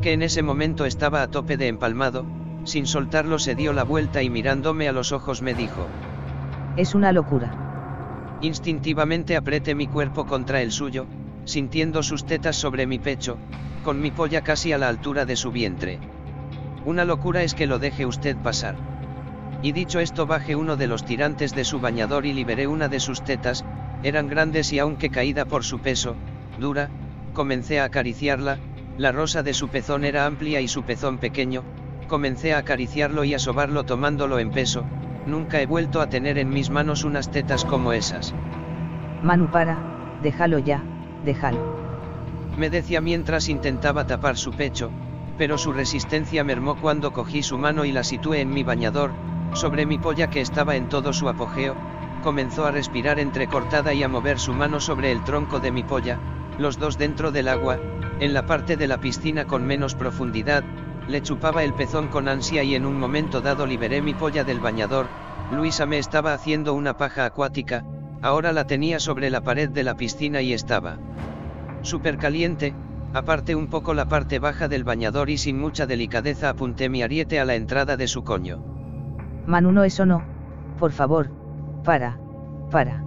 Que 0.01 0.13
en 0.13 0.21
ese 0.21 0.43
momento 0.43 0.85
estaba 0.85 1.21
a 1.21 1.29
tope 1.29 1.55
de 1.55 1.67
empalmado, 1.67 2.25
sin 2.65 2.85
soltarlo 2.85 3.39
se 3.39 3.55
dio 3.55 3.73
la 3.73 3.83
vuelta 3.83 4.21
y 4.21 4.29
mirándome 4.29 4.87
a 4.89 4.91
los 4.91 5.11
ojos 5.11 5.41
me 5.41 5.53
dijo. 5.53 5.87
Es 6.75 6.95
una 6.95 7.11
locura. 7.11 8.39
Instintivamente 8.41 9.37
apreté 9.37 9.75
mi 9.75 9.87
cuerpo 9.87 10.25
contra 10.25 10.61
el 10.61 10.71
suyo, 10.71 11.05
sintiendo 11.45 12.03
sus 12.03 12.25
tetas 12.25 12.57
sobre 12.57 12.85
mi 12.87 12.99
pecho, 12.99 13.37
con 13.83 14.01
mi 14.01 14.11
polla 14.11 14.41
casi 14.41 14.73
a 14.73 14.77
la 14.77 14.89
altura 14.89 15.25
de 15.25 15.35
su 15.35 15.51
vientre. 15.51 15.99
Una 16.85 17.05
locura 17.05 17.43
es 17.43 17.53
que 17.53 17.67
lo 17.67 17.79
deje 17.79 18.05
usted 18.05 18.35
pasar. 18.35 18.75
Y 19.61 19.71
dicho 19.71 19.99
esto 19.99 20.27
bajé 20.27 20.57
uno 20.57 20.75
de 20.75 20.87
los 20.87 21.05
tirantes 21.05 21.55
de 21.55 21.63
su 21.63 21.79
bañador 21.79 22.25
y 22.25 22.33
liberé 22.33 22.67
una 22.67 22.89
de 22.89 22.99
sus 22.99 23.23
tetas, 23.23 23.63
eran 24.03 24.27
grandes 24.27 24.71
y 24.73 24.79
aunque 24.79 25.09
caída 25.09 25.45
por 25.45 25.63
su 25.63 25.79
peso, 25.79 26.15
dura, 26.59 26.89
comencé 27.33 27.79
a 27.79 27.85
acariciarla, 27.85 28.59
la 28.97 29.11
rosa 29.11 29.41
de 29.41 29.53
su 29.53 29.69
pezón 29.69 30.05
era 30.05 30.25
amplia 30.25 30.61
y 30.61 30.67
su 30.67 30.83
pezón 30.83 31.17
pequeño, 31.17 31.63
comencé 32.07 32.53
a 32.53 32.59
acariciarlo 32.59 33.23
y 33.23 33.33
a 33.33 33.39
sobarlo 33.39 33.85
tomándolo 33.85 34.39
en 34.39 34.51
peso, 34.51 34.85
nunca 35.25 35.61
he 35.61 35.65
vuelto 35.65 36.01
a 36.01 36.09
tener 36.09 36.37
en 36.37 36.49
mis 36.49 36.69
manos 36.69 37.03
unas 37.03 37.31
tetas 37.31 37.65
como 37.65 37.93
esas. 37.93 38.35
Manu 39.23 39.49
para, 39.49 39.79
déjalo 40.21 40.59
ya, 40.59 40.83
déjalo. 41.25 41.73
Me 42.57 42.69
decía 42.69 43.01
mientras 43.01 43.49
intentaba 43.49 44.05
tapar 44.05 44.37
su 44.37 44.51
pecho, 44.51 44.91
pero 45.37 45.57
su 45.57 45.73
resistencia 45.73 46.43
mermó 46.43 46.75
cuando 46.75 47.11
cogí 47.13 47.41
su 47.41 47.57
mano 47.57 47.85
y 47.85 47.91
la 47.91 48.03
situé 48.03 48.41
en 48.41 48.51
mi 48.51 48.63
bañador, 48.63 49.11
sobre 49.53 49.85
mi 49.85 49.97
polla 49.97 50.29
que 50.29 50.41
estaba 50.41 50.75
en 50.75 50.89
todo 50.89 51.13
su 51.13 51.29
apogeo, 51.29 51.75
comenzó 52.23 52.65
a 52.65 52.71
respirar 52.71 53.19
entrecortada 53.19 53.93
y 53.93 54.01
a 54.01 54.07
mover 54.07 54.39
su 54.39 54.53
mano 54.53 54.79
sobre 54.79 55.11
el 55.11 55.23
tronco 55.23 55.59
de 55.59 55.71
mi 55.71 55.83
polla, 55.83 56.17
los 56.57 56.79
dos 56.79 56.97
dentro 56.97 57.31
del 57.31 57.47
agua, 57.47 57.77
en 58.19 58.33
la 58.33 58.47
parte 58.47 58.77
de 58.77 58.87
la 58.87 58.99
piscina 58.99 59.45
con 59.45 59.65
menos 59.65 59.93
profundidad, 59.93 60.63
le 61.07 61.21
chupaba 61.21 61.63
el 61.63 61.73
pezón 61.73 62.07
con 62.07 62.27
ansia 62.27 62.63
y 62.63 62.75
en 62.75 62.85
un 62.85 62.99
momento 62.99 63.41
dado 63.41 63.67
liberé 63.67 64.01
mi 64.01 64.13
polla 64.13 64.43
del 64.43 64.59
bañador, 64.59 65.07
Luisa 65.51 65.85
me 65.85 65.99
estaba 65.99 66.33
haciendo 66.33 66.73
una 66.73 66.97
paja 66.97 67.25
acuática, 67.25 67.85
ahora 68.21 68.53
la 68.53 68.65
tenía 68.65 68.99
sobre 68.99 69.29
la 69.29 69.41
pared 69.41 69.69
de 69.69 69.83
la 69.83 69.95
piscina 69.95 70.41
y 70.41 70.53
estaba 70.53 70.97
súper 71.81 72.17
caliente, 72.17 72.73
aparte 73.13 73.53
un 73.53 73.67
poco 73.67 73.93
la 73.93 74.07
parte 74.07 74.39
baja 74.39 74.67
del 74.67 74.85
bañador 74.85 75.29
y 75.29 75.37
sin 75.37 75.59
mucha 75.59 75.85
delicadeza 75.85 76.49
apunté 76.49 76.87
mi 76.87 77.03
ariete 77.03 77.39
a 77.39 77.45
la 77.45 77.55
entrada 77.55 77.97
de 77.97 78.07
su 78.07 78.23
coño. 78.23 78.63
Manu 79.45 79.73
no 79.73 79.83
eso 79.83 80.05
no, 80.05 80.23
por 80.79 80.93
favor, 80.93 81.29
para, 81.83 82.17
para. 82.71 83.03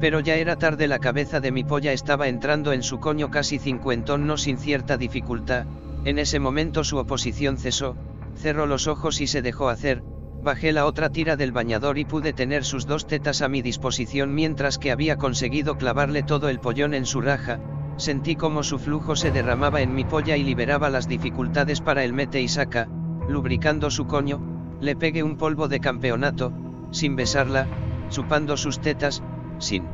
Pero 0.00 0.20
ya 0.20 0.34
era 0.34 0.56
tarde 0.56 0.88
la 0.88 0.98
cabeza 0.98 1.40
de 1.40 1.52
mi 1.52 1.64
polla 1.64 1.92
estaba 1.92 2.28
entrando 2.28 2.72
en 2.72 2.82
su 2.82 2.98
coño 2.98 3.30
casi 3.30 3.58
cincuentón 3.58 4.26
no 4.26 4.36
sin 4.36 4.58
cierta 4.58 4.96
dificultad, 4.98 5.66
en 6.04 6.18
ese 6.18 6.38
momento 6.38 6.84
su 6.84 6.98
oposición 6.98 7.56
cesó, 7.56 7.96
cerró 8.34 8.66
los 8.66 8.86
ojos 8.86 9.20
y 9.20 9.26
se 9.26 9.40
dejó 9.40 9.68
hacer, 9.70 10.02
bajé 10.42 10.72
la 10.72 10.84
otra 10.84 11.08
tira 11.10 11.36
del 11.36 11.50
bañador 11.50 11.98
y 11.98 12.04
pude 12.04 12.32
tener 12.32 12.64
sus 12.64 12.86
dos 12.86 13.06
tetas 13.06 13.40
a 13.42 13.48
mi 13.48 13.62
disposición 13.62 14.34
mientras 14.34 14.78
que 14.78 14.92
había 14.92 15.16
conseguido 15.16 15.76
clavarle 15.76 16.22
todo 16.22 16.48
el 16.48 16.60
pollón 16.60 16.92
en 16.92 17.06
su 17.06 17.22
raja, 17.22 17.58
sentí 17.96 18.36
como 18.36 18.62
su 18.62 18.78
flujo 18.78 19.16
se 19.16 19.30
derramaba 19.30 19.80
en 19.80 19.94
mi 19.94 20.04
polla 20.04 20.36
y 20.36 20.44
liberaba 20.44 20.90
las 20.90 21.08
dificultades 21.08 21.80
para 21.80 22.04
el 22.04 22.12
mete 22.12 22.42
y 22.42 22.48
saca, 22.48 22.86
lubricando 23.28 23.90
su 23.90 24.06
coño, 24.06 24.40
le 24.80 24.94
pegué 24.94 25.22
un 25.22 25.38
polvo 25.38 25.68
de 25.68 25.80
campeonato, 25.80 26.52
sin 26.90 27.16
besarla, 27.16 27.66
chupando 28.08 28.56
sus 28.56 28.80
tetas, 28.80 29.22
sin 29.58 29.84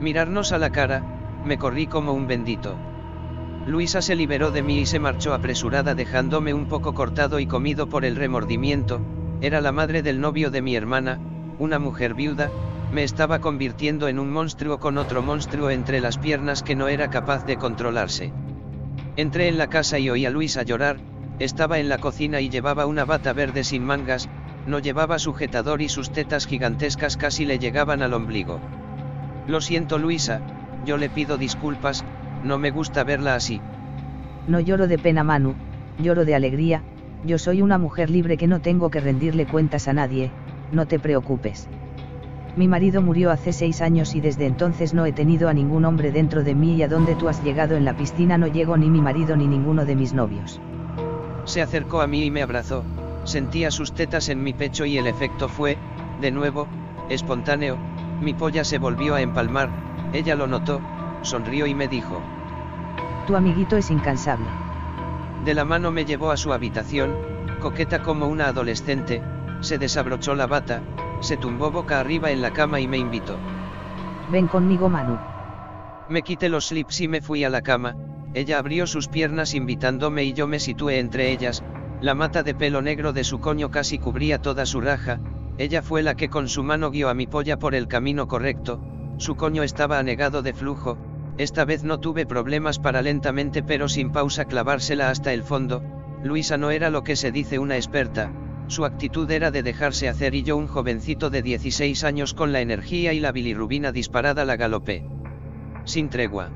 mirarnos 0.00 0.52
a 0.52 0.58
la 0.58 0.70
cara, 0.70 1.02
me 1.44 1.58
corrí 1.58 1.86
como 1.86 2.12
un 2.12 2.26
bendito. 2.26 2.76
Luisa 3.66 4.00
se 4.00 4.16
liberó 4.16 4.50
de 4.50 4.62
mí 4.62 4.78
y 4.78 4.86
se 4.86 4.98
marchó 4.98 5.34
apresurada 5.34 5.94
dejándome 5.94 6.54
un 6.54 6.66
poco 6.66 6.94
cortado 6.94 7.38
y 7.38 7.46
comido 7.46 7.88
por 7.88 8.04
el 8.04 8.16
remordimiento, 8.16 9.00
era 9.40 9.60
la 9.60 9.72
madre 9.72 10.02
del 10.02 10.20
novio 10.20 10.50
de 10.50 10.62
mi 10.62 10.74
hermana, 10.74 11.20
una 11.58 11.78
mujer 11.78 12.14
viuda, 12.14 12.50
me 12.92 13.04
estaba 13.04 13.40
convirtiendo 13.40 14.08
en 14.08 14.18
un 14.18 14.30
monstruo 14.30 14.78
con 14.78 14.96
otro 14.96 15.22
monstruo 15.22 15.70
entre 15.70 16.00
las 16.00 16.18
piernas 16.18 16.62
que 16.62 16.74
no 16.74 16.88
era 16.88 17.10
capaz 17.10 17.44
de 17.44 17.56
controlarse. 17.56 18.32
Entré 19.16 19.48
en 19.48 19.58
la 19.58 19.68
casa 19.68 19.98
y 19.98 20.08
oí 20.08 20.24
a 20.24 20.30
Luisa 20.30 20.62
llorar, 20.62 20.98
estaba 21.38 21.78
en 21.78 21.88
la 21.88 21.98
cocina 21.98 22.40
y 22.40 22.48
llevaba 22.48 22.86
una 22.86 23.04
bata 23.04 23.32
verde 23.32 23.64
sin 23.64 23.84
mangas, 23.84 24.28
no 24.68 24.78
llevaba 24.78 25.18
sujetador 25.18 25.80
y 25.80 25.88
sus 25.88 26.10
tetas 26.10 26.46
gigantescas 26.46 27.16
casi 27.16 27.46
le 27.46 27.58
llegaban 27.58 28.02
al 28.02 28.12
ombligo. 28.12 28.60
Lo 29.46 29.60
siento 29.62 29.98
Luisa, 29.98 30.42
yo 30.84 30.98
le 30.98 31.08
pido 31.08 31.38
disculpas, 31.38 32.04
no 32.44 32.58
me 32.58 32.70
gusta 32.70 33.02
verla 33.02 33.34
así. 33.34 33.60
No 34.46 34.60
lloro 34.60 34.86
de 34.86 34.98
pena 34.98 35.24
Manu, 35.24 35.54
lloro 35.98 36.24
de 36.24 36.34
alegría, 36.34 36.82
yo 37.24 37.38
soy 37.38 37.62
una 37.62 37.78
mujer 37.78 38.10
libre 38.10 38.36
que 38.36 38.46
no 38.46 38.60
tengo 38.60 38.90
que 38.90 39.00
rendirle 39.00 39.46
cuentas 39.46 39.88
a 39.88 39.94
nadie, 39.94 40.30
no 40.70 40.86
te 40.86 40.98
preocupes. 40.98 41.68
Mi 42.56 42.68
marido 42.68 43.00
murió 43.00 43.30
hace 43.30 43.52
seis 43.52 43.80
años 43.80 44.14
y 44.14 44.20
desde 44.20 44.46
entonces 44.46 44.92
no 44.92 45.06
he 45.06 45.12
tenido 45.12 45.48
a 45.48 45.54
ningún 45.54 45.84
hombre 45.84 46.12
dentro 46.12 46.44
de 46.44 46.54
mí 46.54 46.76
y 46.76 46.82
a 46.82 46.88
donde 46.88 47.14
tú 47.14 47.28
has 47.28 47.42
llegado 47.42 47.76
en 47.76 47.84
la 47.84 47.96
piscina 47.96 48.36
no 48.36 48.48
llego 48.48 48.76
ni 48.76 48.90
mi 48.90 49.00
marido 49.00 49.36
ni 49.36 49.46
ninguno 49.46 49.84
de 49.84 49.96
mis 49.96 50.12
novios. 50.12 50.60
Se 51.44 51.62
acercó 51.62 52.02
a 52.02 52.06
mí 52.06 52.24
y 52.24 52.30
me 52.30 52.42
abrazó, 52.42 52.84
sentía 53.28 53.70
sus 53.70 53.92
tetas 53.92 54.28
en 54.28 54.42
mi 54.42 54.52
pecho 54.52 54.84
y 54.84 54.98
el 54.98 55.06
efecto 55.06 55.48
fue, 55.48 55.78
de 56.20 56.30
nuevo, 56.30 56.66
espontáneo, 57.08 57.78
mi 58.20 58.34
polla 58.34 58.64
se 58.64 58.78
volvió 58.78 59.14
a 59.14 59.20
empalmar, 59.20 59.70
ella 60.12 60.34
lo 60.34 60.46
notó, 60.46 60.80
sonrió 61.22 61.66
y 61.66 61.74
me 61.74 61.86
dijo. 61.86 62.20
Tu 63.26 63.36
amiguito 63.36 63.76
es 63.76 63.90
incansable. 63.90 64.46
De 65.44 65.54
la 65.54 65.64
mano 65.64 65.92
me 65.92 66.04
llevó 66.04 66.30
a 66.30 66.36
su 66.36 66.52
habitación, 66.52 67.14
coqueta 67.60 68.02
como 68.02 68.26
una 68.26 68.48
adolescente, 68.48 69.22
se 69.60 69.78
desabrochó 69.78 70.34
la 70.34 70.46
bata, 70.46 70.82
se 71.20 71.36
tumbó 71.36 71.70
boca 71.70 72.00
arriba 72.00 72.30
en 72.30 72.42
la 72.42 72.52
cama 72.52 72.80
y 72.80 72.88
me 72.88 72.98
invitó. 72.98 73.38
Ven 74.30 74.46
conmigo 74.46 74.88
Manu. 74.88 75.18
Me 76.08 76.22
quité 76.22 76.48
los 76.48 76.68
slips 76.68 77.02
y 77.02 77.08
me 77.08 77.20
fui 77.20 77.44
a 77.44 77.50
la 77.50 77.62
cama, 77.62 77.94
ella 78.34 78.58
abrió 78.58 78.86
sus 78.86 79.08
piernas 79.08 79.54
invitándome 79.54 80.24
y 80.24 80.32
yo 80.32 80.46
me 80.46 80.60
situé 80.60 80.98
entre 80.98 81.30
ellas, 81.32 81.62
la 82.00 82.14
mata 82.14 82.42
de 82.42 82.54
pelo 82.54 82.80
negro 82.82 83.12
de 83.12 83.24
su 83.24 83.40
coño 83.40 83.70
casi 83.70 83.98
cubría 83.98 84.40
toda 84.40 84.66
su 84.66 84.80
raja, 84.80 85.20
ella 85.58 85.82
fue 85.82 86.02
la 86.02 86.14
que 86.14 86.28
con 86.28 86.48
su 86.48 86.62
mano 86.62 86.90
guió 86.90 87.08
a 87.08 87.14
mi 87.14 87.26
polla 87.26 87.58
por 87.58 87.74
el 87.74 87.88
camino 87.88 88.28
correcto, 88.28 88.80
su 89.16 89.34
coño 89.34 89.64
estaba 89.64 89.98
anegado 89.98 90.42
de 90.42 90.52
flujo, 90.52 90.96
esta 91.38 91.64
vez 91.64 91.82
no 91.82 91.98
tuve 91.98 92.26
problemas 92.26 92.78
para 92.78 93.02
lentamente 93.02 93.62
pero 93.62 93.88
sin 93.88 94.10
pausa 94.10 94.44
clavársela 94.44 95.10
hasta 95.10 95.32
el 95.32 95.42
fondo, 95.42 95.82
Luisa 96.22 96.56
no 96.56 96.70
era 96.70 96.90
lo 96.90 97.02
que 97.02 97.16
se 97.16 97.32
dice 97.32 97.58
una 97.58 97.76
experta, 97.76 98.32
su 98.68 98.84
actitud 98.84 99.30
era 99.30 99.50
de 99.50 99.62
dejarse 99.62 100.08
hacer 100.08 100.34
y 100.34 100.42
yo 100.42 100.56
un 100.56 100.66
jovencito 100.66 101.30
de 101.30 101.42
16 101.42 102.04
años 102.04 102.34
con 102.34 102.52
la 102.52 102.60
energía 102.60 103.12
y 103.12 103.20
la 103.20 103.32
bilirrubina 103.32 103.92
disparada 103.92 104.44
la 104.44 104.56
galopé. 104.56 105.04
Sin 105.84 106.10
tregua. 106.10 106.50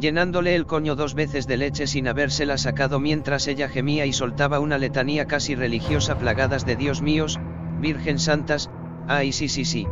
Llenándole 0.00 0.54
el 0.54 0.64
coño 0.64 0.94
dos 0.94 1.14
veces 1.14 1.48
de 1.48 1.56
leche 1.56 1.88
sin 1.88 2.06
habérsela 2.06 2.56
sacado 2.56 3.00
mientras 3.00 3.48
ella 3.48 3.68
gemía 3.68 4.06
y 4.06 4.12
soltaba 4.12 4.60
una 4.60 4.78
letanía 4.78 5.26
casi 5.26 5.56
religiosa 5.56 6.16
plagadas 6.18 6.64
de 6.64 6.76
Dios 6.76 7.02
míos, 7.02 7.40
Virgen 7.80 8.20
Santas, 8.20 8.70
ay 9.08 9.32
sí 9.32 9.48
sí 9.48 9.64
sí. 9.64 9.88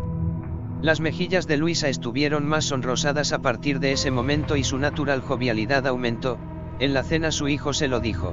Las 0.81 1.01
mejillas 1.01 1.49
de 1.49 1.57
Luisa 1.57 1.89
estuvieron 1.89 2.47
más 2.47 2.67
sonrosadas 2.67 3.33
a 3.33 3.41
partir 3.41 3.81
de 3.81 3.93
ese 3.93 4.13
momento 4.13 4.57
y 4.57 4.63
su 4.63 4.79
natural 4.79 5.23
jovialidad 5.23 5.87
aumentó, 5.89 6.39
en 6.79 6.95
la 6.95 7.03
cena 7.03 7.33
su 7.33 7.49
hijo 7.49 7.73
se 7.73 7.89
lo 7.89 7.99
dijo. 7.99 8.33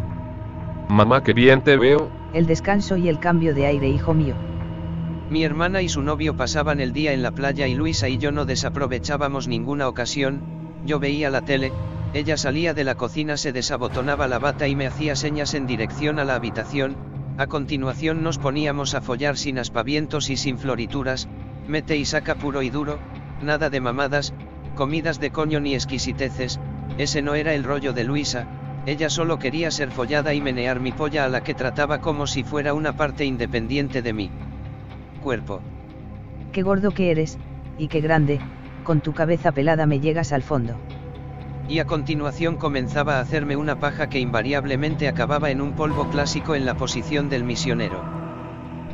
Mamá, 0.89 1.23
qué 1.23 1.33
bien 1.33 1.63
te 1.63 1.77
veo. 1.77 2.11
El 2.33 2.45
descanso 2.45 2.97
y 2.97 3.09
el 3.09 3.19
cambio 3.19 3.55
de 3.55 3.65
aire, 3.65 3.87
hijo 3.87 4.13
mío. 4.13 4.35
Mi 5.31 5.43
hermana 5.43 5.81
y 5.81 5.89
su 5.89 6.03
novio 6.03 6.35
pasaban 6.37 6.79
el 6.79 6.93
día 6.93 7.13
en 7.13 7.23
la 7.23 7.31
playa 7.31 7.67
y 7.67 7.73
Luisa 7.73 8.09
y 8.09 8.19
yo 8.19 8.31
no 8.31 8.45
desaprovechábamos 8.45 9.47
ninguna 9.47 9.87
ocasión, 9.87 10.62
yo 10.85 10.99
veía 10.99 11.29
la 11.29 11.41
tele, 11.41 11.71
ella 12.13 12.37
salía 12.37 12.73
de 12.73 12.83
la 12.83 12.95
cocina, 12.95 13.37
se 13.37 13.51
desabotonaba 13.51 14.27
la 14.27 14.39
bata 14.39 14.67
y 14.67 14.75
me 14.75 14.87
hacía 14.87 15.15
señas 15.15 15.53
en 15.53 15.65
dirección 15.65 16.19
a 16.19 16.25
la 16.25 16.35
habitación, 16.35 16.95
a 17.37 17.47
continuación 17.47 18.21
nos 18.21 18.37
poníamos 18.37 18.93
a 18.93 19.01
follar 19.01 19.37
sin 19.37 19.57
aspavientos 19.57 20.29
y 20.29 20.37
sin 20.37 20.59
florituras, 20.59 21.27
mete 21.67 21.97
y 21.97 22.05
saca 22.05 22.35
puro 22.35 22.61
y 22.61 22.69
duro, 22.69 22.99
nada 23.41 23.69
de 23.69 23.81
mamadas, 23.81 24.33
comidas 24.75 25.19
de 25.19 25.31
coño 25.31 25.59
ni 25.59 25.73
exquisiteces, 25.73 26.59
ese 26.97 27.21
no 27.21 27.33
era 27.33 27.53
el 27.55 27.63
rollo 27.63 27.93
de 27.93 28.03
Luisa, 28.03 28.47
ella 28.85 29.09
solo 29.09 29.39
quería 29.39 29.71
ser 29.71 29.91
follada 29.91 30.33
y 30.33 30.41
menear 30.41 30.79
mi 30.79 30.91
polla 30.91 31.25
a 31.25 31.29
la 31.29 31.41
que 31.41 31.53
trataba 31.53 32.01
como 32.01 32.27
si 32.27 32.43
fuera 32.43 32.73
una 32.73 32.95
parte 32.95 33.25
independiente 33.25 34.01
de 34.01 34.13
mí. 34.13 34.29
cuerpo. 35.23 35.61
Qué 36.51 36.61
gordo 36.61 36.91
que 36.91 37.09
eres, 37.09 37.39
y 37.77 37.87
qué 37.87 38.01
grande, 38.01 38.39
con 38.83 39.01
tu 39.01 39.13
cabeza 39.13 39.51
pelada 39.51 39.85
me 39.85 39.99
llegas 39.99 40.31
al 40.31 40.43
fondo. 40.43 40.75
Y 41.67 41.79
a 41.79 41.85
continuación 41.85 42.57
comenzaba 42.57 43.17
a 43.17 43.21
hacerme 43.21 43.55
una 43.55 43.79
paja 43.79 44.09
que 44.09 44.19
invariablemente 44.19 45.07
acababa 45.07 45.49
en 45.49 45.61
un 45.61 45.73
polvo 45.73 46.09
clásico 46.09 46.55
en 46.55 46.65
la 46.65 46.75
posición 46.75 47.29
del 47.29 47.43
misionero. 47.43 48.03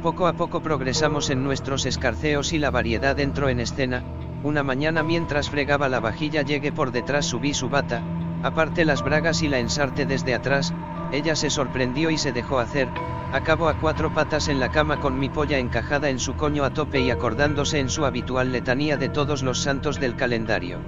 Poco 0.04 0.28
a 0.28 0.34
poco 0.34 0.62
progresamos 0.62 1.30
en 1.30 1.44
nuestros 1.44 1.86
escarceos 1.86 2.54
y 2.54 2.60
la 2.60 2.72
variedad 2.72 3.20
entró 3.20 3.50
en 3.50 3.60
escena, 3.60 4.04
una 4.44 4.64
mañana 4.64 5.04
mientras 5.04 5.50
fregaba 5.50 5.90
la 5.90 6.00
vajilla 6.00 6.44
llegué 6.44 6.72
por 6.72 6.92
detrás 6.92 7.26
subí 7.26 7.54
su 7.54 7.70
bata, 7.70 8.02
aparte 8.44 8.86
las 8.86 9.04
bragas 9.04 9.42
y 9.42 9.48
la 9.48 9.60
ensarte 9.60 10.06
desde 10.06 10.34
atrás, 10.34 10.74
ella 11.12 11.36
se 11.36 11.50
sorprendió 11.50 12.10
y 12.10 12.18
se 12.18 12.32
dejó 12.32 12.60
hacer, 12.60 12.88
acabo 13.34 13.68
a 13.68 13.80
cuatro 13.80 14.14
patas 14.14 14.48
en 14.48 14.60
la 14.60 14.72
cama 14.72 15.00
con 15.00 15.20
mi 15.20 15.30
polla 15.30 15.58
encajada 15.58 16.10
en 16.10 16.20
su 16.20 16.36
coño 16.36 16.64
a 16.64 16.72
tope 16.72 17.00
y 17.00 17.12
acordándose 17.12 17.80
en 17.80 17.90
su 17.90 18.06
habitual 18.06 18.52
letanía 18.52 18.98
de 18.98 19.10
todos 19.10 19.44
los 19.44 19.60
santos 19.60 20.00
del 20.00 20.16
calendario. 20.16 20.80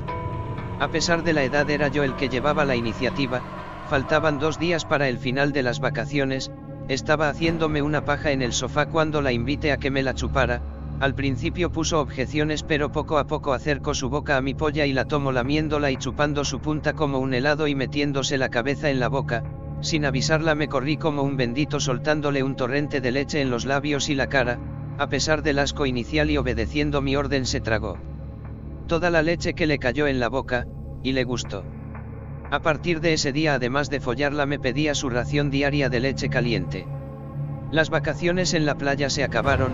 A 0.80 0.88
pesar 0.88 1.24
de 1.24 1.34
la 1.34 1.44
edad 1.44 1.70
era 1.70 1.90
yo 1.90 2.04
el 2.04 2.16
que 2.16 2.30
llevaba 2.30 2.66
la 2.66 2.76
iniciativa, 2.76 3.42
faltaban 3.90 4.40
dos 4.40 4.58
días 4.58 4.86
para 4.86 5.08
el 5.10 5.18
final 5.18 5.52
de 5.52 5.64
las 5.64 5.80
vacaciones, 5.80 6.52
estaba 6.88 7.30
haciéndome 7.30 7.82
una 7.82 8.06
paja 8.06 8.32
en 8.32 8.42
el 8.42 8.54
sofá 8.54 8.88
cuando 8.88 9.22
la 9.22 9.32
invité 9.32 9.72
a 9.72 9.78
que 9.78 9.92
me 9.92 10.02
la 10.02 10.14
chupara, 10.14 10.62
al 11.02 11.16
principio 11.16 11.72
puso 11.72 12.00
objeciones 12.00 12.62
pero 12.62 12.92
poco 12.92 13.18
a 13.18 13.26
poco 13.26 13.54
acercó 13.54 13.96
su 13.96 14.08
boca 14.08 14.38
a 14.38 14.42
mi 14.42 14.54
polla 14.54 14.86
y 14.86 14.94
la 14.94 15.06
tomó 15.06 15.32
lamiéndola 15.32 15.90
y 15.90 15.98
chupando 15.98 16.46
su 16.46 16.60
punta 16.60 16.94
como 16.94 17.18
un 17.18 17.34
helado 17.34 17.68
y 17.68 17.74
metiéndose 17.74 18.38
la 18.38 18.50
cabeza 18.50 18.92
en 18.92 19.00
la 19.00 19.10
boca, 19.10 19.44
sin 19.82 20.06
avisarla 20.06 20.54
me 20.54 20.68
corrí 20.68 20.98
como 20.98 21.24
un 21.24 21.38
bendito 21.38 21.80
soltándole 21.80 22.44
un 22.44 22.56
torrente 22.56 23.02
de 23.02 23.12
leche 23.12 23.42
en 23.42 23.50
los 23.50 23.66
labios 23.66 24.10
y 24.10 24.16
la 24.16 24.28
cara, 24.28 24.60
a 25.00 25.10
pesar 25.10 25.42
del 25.42 25.58
asco 25.58 25.88
inicial 25.88 26.30
y 26.30 26.38
obedeciendo 26.38 27.02
mi 27.02 27.16
orden 27.16 27.48
se 27.48 27.62
tragó. 27.62 27.98
Toda 28.86 29.10
la 29.10 29.24
leche 29.24 29.56
que 29.56 29.66
le 29.66 29.80
cayó 29.80 30.06
en 30.06 30.20
la 30.20 30.30
boca, 30.30 30.68
y 31.02 31.14
le 31.14 31.24
gustó. 31.24 31.64
A 32.52 32.60
partir 32.60 33.02
de 33.02 33.14
ese 33.14 33.32
día 33.32 33.56
además 33.56 33.90
de 33.90 34.02
follarla 34.02 34.46
me 34.46 34.60
pedía 34.60 34.94
su 34.94 35.10
ración 35.10 35.50
diaria 35.50 35.90
de 35.90 36.00
leche 36.00 36.30
caliente. 36.30 36.86
Las 37.72 37.90
vacaciones 37.90 38.54
en 38.54 38.68
la 38.68 38.76
playa 38.76 39.10
se 39.10 39.24
acabaron, 39.24 39.72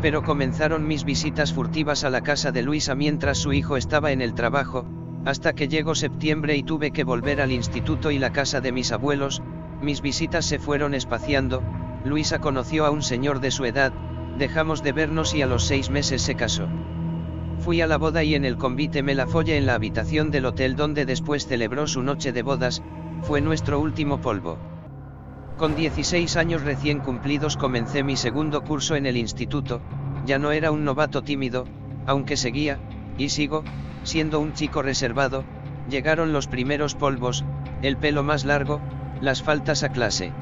pero 0.00 0.22
comenzaron 0.22 0.86
mis 0.86 1.04
visitas 1.04 1.52
furtivas 1.52 2.04
a 2.04 2.10
la 2.10 2.22
casa 2.22 2.52
de 2.52 2.62
Luisa 2.62 2.94
mientras 2.94 3.38
su 3.38 3.52
hijo 3.52 3.76
estaba 3.76 4.12
en 4.12 4.22
el 4.22 4.34
trabajo, 4.34 4.86
hasta 5.24 5.52
que 5.52 5.68
llegó 5.68 5.94
septiembre 5.94 6.56
y 6.56 6.62
tuve 6.62 6.90
que 6.90 7.04
volver 7.04 7.40
al 7.40 7.52
instituto 7.52 8.10
y 8.10 8.18
la 8.18 8.32
casa 8.32 8.60
de 8.60 8.72
mis 8.72 8.92
abuelos, 8.92 9.42
mis 9.82 10.00
visitas 10.00 10.46
se 10.46 10.58
fueron 10.58 10.94
espaciando, 10.94 11.62
Luisa 12.04 12.40
conoció 12.40 12.86
a 12.86 12.90
un 12.90 13.02
señor 13.02 13.40
de 13.40 13.50
su 13.50 13.64
edad, 13.64 13.92
dejamos 14.38 14.82
de 14.82 14.92
vernos 14.92 15.34
y 15.34 15.42
a 15.42 15.46
los 15.46 15.64
seis 15.64 15.90
meses 15.90 16.22
se 16.22 16.34
casó. 16.34 16.68
Fui 17.58 17.82
a 17.82 17.86
la 17.86 17.98
boda 17.98 18.24
y 18.24 18.34
en 18.34 18.46
el 18.46 18.56
convite 18.56 19.02
me 19.02 19.14
la 19.14 19.26
follé 19.26 19.58
en 19.58 19.66
la 19.66 19.74
habitación 19.74 20.30
del 20.30 20.46
hotel 20.46 20.76
donde 20.76 21.04
después 21.04 21.46
celebró 21.46 21.86
su 21.86 22.02
noche 22.02 22.32
de 22.32 22.42
bodas, 22.42 22.82
fue 23.22 23.42
nuestro 23.42 23.78
último 23.80 24.22
polvo. 24.22 24.58
Con 25.60 25.76
16 25.76 26.38
años 26.38 26.62
recién 26.62 27.00
cumplidos 27.00 27.58
comencé 27.58 28.02
mi 28.02 28.16
segundo 28.16 28.64
curso 28.64 28.96
en 28.96 29.04
el 29.04 29.18
instituto, 29.18 29.82
ya 30.24 30.38
no 30.38 30.52
era 30.52 30.70
un 30.70 30.86
novato 30.86 31.20
tímido, 31.20 31.66
aunque 32.06 32.38
seguía, 32.38 32.78
y 33.18 33.28
sigo, 33.28 33.62
siendo 34.02 34.40
un 34.40 34.54
chico 34.54 34.80
reservado, 34.80 35.44
llegaron 35.90 36.32
los 36.32 36.46
primeros 36.46 36.94
polvos, 36.94 37.44
el 37.82 37.98
pelo 37.98 38.22
más 38.22 38.46
largo, 38.46 38.80
las 39.20 39.42
faltas 39.42 39.82
a 39.82 39.90
clase. 39.90 40.32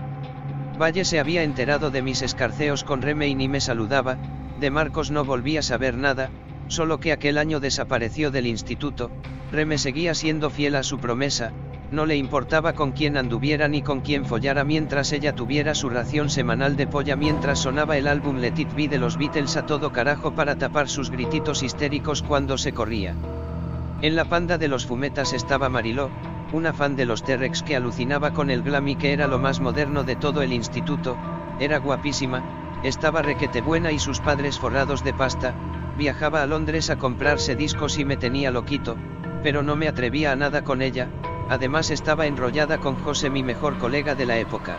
Valle 0.81 1.05
se 1.05 1.19
había 1.19 1.43
enterado 1.43 1.91
de 1.91 2.01
mis 2.01 2.23
escarceos 2.23 2.85
con 2.85 3.03
Reme 3.03 3.27
y 3.27 3.35
ni 3.35 3.49
me 3.49 3.61
saludaba, 3.61 4.19
de 4.61 4.71
Marcos 4.71 5.11
no 5.11 5.25
volví 5.25 5.57
a 5.57 5.63
saber 5.63 5.97
nada, 5.97 6.31
solo 6.69 7.01
que 7.01 7.11
aquel 7.11 7.39
año 7.39 7.59
desapareció 7.59 8.31
del 8.31 8.47
instituto, 8.47 9.11
Reme 9.51 9.79
seguía 9.79 10.15
siendo 10.15 10.49
fiel 10.49 10.77
a 10.77 10.85
su 10.85 10.99
promesa, 10.99 11.53
no 11.91 12.05
le 12.05 12.17
importaba 12.17 12.75
con 12.75 12.93
quién 12.93 13.17
anduviera 13.17 13.67
ni 13.67 13.83
con 13.83 14.01
quién 14.01 14.27
follara 14.27 14.65
mientras 14.65 15.13
ella 15.13 15.35
tuviera 15.35 15.75
su 15.75 15.89
ración 15.89 16.29
semanal 16.29 16.77
de 16.77 16.87
polla 16.87 17.17
mientras 17.17 17.61
sonaba 17.61 17.97
el 17.97 18.07
álbum 18.07 18.37
Let 18.37 18.55
It 18.59 18.75
Be 18.75 18.89
de 18.89 18.99
los 18.99 19.17
Beatles 19.17 19.57
a 19.57 19.65
todo 19.65 19.91
carajo 19.91 20.35
para 20.35 20.57
tapar 20.57 20.89
sus 20.89 21.11
grititos 21.11 21.63
histéricos 21.63 22.23
cuando 22.23 22.59
se 22.59 22.73
corría. 22.73 23.15
En 24.03 24.17
la 24.17 24.27
panda 24.27 24.59
de 24.59 24.69
los 24.69 24.87
fumetas 24.87 25.33
estaba 25.33 25.69
Mariló, 25.71 26.11
una 26.53 26.73
fan 26.73 26.95
de 26.95 27.07
los 27.07 27.23
T-Rex 27.23 27.63
que 27.63 27.77
alucinaba 27.77 28.33
con 28.33 28.51
el 28.51 28.63
glam 28.63 28.89
y 28.89 28.97
que 28.97 29.13
era 29.13 29.27
lo 29.27 29.39
más 29.39 29.61
moderno 29.61 30.05
de 30.05 30.17
todo 30.17 30.43
el 30.43 30.53
instituto, 30.53 31.17
era 31.59 31.79
guapísima, 31.79 32.43
estaba 32.83 33.23
requete 33.23 33.61
buena 33.61 33.93
y 33.93 33.99
sus 33.99 34.21
padres 34.21 34.59
forrados 34.59 35.03
de 35.05 35.15
pasta, 35.15 35.55
viajaba 35.97 36.43
a 36.43 36.47
Londres 36.47 36.91
a 36.91 36.97
comprarse 36.97 37.57
discos 37.57 37.99
y 37.99 38.05
me 38.05 38.17
tenía 38.17 38.51
loquito, 38.51 38.97
pero 39.43 39.63
no 39.63 39.75
me 39.75 39.89
atrevía 39.89 40.33
a 40.33 40.37
nada 40.37 40.63
con 40.63 40.81
ella, 40.81 41.09
además 41.49 41.91
estaba 41.91 42.27
enrollada 42.27 42.79
con 42.79 42.97
José 42.97 43.31
mi 43.31 43.43
mejor 43.43 43.79
colega 43.79 44.15
de 44.15 44.27
la 44.27 44.39
época. 44.39 44.79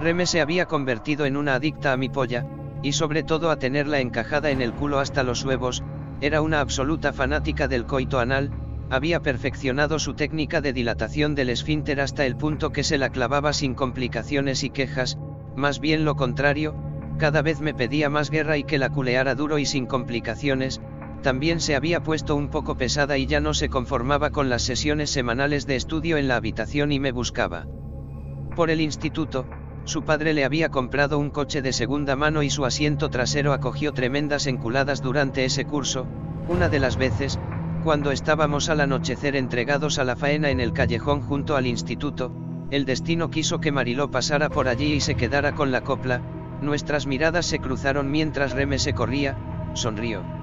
Reme 0.00 0.26
se 0.26 0.40
había 0.40 0.66
convertido 0.66 1.26
en 1.26 1.36
una 1.36 1.54
adicta 1.54 1.92
a 1.92 1.96
mi 1.96 2.08
polla, 2.08 2.46
y 2.82 2.92
sobre 2.92 3.22
todo 3.22 3.50
a 3.50 3.56
tenerla 3.56 4.00
encajada 4.00 4.50
en 4.50 4.60
el 4.60 4.72
culo 4.72 4.98
hasta 4.98 5.22
los 5.22 5.44
huevos, 5.44 5.82
era 6.20 6.40
una 6.40 6.60
absoluta 6.60 7.12
fanática 7.12 7.68
del 7.68 7.86
coito 7.86 8.18
anal, 8.18 8.50
había 8.90 9.20
perfeccionado 9.20 9.98
su 9.98 10.14
técnica 10.14 10.60
de 10.60 10.72
dilatación 10.72 11.34
del 11.34 11.50
esfínter 11.50 12.00
hasta 12.00 12.26
el 12.26 12.36
punto 12.36 12.70
que 12.70 12.84
se 12.84 12.98
la 12.98 13.08
clavaba 13.08 13.52
sin 13.52 13.74
complicaciones 13.74 14.64
y 14.64 14.70
quejas, 14.70 15.16
más 15.56 15.80
bien 15.80 16.04
lo 16.04 16.14
contrario, 16.14 16.74
cada 17.18 17.42
vez 17.42 17.60
me 17.60 17.74
pedía 17.74 18.10
más 18.10 18.30
guerra 18.30 18.56
y 18.56 18.64
que 18.64 18.78
la 18.78 18.90
culeara 18.90 19.34
duro 19.34 19.58
y 19.58 19.66
sin 19.66 19.86
complicaciones, 19.86 20.80
también 21.22 21.60
se 21.60 21.74
había 21.74 22.02
puesto 22.02 22.36
un 22.36 22.48
poco 22.48 22.76
pesada 22.76 23.16
y 23.16 23.26
ya 23.26 23.40
no 23.40 23.54
se 23.54 23.68
conformaba 23.68 24.30
con 24.30 24.50
las 24.50 24.62
sesiones 24.62 25.10
semanales 25.10 25.66
de 25.66 25.76
estudio 25.76 26.18
en 26.18 26.28
la 26.28 26.36
habitación 26.36 26.92
y 26.92 27.00
me 27.00 27.12
buscaba. 27.12 27.66
Por 28.54 28.68
el 28.68 28.80
instituto, 28.80 29.46
su 29.84 30.02
padre 30.02 30.34
le 30.34 30.44
había 30.44 30.68
comprado 30.68 31.18
un 31.18 31.30
coche 31.30 31.62
de 31.62 31.72
segunda 31.72 32.14
mano 32.14 32.42
y 32.42 32.50
su 32.50 32.64
asiento 32.64 33.08
trasero 33.08 33.52
acogió 33.52 33.92
tremendas 33.92 34.46
enculadas 34.46 35.02
durante 35.02 35.44
ese 35.44 35.64
curso, 35.64 36.06
una 36.48 36.68
de 36.68 36.80
las 36.80 36.96
veces, 36.96 37.38
cuando 37.82 38.10
estábamos 38.10 38.68
al 38.68 38.80
anochecer 38.80 39.34
entregados 39.34 39.98
a 39.98 40.04
la 40.04 40.14
faena 40.14 40.50
en 40.50 40.60
el 40.60 40.72
callejón 40.72 41.20
junto 41.22 41.56
al 41.56 41.66
instituto, 41.66 42.32
el 42.70 42.84
destino 42.84 43.30
quiso 43.30 43.60
que 43.60 43.72
Mariló 43.72 44.10
pasara 44.10 44.48
por 44.48 44.68
allí 44.68 44.94
y 44.94 45.00
se 45.00 45.14
quedara 45.14 45.54
con 45.54 45.72
la 45.72 45.82
copla, 45.82 46.20
nuestras 46.60 47.06
miradas 47.06 47.46
se 47.46 47.58
cruzaron 47.58 48.10
mientras 48.10 48.52
Reme 48.52 48.78
se 48.78 48.92
corría, 48.94 49.36
sonrió. 49.74 50.41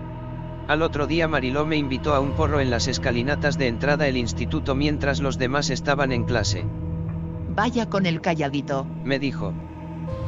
Al 0.69 0.83
otro 0.83 1.07
día 1.07 1.27
Mariló 1.27 1.65
me 1.65 1.77
invitó 1.77 2.13
a 2.13 2.19
un 2.19 2.33
porro 2.33 2.59
en 2.59 2.69
las 2.69 2.87
escalinatas 2.87 3.57
de 3.57 3.65
entrada 3.65 4.07
el 4.07 4.17
instituto 4.17 4.75
mientras 4.75 5.19
los 5.19 5.39
demás 5.39 5.71
estaban 5.71 6.11
en 6.11 6.25
clase. 6.25 6.63
Vaya 7.55 7.89
con 7.89 8.05
el 8.05 8.21
calladito, 8.21 8.85
me 9.03 9.17
dijo. 9.17 9.51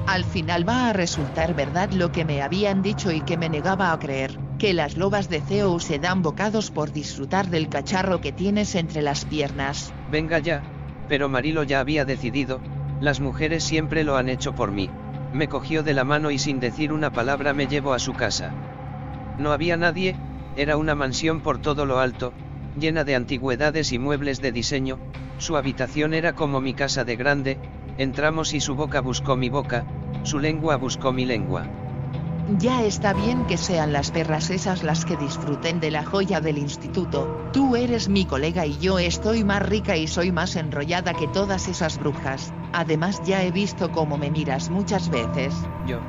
Al 0.08 0.26
final 0.26 0.68
va 0.68 0.90
a 0.90 0.94
resultar 0.94 1.54
verdad 1.54 1.92
lo 1.92 2.12
que 2.12 2.26
me 2.26 2.42
habían 2.42 2.82
dicho 2.82 3.12
y 3.12 3.22
que 3.22 3.38
me 3.38 3.50
negaba 3.50 3.94
a 3.94 4.00
creer, 4.00 4.40
que 4.58 4.74
las 4.74 4.98
lobas 4.98 5.30
de 5.30 5.42
Zeus 5.42 5.84
se 5.84 6.00
dan 6.00 6.24
bocados 6.24 6.72
por 6.72 6.92
disfrutar 6.92 7.52
del 7.52 7.70
cacharro 7.70 8.20
que 8.20 8.32
tienes 8.32 8.74
entre 8.74 9.04
las 9.04 9.26
piernas. 9.26 9.94
Venga 10.10 10.40
ya, 10.40 10.64
pero 11.08 11.30
Marilo 11.30 11.62
ya 11.62 11.80
había 11.80 12.04
decidido, 12.04 12.60
las 13.00 13.20
mujeres 13.20 13.64
siempre 13.64 14.04
lo 14.04 14.18
han 14.18 14.28
hecho 14.28 14.56
por 14.56 14.72
mí. 14.72 14.90
Me 15.34 15.48
cogió 15.48 15.84
de 15.84 15.94
la 15.94 16.04
mano 16.04 16.32
y 16.32 16.40
sin 16.40 16.60
decir 16.60 16.92
una 16.92 17.12
palabra 17.12 17.54
me 17.54 17.68
llevó 17.68 17.94
a 17.94 18.00
su 18.00 18.14
casa. 18.14 18.56
No 19.38 19.52
había 19.52 19.78
nadie, 19.78 20.16
era 20.56 20.78
una 20.78 20.96
mansión 20.96 21.42
por 21.42 21.60
todo 21.60 21.86
lo 21.86 22.00
alto, 22.00 22.34
llena 22.78 23.04
de 23.04 23.16
antigüedades 23.16 23.92
y 23.92 24.00
muebles 24.00 24.42
de 24.42 24.52
diseño, 24.52 25.00
su 25.38 25.58
habitación 25.58 26.14
era 26.14 26.34
como 26.34 26.62
mi 26.62 26.74
casa 26.74 27.04
de 27.04 27.16
grande, 27.16 27.58
entramos 27.98 28.54
y 28.54 28.60
su 28.60 28.76
boca 28.76 29.02
buscó 29.02 29.36
mi 29.36 29.50
boca, 29.50 29.86
su 30.24 30.40
lengua 30.40 30.78
buscó 30.78 31.12
mi 31.12 31.26
lengua. 31.26 31.68
Ya 32.58 32.84
está 32.84 33.14
bien 33.14 33.46
que 33.46 33.58
sean 33.58 33.94
las 33.94 34.12
perras 34.12 34.50
esas 34.50 34.84
las 34.84 35.06
que 35.06 35.16
disfruten 35.16 35.80
de 35.80 35.92
la 35.92 36.04
joya 36.04 36.42
del 36.42 36.58
instituto, 36.58 37.50
tú 37.54 37.76
eres 37.76 38.10
mi 38.10 38.26
colega 38.26 38.66
y 38.66 38.78
yo 38.78 39.00
estoy 39.00 39.44
más 39.44 39.62
rica 39.62 39.96
y 39.96 40.08
soy 40.08 40.32
más 40.32 40.56
enrollada 40.56 41.14
que 41.14 41.28
todas 41.28 41.68
esas 41.68 41.98
brujas, 41.98 42.54
además 42.74 43.22
ya 43.24 43.44
he 43.44 43.52
visto 43.52 43.92
cómo 43.92 44.18
me 44.18 44.32
miras 44.32 44.70
muchas 44.70 45.10
veces. 45.10 45.54
Yo. 45.88 46.00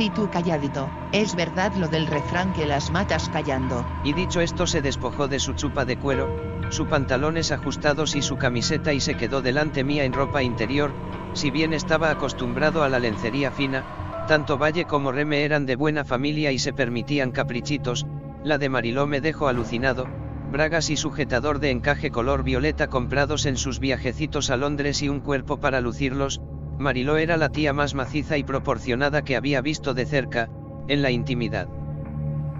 Sí 0.00 0.08
tú 0.08 0.30
calladito, 0.30 0.88
es 1.12 1.36
verdad 1.36 1.74
lo 1.74 1.86
del 1.86 2.06
refrán 2.06 2.54
que 2.54 2.64
las 2.64 2.90
matas 2.90 3.28
callando. 3.28 3.84
Y 4.02 4.14
dicho 4.14 4.40
esto 4.40 4.66
se 4.66 4.80
despojó 4.80 5.28
de 5.28 5.38
su 5.38 5.52
chupa 5.52 5.84
de 5.84 5.98
cuero, 5.98 6.26
sus 6.70 6.88
pantalones 6.88 7.52
ajustados 7.52 8.16
y 8.16 8.22
su 8.22 8.38
camiseta 8.38 8.94
y 8.94 9.00
se 9.00 9.18
quedó 9.18 9.42
delante 9.42 9.84
mía 9.84 10.04
en 10.04 10.14
ropa 10.14 10.42
interior, 10.42 10.90
si 11.34 11.50
bien 11.50 11.74
estaba 11.74 12.10
acostumbrado 12.10 12.82
a 12.82 12.88
la 12.88 12.98
lencería 12.98 13.50
fina, 13.50 13.84
tanto 14.26 14.56
Valle 14.56 14.86
como 14.86 15.12
Reme 15.12 15.44
eran 15.44 15.66
de 15.66 15.76
buena 15.76 16.06
familia 16.06 16.50
y 16.50 16.58
se 16.58 16.72
permitían 16.72 17.30
caprichitos, 17.30 18.06
la 18.42 18.56
de 18.56 18.70
Mariló 18.70 19.06
me 19.06 19.20
dejó 19.20 19.48
alucinado, 19.48 20.06
bragas 20.50 20.88
y 20.88 20.96
sujetador 20.96 21.58
de 21.58 21.72
encaje 21.72 22.10
color 22.10 22.42
violeta 22.42 22.86
comprados 22.86 23.44
en 23.44 23.58
sus 23.58 23.80
viajecitos 23.80 24.48
a 24.48 24.56
Londres 24.56 25.02
y 25.02 25.10
un 25.10 25.20
cuerpo 25.20 25.60
para 25.60 25.82
lucirlos, 25.82 26.40
Mariló 26.80 27.18
era 27.18 27.36
la 27.36 27.50
tía 27.50 27.74
más 27.74 27.94
maciza 27.94 28.38
y 28.38 28.42
proporcionada 28.42 29.22
que 29.22 29.36
había 29.36 29.60
visto 29.60 29.92
de 29.92 30.06
cerca, 30.06 30.48
en 30.88 31.02
la 31.02 31.10
intimidad. 31.10 31.68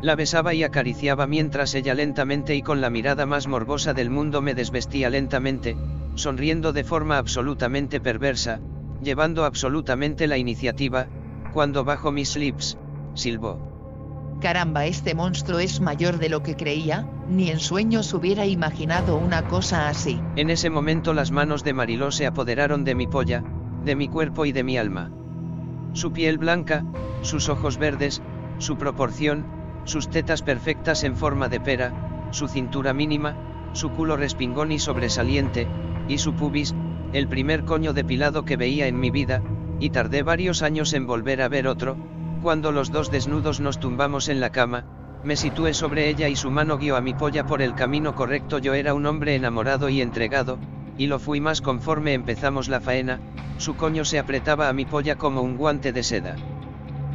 La 0.02 0.14
besaba 0.14 0.52
y 0.52 0.62
acariciaba 0.62 1.26
mientras 1.26 1.74
ella 1.74 1.94
lentamente 1.94 2.54
y 2.54 2.60
con 2.60 2.82
la 2.82 2.90
mirada 2.90 3.24
más 3.24 3.48
morbosa 3.48 3.94
del 3.94 4.10
mundo 4.10 4.42
me 4.42 4.54
desvestía 4.54 5.08
lentamente, 5.08 5.74
sonriendo 6.16 6.74
de 6.74 6.84
forma 6.84 7.16
absolutamente 7.16 7.98
perversa, 7.98 8.60
llevando 9.02 9.46
absolutamente 9.46 10.26
la 10.26 10.36
iniciativa, 10.36 11.06
cuando 11.54 11.84
bajo 11.84 12.12
mis 12.12 12.36
lips, 12.36 12.76
silbó. 13.14 13.70
Caramba, 14.42 14.84
este 14.84 15.14
monstruo 15.14 15.60
es 15.60 15.80
mayor 15.80 16.18
de 16.18 16.28
lo 16.28 16.42
que 16.42 16.56
creía, 16.56 17.06
ni 17.26 17.48
en 17.48 17.58
sueños 17.58 18.12
hubiera 18.12 18.44
imaginado 18.44 19.16
una 19.16 19.48
cosa 19.48 19.88
así. 19.88 20.20
En 20.36 20.50
ese 20.50 20.68
momento 20.68 21.14
las 21.14 21.30
manos 21.30 21.64
de 21.64 21.72
Mariló 21.72 22.10
se 22.10 22.26
apoderaron 22.26 22.84
de 22.84 22.94
mi 22.94 23.06
polla, 23.06 23.44
de 23.84 23.96
mi 23.96 24.08
cuerpo 24.08 24.44
y 24.46 24.52
de 24.52 24.64
mi 24.64 24.78
alma. 24.78 25.10
Su 25.92 26.12
piel 26.12 26.38
blanca, 26.38 26.84
sus 27.22 27.48
ojos 27.48 27.78
verdes, 27.78 28.22
su 28.58 28.76
proporción, 28.76 29.46
sus 29.84 30.08
tetas 30.08 30.42
perfectas 30.42 31.04
en 31.04 31.16
forma 31.16 31.48
de 31.48 31.60
pera, 31.60 32.28
su 32.30 32.48
cintura 32.48 32.92
mínima, 32.92 33.36
su 33.72 33.90
culo 33.90 34.16
respingón 34.16 34.72
y 34.72 34.78
sobresaliente, 34.78 35.66
y 36.08 36.18
su 36.18 36.34
pubis, 36.34 36.74
el 37.12 37.28
primer 37.28 37.64
coño 37.64 37.92
depilado 37.92 38.44
que 38.44 38.56
veía 38.56 38.86
en 38.86 39.00
mi 39.00 39.10
vida, 39.10 39.42
y 39.80 39.90
tardé 39.90 40.22
varios 40.22 40.62
años 40.62 40.92
en 40.92 41.06
volver 41.06 41.42
a 41.42 41.48
ver 41.48 41.66
otro, 41.66 41.96
cuando 42.42 42.72
los 42.72 42.90
dos 42.90 43.10
desnudos 43.10 43.60
nos 43.60 43.80
tumbamos 43.80 44.28
en 44.28 44.40
la 44.40 44.50
cama, 44.50 44.84
me 45.22 45.36
situé 45.36 45.74
sobre 45.74 46.08
ella 46.08 46.28
y 46.28 46.36
su 46.36 46.50
mano 46.50 46.78
guió 46.78 46.96
a 46.96 47.02
mi 47.02 47.12
polla 47.12 47.46
por 47.46 47.60
el 47.60 47.74
camino 47.74 48.14
correcto. 48.14 48.58
Yo 48.58 48.72
era 48.72 48.94
un 48.94 49.04
hombre 49.04 49.34
enamorado 49.34 49.90
y 49.90 50.00
entregado, 50.00 50.58
y 51.00 51.06
lo 51.06 51.18
fui 51.18 51.40
más 51.40 51.62
conforme 51.62 52.12
empezamos 52.12 52.68
la 52.68 52.78
faena, 52.78 53.20
su 53.56 53.74
coño 53.74 54.04
se 54.04 54.18
apretaba 54.18 54.68
a 54.68 54.74
mi 54.74 54.84
polla 54.84 55.16
como 55.16 55.40
un 55.40 55.56
guante 55.56 55.94
de 55.94 56.02
seda. 56.02 56.36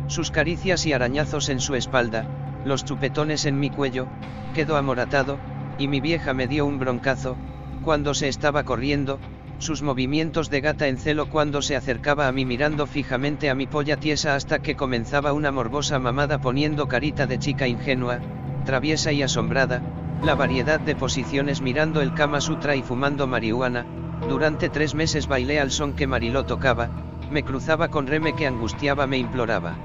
Sus 0.08 0.32
caricias 0.32 0.88
y 0.88 0.94
arañazos 0.94 1.50
en 1.50 1.60
su 1.60 1.76
espalda, 1.76 2.26
los 2.66 2.84
chupetones 2.84 3.46
en 3.46 3.60
mi 3.60 3.70
cuello, 3.70 4.08
quedó 4.56 4.76
amoratado, 4.76 5.38
y 5.78 5.88
mi 5.88 6.02
vieja 6.02 6.34
me 6.34 6.48
dio 6.48 6.66
un 6.66 6.80
broncazo, 6.80 7.38
cuando 7.84 8.16
se 8.16 8.28
estaba 8.28 8.64
corriendo, 8.64 9.20
sus 9.60 9.84
movimientos 9.84 10.50
de 10.50 10.62
gata 10.62 10.88
en 10.88 10.98
celo 10.98 11.30
cuando 11.30 11.62
se 11.62 11.76
acercaba 11.76 12.28
a 12.28 12.32
mí 12.32 12.44
mirando 12.44 12.88
fijamente 12.88 13.52
a 13.52 13.56
mi 13.56 13.68
polla 13.68 13.98
tiesa 13.98 14.34
hasta 14.34 14.64
que 14.64 14.76
comenzaba 14.76 15.32
una 15.32 15.52
morbosa 15.52 16.00
mamada 16.00 16.42
poniendo 16.42 16.88
carita 16.88 17.28
de 17.28 17.38
chica 17.38 17.68
ingenua, 17.68 18.20
traviesa 18.66 19.12
y 19.12 19.22
asombrada, 19.22 19.84
la 20.22 20.36
variedad 20.36 20.80
de 20.80 20.96
posiciones 20.96 21.62
mirando 21.62 22.02
el 22.02 22.14
Kama 22.14 22.42
Sutra 22.42 22.76
y 22.76 22.82
fumando 22.82 23.28
marihuana, 23.28 23.86
durante 24.28 24.70
tres 24.70 24.96
meses 24.96 25.28
bailé 25.28 25.60
al 25.60 25.72
son 25.72 25.94
que 25.94 26.08
Mariló 26.08 26.46
tocaba, 26.46 26.90
me 27.30 27.44
cruzaba 27.44 27.90
con 27.90 28.08
Reme 28.08 28.34
que 28.34 28.48
angustiaba 28.48 29.08
me 29.08 29.18
imploraba. 29.18 29.76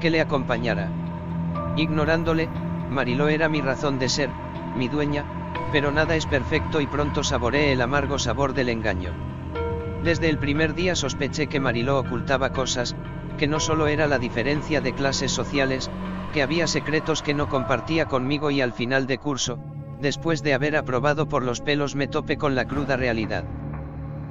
Que 0.00 0.10
le 0.10 0.20
acompañara. 0.20 0.88
Ignorándole, 1.76 2.48
Mariló 2.90 3.28
era 3.28 3.48
mi 3.48 3.60
razón 3.60 3.98
de 3.98 4.08
ser, 4.08 4.30
mi 4.76 4.88
dueña, 4.88 5.24
pero 5.72 5.90
nada 5.90 6.14
es 6.14 6.26
perfecto 6.26 6.80
y 6.80 6.86
pronto 6.86 7.24
saboreé 7.24 7.72
el 7.72 7.80
amargo 7.80 8.18
sabor 8.18 8.54
del 8.54 8.68
engaño. 8.68 9.12
Desde 10.02 10.28
el 10.28 10.38
primer 10.38 10.74
día 10.74 10.94
sospeché 10.94 11.48
que 11.48 11.60
Mariló 11.60 11.98
ocultaba 11.98 12.52
cosas, 12.52 12.94
que 13.36 13.48
no 13.48 13.58
solo 13.58 13.88
era 13.88 14.06
la 14.06 14.18
diferencia 14.18 14.80
de 14.80 14.94
clases 14.94 15.32
sociales, 15.32 15.90
que 16.32 16.42
había 16.42 16.66
secretos 16.66 17.22
que 17.22 17.34
no 17.34 17.48
compartía 17.48 18.06
conmigo 18.06 18.50
y 18.50 18.60
al 18.60 18.72
final 18.72 19.06
de 19.06 19.18
curso, 19.18 19.58
después 20.00 20.42
de 20.42 20.54
haber 20.54 20.76
aprobado 20.76 21.28
por 21.28 21.42
los 21.42 21.60
pelos 21.60 21.96
me 21.96 22.06
tope 22.06 22.36
con 22.36 22.54
la 22.54 22.66
cruda 22.66 22.96
realidad. 22.96 23.44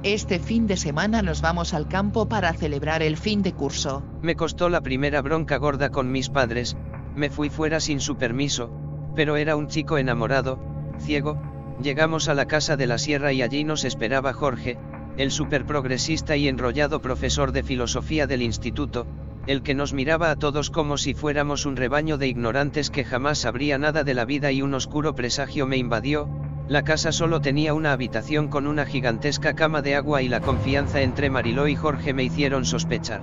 Este 0.04 0.38
fin 0.38 0.66
de 0.66 0.76
semana 0.76 1.22
nos 1.22 1.42
vamos 1.42 1.74
al 1.74 1.88
campo 1.88 2.28
para 2.28 2.52
celebrar 2.52 3.02
el 3.02 3.16
fin 3.16 3.42
de 3.42 3.52
curso. 3.52 4.02
Me 4.22 4.36
costó 4.36 4.68
la 4.68 4.80
primera 4.80 5.20
bronca 5.22 5.56
gorda 5.56 5.90
con 5.90 6.10
mis 6.12 6.30
padres, 6.30 6.76
me 7.16 7.30
fui 7.30 7.50
fuera 7.50 7.80
sin 7.80 8.00
su 8.00 8.16
permiso, 8.16 8.70
pero 9.16 9.36
era 9.36 9.56
un 9.56 9.66
chico 9.66 9.98
enamorado, 9.98 10.60
ciego, 10.98 11.40
llegamos 11.82 12.28
a 12.28 12.34
la 12.34 12.46
casa 12.46 12.76
de 12.76 12.86
la 12.86 12.98
sierra 12.98 13.32
y 13.32 13.42
allí 13.42 13.64
nos 13.64 13.84
esperaba 13.84 14.32
Jorge, 14.32 14.78
el 15.18 15.32
superprogresista 15.32 16.36
y 16.36 16.46
enrollado 16.46 17.02
profesor 17.02 17.50
de 17.50 17.64
filosofía 17.64 18.28
del 18.28 18.40
instituto, 18.40 19.06
el 19.46 19.62
que 19.62 19.74
nos 19.74 19.92
miraba 19.92 20.30
a 20.30 20.36
todos 20.36 20.70
como 20.70 20.96
si 20.96 21.12
fuéramos 21.12 21.66
un 21.66 21.76
rebaño 21.76 22.18
de 22.18 22.28
ignorantes 22.28 22.88
que 22.88 23.04
jamás 23.04 23.38
sabría 23.38 23.78
nada 23.78 24.04
de 24.04 24.14
la 24.14 24.24
vida 24.24 24.52
y 24.52 24.62
un 24.62 24.74
oscuro 24.74 25.16
presagio 25.16 25.66
me 25.66 25.76
invadió, 25.76 26.28
la 26.68 26.84
casa 26.84 27.10
solo 27.10 27.40
tenía 27.40 27.74
una 27.74 27.92
habitación 27.92 28.46
con 28.46 28.68
una 28.68 28.86
gigantesca 28.86 29.54
cama 29.54 29.82
de 29.82 29.96
agua 29.96 30.22
y 30.22 30.28
la 30.28 30.40
confianza 30.40 31.02
entre 31.02 31.30
Mariló 31.30 31.66
y 31.66 31.74
Jorge 31.74 32.14
me 32.14 32.22
hicieron 32.22 32.64
sospechar. 32.64 33.22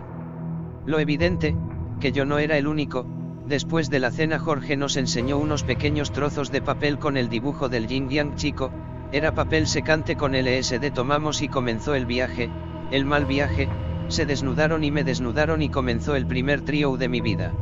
Lo 0.86 1.00
evidente, 1.00 1.56
que 2.02 2.12
yo 2.12 2.26
no 2.26 2.40
era 2.40 2.58
el 2.58 2.68
único, 2.68 3.08
Después 3.48 3.92
de 3.92 4.00
la 4.00 4.10
cena 4.10 4.40
Jorge 4.40 4.76
nos 4.76 4.98
enseñó 4.98 5.38
unos 5.38 5.64
pequeños 5.64 6.12
trozos 6.12 6.52
de 6.52 6.64
papel 6.64 6.98
con 6.98 7.16
el 7.16 7.30
dibujo 7.30 7.70
del 7.70 7.86
yin 7.86 8.10
yang 8.10 8.36
chico, 8.36 8.72
era 9.16 9.34
papel 9.34 9.66
secante 9.66 10.18
con 10.18 10.36
LSD 10.36 10.92
tomamos 10.92 11.42
y 11.42 11.48
comenzó 11.48 11.96
el 11.96 12.06
viaje, 12.06 12.50
el 12.92 13.06
mal 13.06 13.26
viaje, 13.26 13.70
se 14.10 14.26
desnudaron 14.26 14.84
y 14.84 14.92
me 14.92 15.06
desnudaron 15.06 15.62
y 15.62 15.70
comenzó 15.70 16.18
el 16.18 16.26
primer 16.26 16.66
trío 16.66 16.98
de 16.98 17.08
mi 17.08 17.22
vida. 17.22 17.54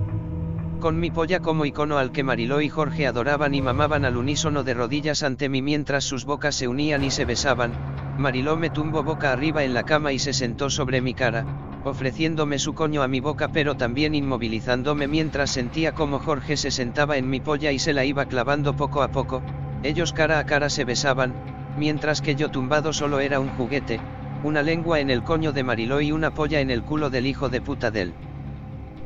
Con 0.79 0.99
mi 0.99 1.11
polla 1.11 1.41
como 1.41 1.65
icono 1.65 1.99
al 1.99 2.11
que 2.11 2.23
Mariló 2.23 2.59
y 2.59 2.69
Jorge 2.69 3.05
adoraban 3.05 3.53
y 3.53 3.61
mamaban 3.61 4.03
al 4.03 4.17
unísono 4.17 4.63
de 4.63 4.73
rodillas 4.73 5.21
ante 5.21 5.47
mí 5.47 5.61
mientras 5.61 6.05
sus 6.05 6.25
bocas 6.25 6.55
se 6.55 6.67
unían 6.67 7.03
y 7.03 7.11
se 7.11 7.23
besaban, 7.23 7.71
Mariló 8.17 8.57
me 8.57 8.71
tumbó 8.71 9.03
boca 9.03 9.31
arriba 9.31 9.63
en 9.63 9.75
la 9.75 9.83
cama 9.83 10.11
y 10.11 10.17
se 10.17 10.33
sentó 10.33 10.71
sobre 10.71 11.01
mi 11.01 11.13
cara, 11.13 11.45
ofreciéndome 11.83 12.57
su 12.57 12.73
coño 12.73 13.03
a 13.03 13.07
mi 13.07 13.19
boca 13.19 13.49
pero 13.49 13.77
también 13.77 14.15
inmovilizándome 14.15 15.07
mientras 15.07 15.51
sentía 15.51 15.91
como 15.91 16.17
Jorge 16.17 16.57
se 16.57 16.71
sentaba 16.71 17.17
en 17.17 17.29
mi 17.29 17.41
polla 17.41 17.71
y 17.71 17.77
se 17.77 17.93
la 17.93 18.05
iba 18.05 18.25
clavando 18.25 18.75
poco 18.75 19.03
a 19.03 19.09
poco, 19.09 19.43
ellos 19.83 20.13
cara 20.13 20.39
a 20.39 20.45
cara 20.45 20.69
se 20.69 20.85
besaban, 20.85 21.33
mientras 21.77 22.21
que 22.21 22.35
yo 22.35 22.49
tumbado 22.49 22.93
solo 22.93 23.19
era 23.19 23.39
un 23.39 23.49
juguete, 23.49 23.99
una 24.43 24.61
lengua 24.61 24.99
en 24.99 25.09
el 25.09 25.23
coño 25.23 25.51
de 25.51 25.63
Mariló 25.63 26.01
y 26.01 26.11
una 26.11 26.31
polla 26.31 26.59
en 26.61 26.71
el 26.71 26.83
culo 26.83 27.09
del 27.09 27.27
hijo 27.27 27.49
de 27.49 27.61
puta 27.61 27.91
del 27.91 28.13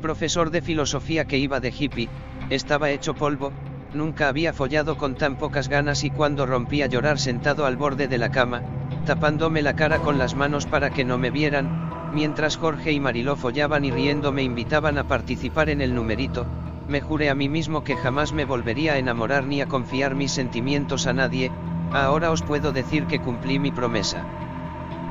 profesor 0.01 0.51
de 0.51 0.61
filosofía 0.61 1.25
que 1.25 1.38
iba 1.38 1.59
de 1.59 1.73
hippie, 1.78 2.09
estaba 2.49 2.91
hecho 2.91 3.13
polvo, 3.13 3.51
nunca 3.93 4.28
había 4.30 4.53
follado 4.53 4.97
con 4.97 5.15
tan 5.15 5.36
pocas 5.36 5.67
ganas 5.69 6.03
y 6.03 6.11
cuando 6.11 6.45
rompí 6.45 6.82
a 6.82 6.88
llorar 6.88 7.19
sentado 7.19 7.65
al 7.65 7.78
borde 7.78 8.07
de 8.07 8.17
la 8.17 8.30
cama, 8.30 8.61
tapándome 9.05 9.61
la 9.61 9.75
cara 9.75 9.99
con 9.99 10.17
las 10.17 10.36
manos 10.36 10.65
para 10.65 10.91
que 10.91 11.03
no 11.03 11.17
me 11.17 11.32
vieran, 11.32 11.88
Mientras 12.13 12.57
Jorge 12.57 12.93
y 12.93 12.99
Mariló 12.99 13.36
follaban 13.36 13.84
y 13.86 13.91
riendo 13.91 14.32
me 14.32 14.41
invitaban 14.41 14.97
a 14.97 15.07
participar 15.07 15.69
en 15.69 15.82
el 15.82 15.93
numerito, 15.93 16.45
me 16.88 17.01
juré 17.01 17.29
a 17.29 17.35
mí 17.35 17.49
mismo 17.49 17.83
que 17.83 17.95
jamás 17.95 18.33
me 18.33 18.45
volvería 18.45 18.93
a 18.93 18.97
enamorar 18.97 19.45
ni 19.45 19.61
a 19.61 19.67
confiar 19.67 20.15
mis 20.15 20.31
sentimientos 20.31 21.05
a 21.07 21.13
nadie, 21.13 21.51
ahora 21.91 22.31
os 22.31 22.41
puedo 22.41 22.71
decir 22.71 23.05
que 23.07 23.19
cumplí 23.19 23.59
mi 23.59 23.71
promesa. 23.71 24.25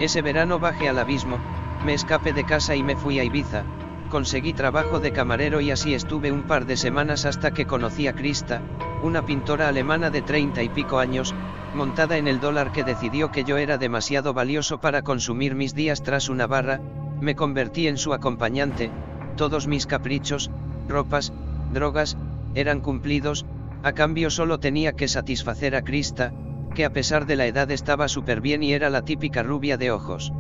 Ese 0.00 0.22
verano 0.22 0.58
bajé 0.58 0.88
al 0.88 0.98
abismo, 0.98 1.38
me 1.84 1.94
escapé 1.94 2.32
de 2.32 2.44
casa 2.44 2.74
y 2.74 2.82
me 2.82 2.96
fui 2.96 3.18
a 3.18 3.24
Ibiza, 3.24 3.64
conseguí 4.08 4.52
trabajo 4.52 5.00
de 5.00 5.12
camarero 5.12 5.60
y 5.60 5.70
así 5.70 5.94
estuve 5.94 6.32
un 6.32 6.42
par 6.42 6.66
de 6.66 6.76
semanas 6.76 7.26
hasta 7.26 7.50
que 7.50 7.66
conocí 7.66 8.06
a 8.06 8.14
Krista, 8.14 8.62
una 9.02 9.24
pintora 9.24 9.68
alemana 9.68 10.10
de 10.10 10.22
treinta 10.22 10.62
y 10.62 10.68
pico 10.68 10.98
años, 10.98 11.34
montada 11.74 12.16
en 12.16 12.26
el 12.26 12.40
dólar 12.40 12.72
que 12.72 12.84
decidió 12.84 13.30
que 13.30 13.44
yo 13.44 13.58
era 13.58 13.76
demasiado 13.76 14.32
valioso 14.32 14.80
para 14.80 15.02
consumir 15.02 15.54
mis 15.54 15.74
días 15.74 16.02
tras 16.02 16.28
una 16.28 16.46
barra, 16.46 16.80
me 17.20 17.34
convertí 17.34 17.86
en 17.86 17.98
su 17.98 18.14
acompañante, 18.14 18.90
todos 19.36 19.66
mis 19.66 19.86
caprichos, 19.86 20.50
ropas, 20.88 21.32
drogas, 21.72 22.16
eran 22.54 22.80
cumplidos, 22.80 23.46
a 23.82 23.92
cambio 23.92 24.30
solo 24.30 24.58
tenía 24.58 24.92
que 24.92 25.08
satisfacer 25.08 25.76
a 25.76 25.82
Krista, 25.82 26.32
que 26.74 26.84
a 26.84 26.92
pesar 26.92 27.26
de 27.26 27.36
la 27.36 27.46
edad 27.46 27.70
estaba 27.70 28.08
súper 28.08 28.40
bien 28.40 28.62
y 28.62 28.72
era 28.72 28.90
la 28.90 29.02
típica 29.02 29.42
rubia 29.42 29.76
de 29.76 29.90
ojos 29.90 30.32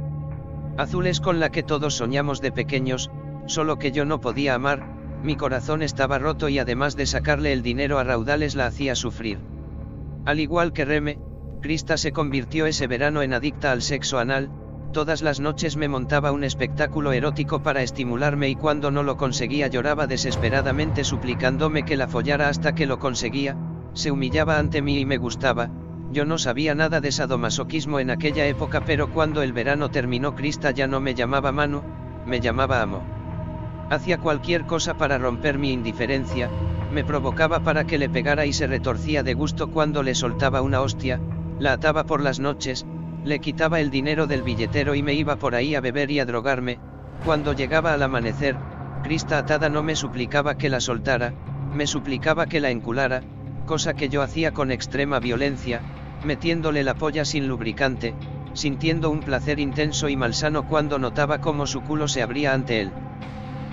azules 0.76 1.20
con 1.20 1.40
la 1.40 1.50
que 1.50 1.62
todos 1.62 1.94
soñamos 1.94 2.40
de 2.40 2.52
pequeños, 2.52 3.10
solo 3.46 3.78
que 3.78 3.92
yo 3.92 4.04
no 4.04 4.20
podía 4.20 4.54
amar, 4.54 4.86
mi 5.22 5.36
corazón 5.36 5.82
estaba 5.82 6.18
roto 6.18 6.48
y 6.48 6.58
además 6.58 6.96
de 6.96 7.06
sacarle 7.06 7.52
el 7.52 7.62
dinero 7.62 7.98
a 7.98 8.04
raudales 8.04 8.54
la 8.54 8.66
hacía 8.66 8.94
sufrir. 8.94 9.38
Al 10.24 10.40
igual 10.40 10.72
que 10.72 10.84
Reme, 10.84 11.18
Krista 11.62 11.96
se 11.96 12.12
convirtió 12.12 12.66
ese 12.66 12.86
verano 12.86 13.22
en 13.22 13.32
adicta 13.32 13.72
al 13.72 13.82
sexo 13.82 14.18
anal, 14.18 14.50
todas 14.96 15.20
las 15.20 15.40
noches 15.40 15.76
me 15.76 15.88
montaba 15.88 16.32
un 16.32 16.42
espectáculo 16.42 17.12
erótico 17.12 17.62
para 17.62 17.82
estimularme 17.82 18.48
y 18.48 18.56
cuando 18.56 18.90
no 18.90 19.02
lo 19.02 19.18
conseguía 19.18 19.66
lloraba 19.66 20.06
desesperadamente 20.06 21.04
suplicándome 21.04 21.84
que 21.84 21.98
la 21.98 22.08
follara 22.08 22.48
hasta 22.48 22.74
que 22.74 22.86
lo 22.86 22.98
conseguía, 22.98 23.58
se 23.92 24.10
humillaba 24.10 24.58
ante 24.58 24.80
mí 24.80 24.98
y 24.98 25.04
me 25.04 25.18
gustaba, 25.18 25.68
yo 26.12 26.24
no 26.24 26.38
sabía 26.38 26.74
nada 26.74 27.02
de 27.02 27.12
sadomasoquismo 27.12 28.00
en 28.00 28.08
aquella 28.08 28.46
época 28.46 28.86
pero 28.86 29.12
cuando 29.12 29.42
el 29.42 29.52
verano 29.52 29.90
terminó 29.90 30.34
Krista 30.34 30.70
ya 30.70 30.86
no 30.86 30.98
me 30.98 31.14
llamaba 31.14 31.52
Manu, 31.52 31.82
me 32.24 32.40
llamaba 32.40 32.80
Amo. 32.80 33.02
Hacía 33.90 34.16
cualquier 34.16 34.64
cosa 34.64 34.96
para 34.96 35.18
romper 35.18 35.58
mi 35.58 35.72
indiferencia, 35.72 36.48
me 36.90 37.04
provocaba 37.04 37.60
para 37.60 37.84
que 37.84 37.98
le 37.98 38.08
pegara 38.08 38.46
y 38.46 38.54
se 38.54 38.66
retorcía 38.66 39.22
de 39.22 39.34
gusto 39.34 39.70
cuando 39.70 40.02
le 40.02 40.14
soltaba 40.14 40.62
una 40.62 40.80
hostia, 40.80 41.20
la 41.58 41.74
ataba 41.74 42.04
por 42.04 42.22
las 42.22 42.40
noches, 42.40 42.86
le 43.26 43.40
quitaba 43.40 43.80
el 43.80 43.90
dinero 43.90 44.28
del 44.28 44.42
billetero 44.42 44.94
y 44.94 45.02
me 45.02 45.12
iba 45.12 45.34
por 45.34 45.56
ahí 45.56 45.74
a 45.74 45.80
beber 45.80 46.12
y 46.12 46.20
a 46.20 46.24
drogarme, 46.24 46.78
cuando 47.24 47.52
llegaba 47.54 47.92
al 47.92 48.02
amanecer, 48.04 48.56
Crista 49.02 49.38
atada 49.38 49.68
no 49.68 49.82
me 49.82 49.96
suplicaba 49.96 50.56
que 50.56 50.68
la 50.68 50.80
soltara, 50.80 51.32
me 51.74 51.88
suplicaba 51.88 52.46
que 52.46 52.60
la 52.60 52.70
enculara, 52.70 53.22
cosa 53.66 53.94
que 53.94 54.08
yo 54.08 54.22
hacía 54.22 54.52
con 54.52 54.70
extrema 54.70 55.18
violencia, 55.18 55.80
metiéndole 56.24 56.84
la 56.84 56.94
polla 56.94 57.24
sin 57.24 57.48
lubricante, 57.48 58.14
sintiendo 58.52 59.10
un 59.10 59.20
placer 59.20 59.58
intenso 59.58 60.08
y 60.08 60.16
malsano 60.16 60.68
cuando 60.68 61.00
notaba 61.00 61.40
cómo 61.40 61.66
su 61.66 61.82
culo 61.82 62.06
se 62.06 62.22
abría 62.22 62.54
ante 62.54 62.80
él. 62.80 62.92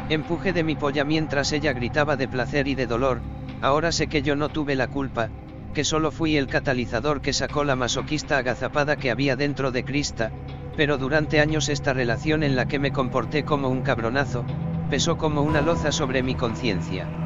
Empuje 0.10 0.52
de 0.52 0.64
mi 0.64 0.76
polla 0.76 1.04
mientras 1.04 1.52
ella 1.52 1.74
gritaba 1.74 2.16
de 2.16 2.28
placer 2.28 2.68
y 2.68 2.74
de 2.74 2.88
dolor, 2.88 3.22
ahora 3.62 3.92
sé 3.92 4.08
que 4.08 4.24
yo 4.24 4.36
no 4.36 4.50
tuve 4.50 4.76
la 4.76 4.88
culpa, 4.88 5.30
que 5.74 5.84
solo 5.84 6.12
fui 6.12 6.38
el 6.38 6.48
catalizador 6.48 7.22
que 7.22 7.34
sacó 7.34 7.64
la 7.64 7.76
masoquista 7.76 8.38
agazapada 8.38 8.96
que 8.96 9.12
había 9.12 9.36
dentro 9.36 9.72
de 9.72 9.84
Crista, 9.84 10.32
pero 10.78 10.98
durante 10.98 11.40
años 11.40 11.70
esta 11.70 11.94
relación 11.94 12.44
en 12.44 12.56
la 12.56 12.68
que 12.68 12.80
me 12.80 12.92
comporté 12.92 13.44
como 13.44 13.70
un 13.70 13.82
cabronazo, 13.82 14.46
pesó 14.90 15.18
como 15.18 15.42
una 15.42 15.62
loza 15.62 15.92
sobre 15.92 16.24
mi 16.24 16.36
conciencia. 16.36 17.23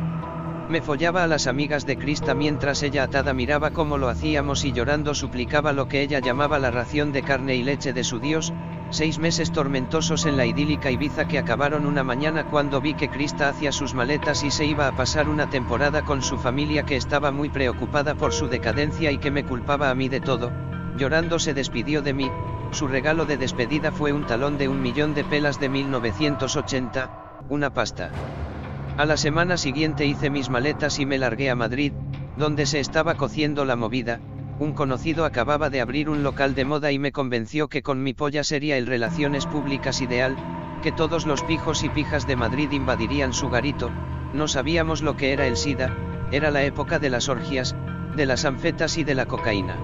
Me 0.69 0.81
follaba 0.81 1.23
a 1.23 1.27
las 1.27 1.47
amigas 1.47 1.85
de 1.85 1.97
Crista 1.97 2.33
mientras 2.33 2.83
ella 2.83 3.03
atada 3.03 3.33
miraba 3.33 3.71
cómo 3.71 3.97
lo 3.97 4.09
hacíamos 4.09 4.65
y 4.65 4.73
llorando 4.73 5.15
suplicaba 5.15 5.71
lo 5.71 5.87
que 5.87 6.01
ella 6.01 6.19
llamaba 6.19 6.59
la 6.59 6.71
ración 6.71 7.13
de 7.13 7.23
carne 7.23 7.55
y 7.55 7.63
leche 7.63 7.93
de 7.93 8.03
su 8.03 8.19
Dios, 8.19 8.51
seis 8.89 9.17
meses 9.17 9.53
tormentosos 9.53 10.25
en 10.25 10.35
la 10.35 10.45
idílica 10.45 10.91
Ibiza 10.91 11.25
que 11.25 11.39
acabaron 11.39 11.85
una 11.85 12.03
mañana 12.03 12.47
cuando 12.47 12.81
vi 12.81 12.95
que 12.95 13.07
Crista 13.07 13.47
hacía 13.47 13.71
sus 13.71 13.93
maletas 13.93 14.43
y 14.43 14.51
se 14.51 14.65
iba 14.65 14.89
a 14.89 14.95
pasar 14.95 15.29
una 15.29 15.49
temporada 15.49 16.03
con 16.03 16.21
su 16.21 16.37
familia 16.37 16.83
que 16.83 16.97
estaba 16.97 17.31
muy 17.31 17.47
preocupada 17.47 18.15
por 18.15 18.33
su 18.33 18.49
decadencia 18.49 19.09
y 19.09 19.19
que 19.19 19.31
me 19.31 19.45
culpaba 19.45 19.89
a 19.89 19.95
mí 19.95 20.09
de 20.09 20.19
todo, 20.19 20.51
llorando 20.97 21.39
se 21.39 21.53
despidió 21.53 22.01
de 22.01 22.13
mí, 22.13 22.29
su 22.71 22.89
regalo 22.89 23.25
de 23.25 23.37
despedida 23.37 23.93
fue 23.93 24.11
un 24.11 24.25
talón 24.25 24.57
de 24.57 24.67
un 24.67 24.81
millón 24.81 25.13
de 25.13 25.23
pelas 25.23 25.61
de 25.61 25.69
1980, 25.69 27.45
una 27.47 27.73
pasta. 27.73 28.11
A 28.97 29.05
la 29.05 29.15
semana 29.15 29.57
siguiente 29.57 30.07
hice 30.07 30.31
mis 30.31 30.49
maletas 30.49 30.97
y 30.97 31.05
me 31.05 31.19
largué 31.19 31.51
a 31.51 31.55
Madrid, 31.55 31.93
donde 32.35 32.65
se 32.65 32.79
estaba 32.79 33.13
cociendo 33.13 33.63
la 33.63 33.75
movida, 33.75 34.19
un 34.57 34.73
conocido 34.73 35.23
acababa 35.23 35.69
de 35.69 35.81
abrir 35.81 36.09
un 36.09 36.23
local 36.23 36.55
de 36.55 36.65
moda 36.65 36.91
y 36.91 36.97
me 36.97 37.11
convenció 37.11 37.67
que 37.67 37.83
con 37.83 38.01
mi 38.01 38.15
polla 38.15 38.43
sería 38.43 38.75
el 38.75 38.87
relaciones 38.87 39.45
públicas 39.45 40.01
ideal, 40.01 40.35
que 40.81 40.91
todos 40.91 41.27
los 41.27 41.43
pijos 41.43 41.83
y 41.83 41.89
pijas 41.89 42.25
de 42.25 42.37
Madrid 42.37 42.71
invadirían 42.71 43.33
su 43.33 43.49
garito, 43.49 43.91
no 44.33 44.47
sabíamos 44.47 45.03
lo 45.03 45.15
que 45.15 45.31
era 45.31 45.45
el 45.45 45.57
SIDA, 45.57 45.95
era 46.31 46.49
la 46.49 46.63
época 46.63 46.97
de 46.97 47.11
las 47.11 47.29
orgias, 47.29 47.75
de 48.15 48.25
las 48.25 48.45
anfetas 48.45 48.97
y 48.97 49.03
de 49.03 49.13
la 49.13 49.27
cocaína. 49.27 49.77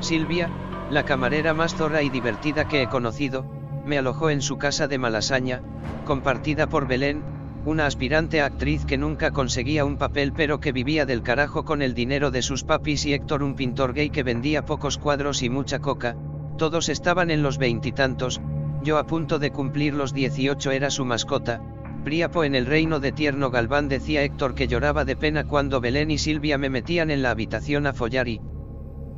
Silvia, 0.00 0.48
la 0.90 1.04
camarera 1.04 1.52
más 1.52 1.74
zorra 1.74 2.00
y 2.00 2.08
divertida 2.08 2.66
que 2.66 2.80
he 2.80 2.88
conocido, 2.88 3.44
me 3.84 3.98
alojó 3.98 4.30
en 4.30 4.40
su 4.40 4.56
casa 4.56 4.88
de 4.88 4.96
Malasaña, 4.96 5.60
compartida 6.06 6.66
por 6.66 6.88
Belén, 6.88 7.22
una 7.64 7.86
aspirante 7.86 8.40
actriz 8.40 8.84
que 8.84 8.98
nunca 8.98 9.30
conseguía 9.30 9.84
un 9.84 9.96
papel 9.96 10.32
pero 10.32 10.60
que 10.60 10.72
vivía 10.72 11.06
del 11.06 11.22
carajo 11.22 11.64
con 11.64 11.82
el 11.82 11.94
dinero 11.94 12.30
de 12.30 12.42
sus 12.42 12.64
papis 12.64 13.06
y 13.06 13.14
Héctor 13.14 13.42
un 13.42 13.54
pintor 13.54 13.94
gay 13.94 14.10
que 14.10 14.22
vendía 14.22 14.64
pocos 14.64 14.98
cuadros 14.98 15.42
y 15.42 15.50
mucha 15.50 15.78
coca, 15.78 16.16
todos 16.58 16.88
estaban 16.88 17.30
en 17.30 17.42
los 17.42 17.58
veintitantos, 17.58 18.40
yo 18.82 18.98
a 18.98 19.06
punto 19.06 19.38
de 19.38 19.52
cumplir 19.52 19.94
los 19.94 20.12
dieciocho 20.12 20.70
era 20.70 20.90
su 20.90 21.04
mascota, 21.04 21.62
Príapo 22.04 22.42
en 22.42 22.56
el 22.56 22.66
reino 22.66 22.98
de 22.98 23.12
tierno 23.12 23.50
Galván 23.50 23.88
decía 23.88 24.24
Héctor 24.24 24.56
que 24.56 24.66
lloraba 24.66 25.04
de 25.04 25.14
pena 25.14 25.44
cuando 25.44 25.80
Belén 25.80 26.10
y 26.10 26.18
Silvia 26.18 26.58
me 26.58 26.68
metían 26.68 27.12
en 27.12 27.22
la 27.22 27.30
habitación 27.30 27.86
a 27.86 27.92
follar 27.92 28.26
y 28.26 28.40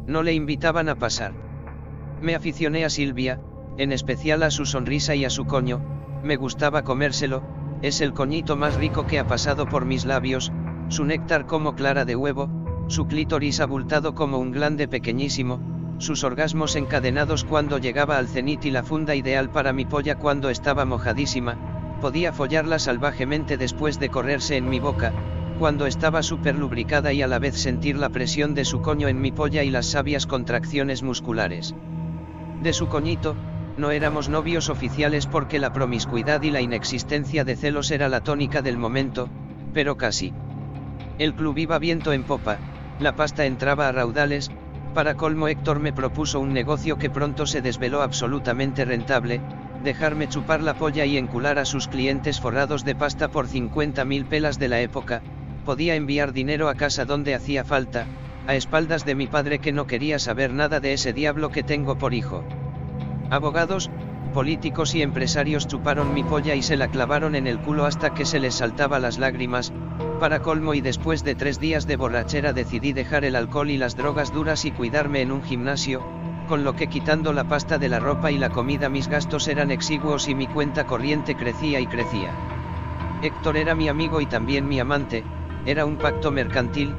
no 0.06 0.22
le 0.22 0.34
invitaban 0.34 0.90
a 0.90 0.96
pasar. 0.96 1.32
Me 2.20 2.34
aficioné 2.34 2.84
a 2.84 2.90
Silvia, 2.90 3.40
en 3.78 3.90
especial 3.90 4.42
a 4.42 4.50
su 4.50 4.66
sonrisa 4.66 5.14
y 5.14 5.24
a 5.24 5.30
su 5.30 5.46
coño, 5.46 5.80
me 6.22 6.36
gustaba 6.36 6.82
comérselo, 6.82 7.42
es 7.84 8.00
el 8.00 8.14
coñito 8.14 8.56
más 8.56 8.76
rico 8.76 9.06
que 9.06 9.18
ha 9.18 9.26
pasado 9.26 9.66
por 9.66 9.84
mis 9.84 10.06
labios, 10.06 10.50
su 10.88 11.04
néctar 11.04 11.44
como 11.44 11.74
clara 11.74 12.06
de 12.06 12.16
huevo, 12.16 12.48
su 12.86 13.06
clítoris 13.06 13.60
abultado 13.60 14.14
como 14.14 14.38
un 14.38 14.52
glande 14.52 14.88
pequeñísimo, 14.88 15.60
sus 15.98 16.24
orgasmos 16.24 16.76
encadenados 16.76 17.44
cuando 17.44 17.76
llegaba 17.76 18.16
al 18.16 18.26
cenit 18.26 18.64
y 18.64 18.70
la 18.70 18.84
funda 18.84 19.14
ideal 19.14 19.50
para 19.50 19.74
mi 19.74 19.84
polla 19.84 20.14
cuando 20.14 20.48
estaba 20.48 20.86
mojadísima, 20.86 21.58
podía 22.00 22.32
follarla 22.32 22.78
salvajemente 22.78 23.58
después 23.58 24.00
de 24.00 24.08
correrse 24.08 24.56
en 24.56 24.70
mi 24.70 24.80
boca, 24.80 25.12
cuando 25.58 25.84
estaba 25.84 26.22
súper 26.22 26.56
lubricada 26.56 27.12
y 27.12 27.20
a 27.20 27.26
la 27.26 27.38
vez 27.38 27.54
sentir 27.54 27.98
la 27.98 28.08
presión 28.08 28.54
de 28.54 28.64
su 28.64 28.80
coño 28.80 29.08
en 29.08 29.20
mi 29.20 29.30
polla 29.30 29.62
y 29.62 29.68
las 29.68 29.84
sabias 29.90 30.26
contracciones 30.26 31.02
musculares. 31.02 31.74
De 32.62 32.72
su 32.72 32.88
coñito, 32.88 33.36
no 33.76 33.90
éramos 33.90 34.28
novios 34.28 34.68
oficiales 34.68 35.26
porque 35.26 35.58
la 35.58 35.72
promiscuidad 35.72 36.42
y 36.42 36.50
la 36.50 36.60
inexistencia 36.60 37.44
de 37.44 37.56
celos 37.56 37.90
era 37.90 38.08
la 38.08 38.20
tónica 38.20 38.62
del 38.62 38.76
momento, 38.76 39.28
pero 39.72 39.96
casi. 39.96 40.32
El 41.18 41.34
club 41.34 41.58
iba 41.58 41.78
viento 41.78 42.12
en 42.12 42.24
popa, 42.24 42.58
la 43.00 43.16
pasta 43.16 43.46
entraba 43.46 43.88
a 43.88 43.92
raudales, 43.92 44.50
para 44.94 45.14
colmo 45.14 45.48
Héctor 45.48 45.80
me 45.80 45.92
propuso 45.92 46.38
un 46.38 46.52
negocio 46.52 46.98
que 46.98 47.10
pronto 47.10 47.46
se 47.46 47.60
desveló 47.60 48.02
absolutamente 48.02 48.84
rentable, 48.84 49.40
dejarme 49.82 50.28
chupar 50.28 50.62
la 50.62 50.74
polla 50.74 51.04
y 51.04 51.18
encular 51.18 51.58
a 51.58 51.64
sus 51.64 51.88
clientes 51.88 52.40
forrados 52.40 52.84
de 52.84 52.94
pasta 52.94 53.28
por 53.28 53.48
50 53.48 54.04
mil 54.04 54.24
pelas 54.24 54.58
de 54.58 54.68
la 54.68 54.80
época, 54.80 55.22
podía 55.64 55.96
enviar 55.96 56.32
dinero 56.32 56.68
a 56.68 56.74
casa 56.74 57.04
donde 57.04 57.34
hacía 57.34 57.64
falta, 57.64 58.06
a 58.46 58.54
espaldas 58.54 59.04
de 59.04 59.14
mi 59.14 59.26
padre 59.26 59.58
que 59.58 59.72
no 59.72 59.86
quería 59.86 60.18
saber 60.18 60.52
nada 60.52 60.78
de 60.78 60.92
ese 60.92 61.12
diablo 61.12 61.50
que 61.50 61.62
tengo 61.62 61.98
por 61.98 62.14
hijo. 62.14 62.44
Abogados, 63.30 63.90
políticos 64.32 64.94
y 64.94 65.02
empresarios 65.02 65.66
chuparon 65.66 66.12
mi 66.12 66.22
polla 66.22 66.54
y 66.54 66.62
se 66.62 66.76
la 66.76 66.88
clavaron 66.88 67.34
en 67.34 67.46
el 67.46 67.58
culo 67.58 67.86
hasta 67.86 68.12
que 68.14 68.24
se 68.24 68.38
les 68.38 68.56
saltaba 68.56 68.98
las 68.98 69.18
lágrimas, 69.18 69.72
para 70.20 70.40
colmo 70.40 70.74
y 70.74 70.80
después 70.80 71.24
de 71.24 71.34
tres 71.34 71.58
días 71.58 71.86
de 71.86 71.96
borrachera 71.96 72.52
decidí 72.52 72.92
dejar 72.92 73.24
el 73.24 73.36
alcohol 73.36 73.70
y 73.70 73.78
las 73.78 73.96
drogas 73.96 74.32
duras 74.32 74.64
y 74.64 74.72
cuidarme 74.72 75.22
en 75.22 75.32
un 75.32 75.42
gimnasio, 75.42 76.02
con 76.48 76.64
lo 76.64 76.76
que 76.76 76.88
quitando 76.88 77.32
la 77.32 77.44
pasta 77.44 77.78
de 77.78 77.88
la 77.88 78.00
ropa 78.00 78.30
y 78.30 78.38
la 78.38 78.50
comida 78.50 78.88
mis 78.88 79.08
gastos 79.08 79.48
eran 79.48 79.70
exiguos 79.70 80.28
y 80.28 80.34
mi 80.34 80.46
cuenta 80.46 80.86
corriente 80.86 81.34
crecía 81.34 81.80
y 81.80 81.86
crecía. 81.86 82.30
Héctor 83.22 83.56
era 83.56 83.74
mi 83.74 83.88
amigo 83.88 84.20
y 84.20 84.26
también 84.26 84.68
mi 84.68 84.80
amante, 84.80 85.24
era 85.64 85.86
un 85.86 85.96
pacto 85.96 86.30
mercantil, 86.30 86.94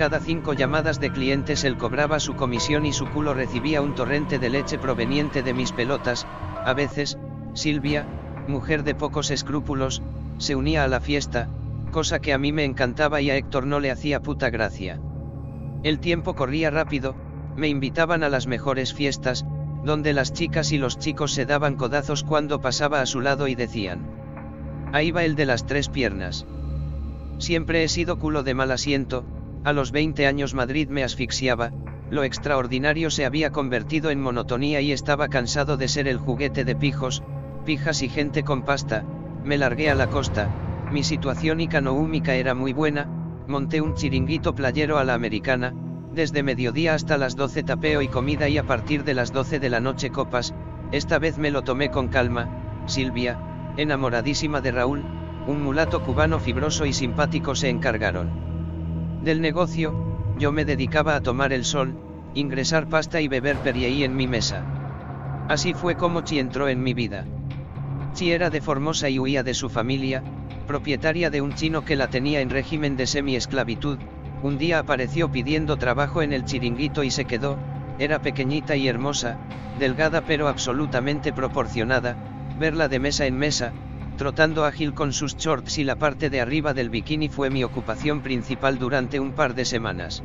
cada 0.00 0.18
cinco 0.18 0.54
llamadas 0.54 0.98
de 0.98 1.12
clientes 1.12 1.62
él 1.62 1.76
cobraba 1.76 2.20
su 2.20 2.34
comisión 2.34 2.86
y 2.86 2.94
su 2.94 3.06
culo 3.10 3.34
recibía 3.34 3.82
un 3.82 3.94
torrente 3.94 4.38
de 4.38 4.48
leche 4.48 4.78
proveniente 4.78 5.42
de 5.42 5.52
mis 5.52 5.72
pelotas, 5.72 6.26
a 6.64 6.72
veces, 6.72 7.18
Silvia, 7.52 8.06
mujer 8.48 8.82
de 8.82 8.94
pocos 8.94 9.30
escrúpulos, 9.30 10.00
se 10.38 10.56
unía 10.56 10.84
a 10.84 10.88
la 10.88 11.00
fiesta, 11.00 11.50
cosa 11.90 12.18
que 12.18 12.32
a 12.32 12.38
mí 12.38 12.50
me 12.50 12.64
encantaba 12.64 13.20
y 13.20 13.28
a 13.28 13.36
Héctor 13.36 13.66
no 13.66 13.78
le 13.78 13.90
hacía 13.90 14.22
puta 14.22 14.48
gracia. 14.48 14.98
El 15.82 16.00
tiempo 16.00 16.34
corría 16.34 16.70
rápido, 16.70 17.14
me 17.54 17.68
invitaban 17.68 18.22
a 18.22 18.30
las 18.30 18.46
mejores 18.46 18.94
fiestas, 18.94 19.44
donde 19.84 20.14
las 20.14 20.32
chicas 20.32 20.72
y 20.72 20.78
los 20.78 20.98
chicos 20.98 21.34
se 21.34 21.44
daban 21.44 21.76
codazos 21.76 22.24
cuando 22.24 22.62
pasaba 22.62 23.02
a 23.02 23.06
su 23.06 23.20
lado 23.20 23.48
y 23.48 23.54
decían. 23.54 24.00
Ahí 24.94 25.10
va 25.10 25.24
el 25.24 25.36
de 25.36 25.44
las 25.44 25.66
tres 25.66 25.90
piernas. 25.90 26.46
Siempre 27.36 27.84
he 27.84 27.88
sido 27.88 28.18
culo 28.18 28.42
de 28.42 28.54
mal 28.54 28.70
asiento, 28.70 29.26
a 29.64 29.72
los 29.72 29.92
20 29.92 30.26
años 30.26 30.54
Madrid 30.54 30.88
me 30.88 31.04
asfixiaba, 31.04 31.72
lo 32.10 32.24
extraordinario 32.24 33.10
se 33.10 33.24
había 33.24 33.50
convertido 33.50 34.10
en 34.10 34.20
monotonía 34.20 34.80
y 34.80 34.92
estaba 34.92 35.28
cansado 35.28 35.76
de 35.76 35.88
ser 35.88 36.08
el 36.08 36.18
juguete 36.18 36.64
de 36.64 36.74
pijos, 36.74 37.22
pijas 37.64 38.02
y 38.02 38.08
gente 38.08 38.42
con 38.42 38.62
pasta, 38.62 39.04
me 39.44 39.58
largué 39.58 39.90
a 39.90 39.94
la 39.94 40.08
costa, 40.08 40.48
mi 40.90 41.04
situación 41.04 41.60
económica 41.60 42.34
era 42.34 42.54
muy 42.54 42.72
buena, 42.72 43.06
monté 43.46 43.80
un 43.80 43.94
chiringuito 43.94 44.54
playero 44.54 44.98
a 44.98 45.04
la 45.04 45.14
americana, 45.14 45.74
desde 46.12 46.42
mediodía 46.42 46.94
hasta 46.94 47.18
las 47.18 47.36
12 47.36 47.62
tapeo 47.62 48.02
y 48.02 48.08
comida 48.08 48.48
y 48.48 48.58
a 48.58 48.66
partir 48.66 49.04
de 49.04 49.14
las 49.14 49.32
12 49.32 49.60
de 49.60 49.70
la 49.70 49.80
noche 49.80 50.10
copas, 50.10 50.54
esta 50.90 51.18
vez 51.18 51.38
me 51.38 51.50
lo 51.50 51.62
tomé 51.62 51.90
con 51.90 52.08
calma, 52.08 52.48
Silvia, 52.86 53.38
enamoradísima 53.76 54.60
de 54.60 54.72
Raúl, 54.72 55.04
un 55.46 55.62
mulato 55.62 56.02
cubano 56.02 56.40
fibroso 56.40 56.86
y 56.86 56.92
simpático 56.92 57.54
se 57.54 57.68
encargaron. 57.68 58.49
Del 59.22 59.42
negocio, 59.42 59.94
yo 60.38 60.50
me 60.50 60.64
dedicaba 60.64 61.14
a 61.14 61.20
tomar 61.20 61.52
el 61.52 61.66
sol, 61.66 61.94
ingresar 62.34 62.88
pasta 62.88 63.20
y 63.20 63.28
beber 63.28 63.56
perieí 63.56 64.02
en 64.02 64.16
mi 64.16 64.26
mesa. 64.26 64.64
Así 65.48 65.74
fue 65.74 65.96
como 65.96 66.22
Chi 66.22 66.38
entró 66.38 66.68
en 66.68 66.82
mi 66.82 66.94
vida. 66.94 67.26
Chi 68.14 68.32
era 68.32 68.48
de 68.48 68.62
Formosa 68.62 69.10
y 69.10 69.18
huía 69.18 69.42
de 69.42 69.52
su 69.52 69.68
familia, 69.68 70.22
propietaria 70.66 71.28
de 71.28 71.42
un 71.42 71.54
chino 71.54 71.84
que 71.84 71.96
la 71.96 72.08
tenía 72.08 72.40
en 72.40 72.48
régimen 72.48 72.96
de 72.96 73.06
semi-esclavitud, 73.06 73.98
un 74.42 74.56
día 74.56 74.78
apareció 74.78 75.30
pidiendo 75.30 75.76
trabajo 75.76 76.22
en 76.22 76.32
el 76.32 76.44
chiringuito 76.46 77.02
y 77.02 77.10
se 77.10 77.26
quedó, 77.26 77.58
era 77.98 78.22
pequeñita 78.22 78.74
y 78.74 78.88
hermosa, 78.88 79.36
delgada 79.78 80.22
pero 80.22 80.48
absolutamente 80.48 81.32
proporcionada, 81.34 82.16
verla 82.58 82.88
de 82.88 83.00
mesa 83.00 83.26
en 83.26 83.36
mesa, 83.36 83.72
trotando 84.20 84.66
ágil 84.66 84.92
con 84.92 85.14
sus 85.14 85.34
shorts 85.34 85.78
y 85.78 85.84
la 85.84 85.96
parte 85.96 86.28
de 86.28 86.42
arriba 86.42 86.74
del 86.74 86.90
bikini 86.90 87.30
fue 87.30 87.48
mi 87.48 87.64
ocupación 87.64 88.20
principal 88.20 88.78
durante 88.78 89.18
un 89.18 89.32
par 89.32 89.54
de 89.54 89.64
semanas. 89.64 90.22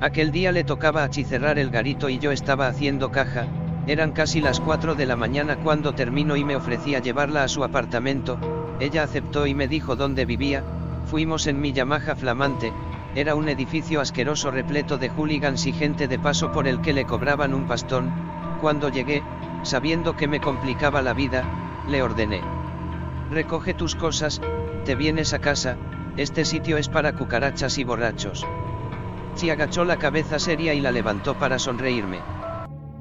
Aquel 0.00 0.32
día 0.32 0.50
le 0.50 0.64
tocaba 0.64 1.04
achicerrar 1.04 1.58
el 1.58 1.68
garito 1.68 2.08
y 2.08 2.18
yo 2.18 2.32
estaba 2.32 2.68
haciendo 2.68 3.12
caja, 3.12 3.48
Eran 3.86 4.12
casi 4.12 4.40
las 4.40 4.60
4 4.60 4.94
de 4.94 5.04
la 5.04 5.16
mañana 5.16 5.56
cuando 5.56 5.92
terminó 5.92 6.36
y 6.36 6.44
me 6.44 6.56
ofrecía 6.56 7.00
llevarla 7.00 7.44
a 7.44 7.48
su 7.48 7.64
apartamento, 7.64 8.38
ella 8.80 9.02
aceptó 9.02 9.46
y 9.46 9.54
me 9.54 9.68
dijo 9.68 9.94
dónde 9.94 10.24
vivía, 10.24 10.64
fuimos 11.04 11.46
en 11.46 11.60
mi 11.60 11.74
Yamaha 11.74 12.16
flamante, 12.16 12.72
era 13.14 13.34
un 13.34 13.50
edificio 13.50 14.00
asqueroso 14.00 14.50
repleto 14.50 14.96
de 14.96 15.10
hooligans 15.10 15.66
y 15.66 15.74
gente 15.74 16.08
de 16.08 16.18
paso 16.18 16.50
por 16.50 16.66
el 16.66 16.80
que 16.80 16.94
le 16.94 17.04
cobraban 17.04 17.52
un 17.52 17.66
pastón, 17.66 18.10
cuando 18.62 18.88
llegué, 18.88 19.22
sabiendo 19.64 20.16
que 20.16 20.28
me 20.28 20.40
complicaba 20.40 21.02
la 21.02 21.12
vida, 21.12 21.44
le 21.90 22.02
ordené. 22.02 22.61
Recoge 23.32 23.72
tus 23.72 23.94
cosas, 23.94 24.42
te 24.84 24.94
vienes 24.94 25.32
a 25.32 25.38
casa, 25.38 25.78
este 26.18 26.44
sitio 26.44 26.76
es 26.76 26.90
para 26.90 27.14
cucarachas 27.14 27.78
y 27.78 27.84
borrachos. 27.84 28.46
Chi 29.36 29.48
agachó 29.48 29.86
la 29.86 29.96
cabeza 29.96 30.38
seria 30.38 30.74
y 30.74 30.82
la 30.82 30.92
levantó 30.92 31.38
para 31.38 31.58
sonreírme. 31.58 32.18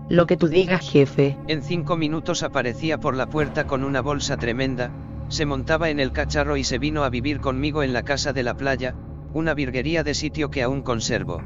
Lo 0.07 0.25
que 0.27 0.37
tú 0.37 0.47
digas, 0.47 0.89
jefe. 0.89 1.37
En 1.47 1.61
cinco 1.61 1.97
minutos 1.97 2.43
aparecía 2.43 2.97
por 2.97 3.17
la 3.17 3.27
puerta 3.27 3.67
con 3.67 3.83
una 3.83 3.99
bolsa 3.99 4.37
tremenda, 4.37 4.89
se 5.27 5.45
montaba 5.45 5.89
en 5.89 5.99
el 5.99 6.13
cacharro 6.13 6.55
y 6.55 6.63
se 6.63 6.79
vino 6.79 7.03
a 7.03 7.09
vivir 7.09 7.41
conmigo 7.41 7.83
en 7.83 7.91
la 7.91 8.03
casa 8.03 8.31
de 8.31 8.43
la 8.43 8.55
playa, 8.55 8.95
una 9.33 9.53
virguería 9.53 10.05
de 10.05 10.13
sitio 10.13 10.49
que 10.49 10.63
aún 10.63 10.81
conservo. 10.81 11.41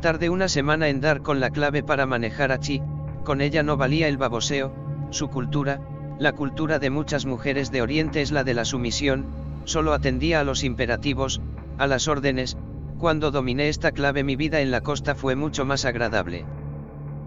Tardé 0.00 0.30
una 0.30 0.48
semana 0.48 0.88
en 0.88 1.02
dar 1.02 1.20
con 1.20 1.38
la 1.38 1.50
clave 1.50 1.82
para 1.82 2.06
manejar 2.06 2.50
a 2.50 2.60
Chi, 2.60 2.80
con 3.24 3.42
ella 3.42 3.62
no 3.62 3.76
valía 3.76 4.08
el 4.08 4.16
baboseo, 4.16 4.72
su 5.10 5.28
cultura, 5.28 5.82
la 6.20 6.32
cultura 6.32 6.78
de 6.78 6.90
muchas 6.90 7.24
mujeres 7.24 7.70
de 7.70 7.80
Oriente 7.80 8.20
es 8.20 8.30
la 8.30 8.44
de 8.44 8.52
la 8.52 8.66
sumisión, 8.66 9.24
solo 9.64 9.94
atendía 9.94 10.40
a 10.40 10.44
los 10.44 10.64
imperativos, 10.64 11.40
a 11.78 11.86
las 11.86 12.08
órdenes, 12.08 12.58
cuando 12.98 13.30
dominé 13.30 13.70
esta 13.70 13.90
clave 13.90 14.22
mi 14.22 14.36
vida 14.36 14.60
en 14.60 14.70
la 14.70 14.82
costa 14.82 15.14
fue 15.14 15.34
mucho 15.34 15.64
más 15.64 15.86
agradable. 15.86 16.44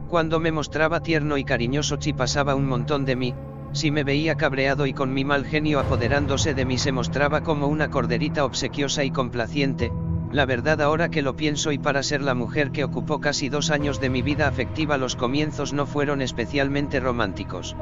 Cuando 0.10 0.39
me 0.39 0.52
mostraba 0.52 1.00
tierno 1.00 1.39
y 1.39 1.44
cariñoso 1.44 1.96
Chi 1.96 2.14
pasaba 2.14 2.54
un 2.54 2.68
montón 2.68 3.04
de 3.04 3.16
mí, 3.16 3.34
si 3.72 3.89
me 3.89 4.04
veía 4.04 4.36
cabreado 4.36 4.86
y 4.86 4.94
con 4.94 5.12
mi 5.12 5.26
mal 5.26 5.44
genio 5.44 5.80
apoderándose 5.80 6.54
de 6.54 6.64
mí 6.64 6.78
se 6.78 6.91
mostraba 6.91 7.41
como 7.41 7.70
una 7.70 7.89
corderita 7.89 8.46
obsequiosa 8.46 9.04
y 9.04 9.10
complaciente, 9.10 9.91
la 10.32 10.46
verdad 10.46 10.84
ahora 10.84 11.10
que 11.10 11.24
lo 11.24 11.36
pienso 11.36 11.72
y 11.72 11.80
para 11.80 12.04
ser 12.04 12.22
la 12.22 12.36
mujer 12.36 12.70
que 12.70 12.84
ocupó 12.84 13.20
casi 13.20 13.50
dos 13.50 13.72
años 13.72 14.00
de 14.00 14.12
mi 14.12 14.22
vida 14.22 14.48
afectiva 14.48 15.00
los 15.00 15.16
comienzos 15.16 15.74
no 15.74 15.88
fueron 15.88 16.22
especialmente 16.22 17.00
románticos. 17.00 17.76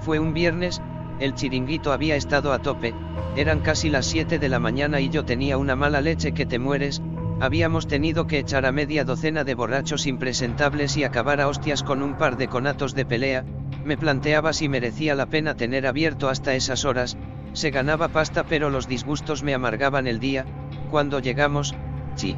Fue 0.00 0.18
un 0.18 0.32
viernes, 0.32 0.80
el 1.18 1.34
chiringuito 1.34 1.92
había 1.92 2.16
estado 2.16 2.52
a 2.54 2.60
tope, 2.60 2.94
eran 3.36 3.60
casi 3.60 3.90
las 3.90 4.06
7 4.06 4.38
de 4.38 4.48
la 4.48 4.58
mañana 4.58 5.00
y 5.00 5.10
yo 5.10 5.24
tenía 5.24 5.58
una 5.58 5.76
mala 5.76 6.00
leche 6.00 6.32
que 6.32 6.46
te 6.46 6.58
mueres, 6.58 7.02
habíamos 7.38 7.86
tenido 7.86 8.26
que 8.26 8.38
echar 8.38 8.64
a 8.64 8.72
media 8.72 9.04
docena 9.04 9.44
de 9.44 9.54
borrachos 9.54 10.06
impresentables 10.06 10.96
y 10.96 11.04
acabar 11.04 11.40
a 11.40 11.48
hostias 11.48 11.82
con 11.82 12.02
un 12.02 12.16
par 12.16 12.38
de 12.38 12.48
conatos 12.48 12.94
de 12.94 13.04
pelea, 13.04 13.44
me 13.84 13.98
planteaba 13.98 14.54
si 14.54 14.70
merecía 14.70 15.14
la 15.14 15.26
pena 15.26 15.54
tener 15.54 15.86
abierto 15.86 16.30
hasta 16.30 16.54
esas 16.54 16.86
horas, 16.86 17.18
se 17.52 17.70
ganaba 17.70 18.08
pasta 18.08 18.44
pero 18.44 18.70
los 18.70 18.88
disgustos 18.88 19.42
me 19.42 19.52
amargaban 19.52 20.06
el 20.06 20.18
día, 20.18 20.46
cuando 20.90 21.18
llegamos, 21.20 21.74
sí. 22.14 22.36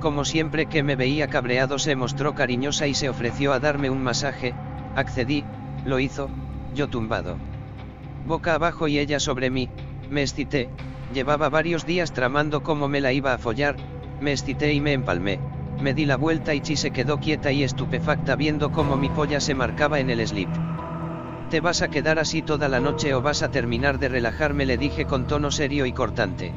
Como 0.00 0.24
siempre 0.24 0.66
que 0.66 0.82
me 0.82 0.96
veía 0.96 1.28
cabreado 1.28 1.78
se 1.78 1.96
mostró 1.96 2.34
cariñosa 2.34 2.86
y 2.86 2.94
se 2.94 3.08
ofreció 3.08 3.52
a 3.52 3.60
darme 3.60 3.90
un 3.90 4.02
masaje, 4.02 4.54
accedí, 4.94 5.44
lo 5.84 5.98
hizo, 6.00 6.28
yo 6.76 6.88
tumbado. 6.88 7.38
Boca 8.26 8.54
abajo 8.54 8.86
y 8.86 8.98
ella 8.98 9.18
sobre 9.18 9.50
mí, 9.50 9.68
me 10.10 10.22
excité, 10.22 10.70
llevaba 11.12 11.48
varios 11.48 11.86
días 11.86 12.12
tramando 12.12 12.62
cómo 12.62 12.86
me 12.86 13.00
la 13.00 13.12
iba 13.12 13.32
a 13.32 13.38
follar, 13.38 13.76
me 14.20 14.30
excité 14.32 14.72
y 14.72 14.80
me 14.80 14.92
empalmé. 14.92 15.40
Me 15.80 15.92
di 15.92 16.06
la 16.06 16.16
vuelta 16.16 16.54
y 16.54 16.60
Chi 16.60 16.76
se 16.76 16.90
quedó 16.90 17.18
quieta 17.18 17.52
y 17.52 17.62
estupefacta 17.62 18.34
viendo 18.34 18.72
cómo 18.72 18.96
mi 18.96 19.10
polla 19.10 19.40
se 19.40 19.54
marcaba 19.54 20.00
en 20.00 20.08
el 20.08 20.26
slip. 20.26 20.48
¿Te 21.50 21.60
vas 21.60 21.82
a 21.82 21.88
quedar 21.88 22.18
así 22.18 22.40
toda 22.40 22.68
la 22.68 22.80
noche 22.80 23.14
o 23.14 23.20
vas 23.20 23.42
a 23.42 23.50
terminar 23.50 23.98
de 23.98 24.08
relajarme? 24.08 24.64
le 24.64 24.78
dije 24.78 25.04
con 25.04 25.26
tono 25.26 25.50
serio 25.50 25.84
y 25.84 25.92
cortante. 25.92 26.52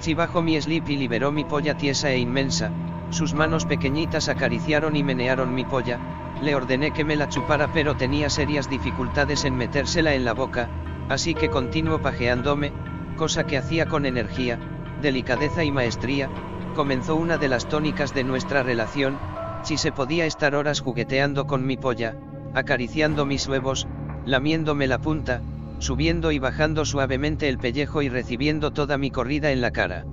Chi 0.00 0.14
bajó 0.14 0.42
mi 0.42 0.60
slip 0.60 0.88
y 0.88 0.96
liberó 0.96 1.30
mi 1.30 1.44
polla 1.44 1.76
tiesa 1.76 2.10
e 2.10 2.18
inmensa, 2.18 2.72
sus 3.14 3.32
manos 3.32 3.64
pequeñitas 3.64 4.28
acariciaron 4.28 4.96
y 4.96 5.04
menearon 5.04 5.54
mi 5.54 5.64
polla, 5.64 6.00
le 6.42 6.56
ordené 6.56 6.90
que 6.90 7.04
me 7.04 7.14
la 7.14 7.28
chupara 7.28 7.72
pero 7.72 7.96
tenía 7.96 8.28
serias 8.28 8.68
dificultades 8.68 9.44
en 9.44 9.56
metérsela 9.56 10.14
en 10.14 10.24
la 10.24 10.34
boca, 10.34 10.68
así 11.08 11.32
que 11.34 11.48
continuó 11.48 12.02
pajeándome, 12.02 12.72
cosa 13.16 13.46
que 13.46 13.56
hacía 13.56 13.86
con 13.86 14.04
energía, 14.04 14.58
delicadeza 15.00 15.62
y 15.62 15.70
maestría, 15.70 16.28
comenzó 16.74 17.14
una 17.14 17.38
de 17.38 17.48
las 17.48 17.68
tónicas 17.68 18.12
de 18.14 18.24
nuestra 18.24 18.64
relación, 18.64 19.16
si 19.62 19.78
se 19.78 19.92
podía 19.92 20.26
estar 20.26 20.56
horas 20.56 20.80
jugueteando 20.80 21.46
con 21.46 21.64
mi 21.64 21.76
polla, 21.76 22.16
acariciando 22.52 23.24
mis 23.26 23.46
huevos, 23.46 23.86
lamiéndome 24.26 24.88
la 24.88 24.98
punta, 24.98 25.40
subiendo 25.78 26.32
y 26.32 26.40
bajando 26.40 26.84
suavemente 26.84 27.48
el 27.48 27.58
pellejo 27.58 28.02
y 28.02 28.08
recibiendo 28.08 28.72
toda 28.72 28.98
mi 28.98 29.12
corrida 29.12 29.52
en 29.52 29.60
la 29.60 29.70
cara. 29.70 30.04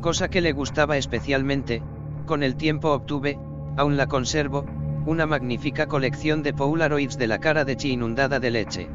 Cosa 0.00 0.28
que 0.28 0.40
le 0.40 0.52
gustaba 0.52 0.96
especialmente, 0.96 1.82
con 2.26 2.42
el 2.42 2.56
tiempo 2.56 2.92
obtuve, 2.92 3.38
aún 3.76 3.96
la 3.96 4.06
conservo, 4.06 4.64
una 5.06 5.26
magnífica 5.26 5.86
colección 5.86 6.42
de 6.42 6.52
Polaroids 6.52 7.18
de 7.18 7.26
la 7.26 7.38
cara 7.38 7.64
de 7.64 7.76
Chi 7.76 7.92
inundada 7.92 8.38
de 8.38 8.50
leche. 8.50 8.88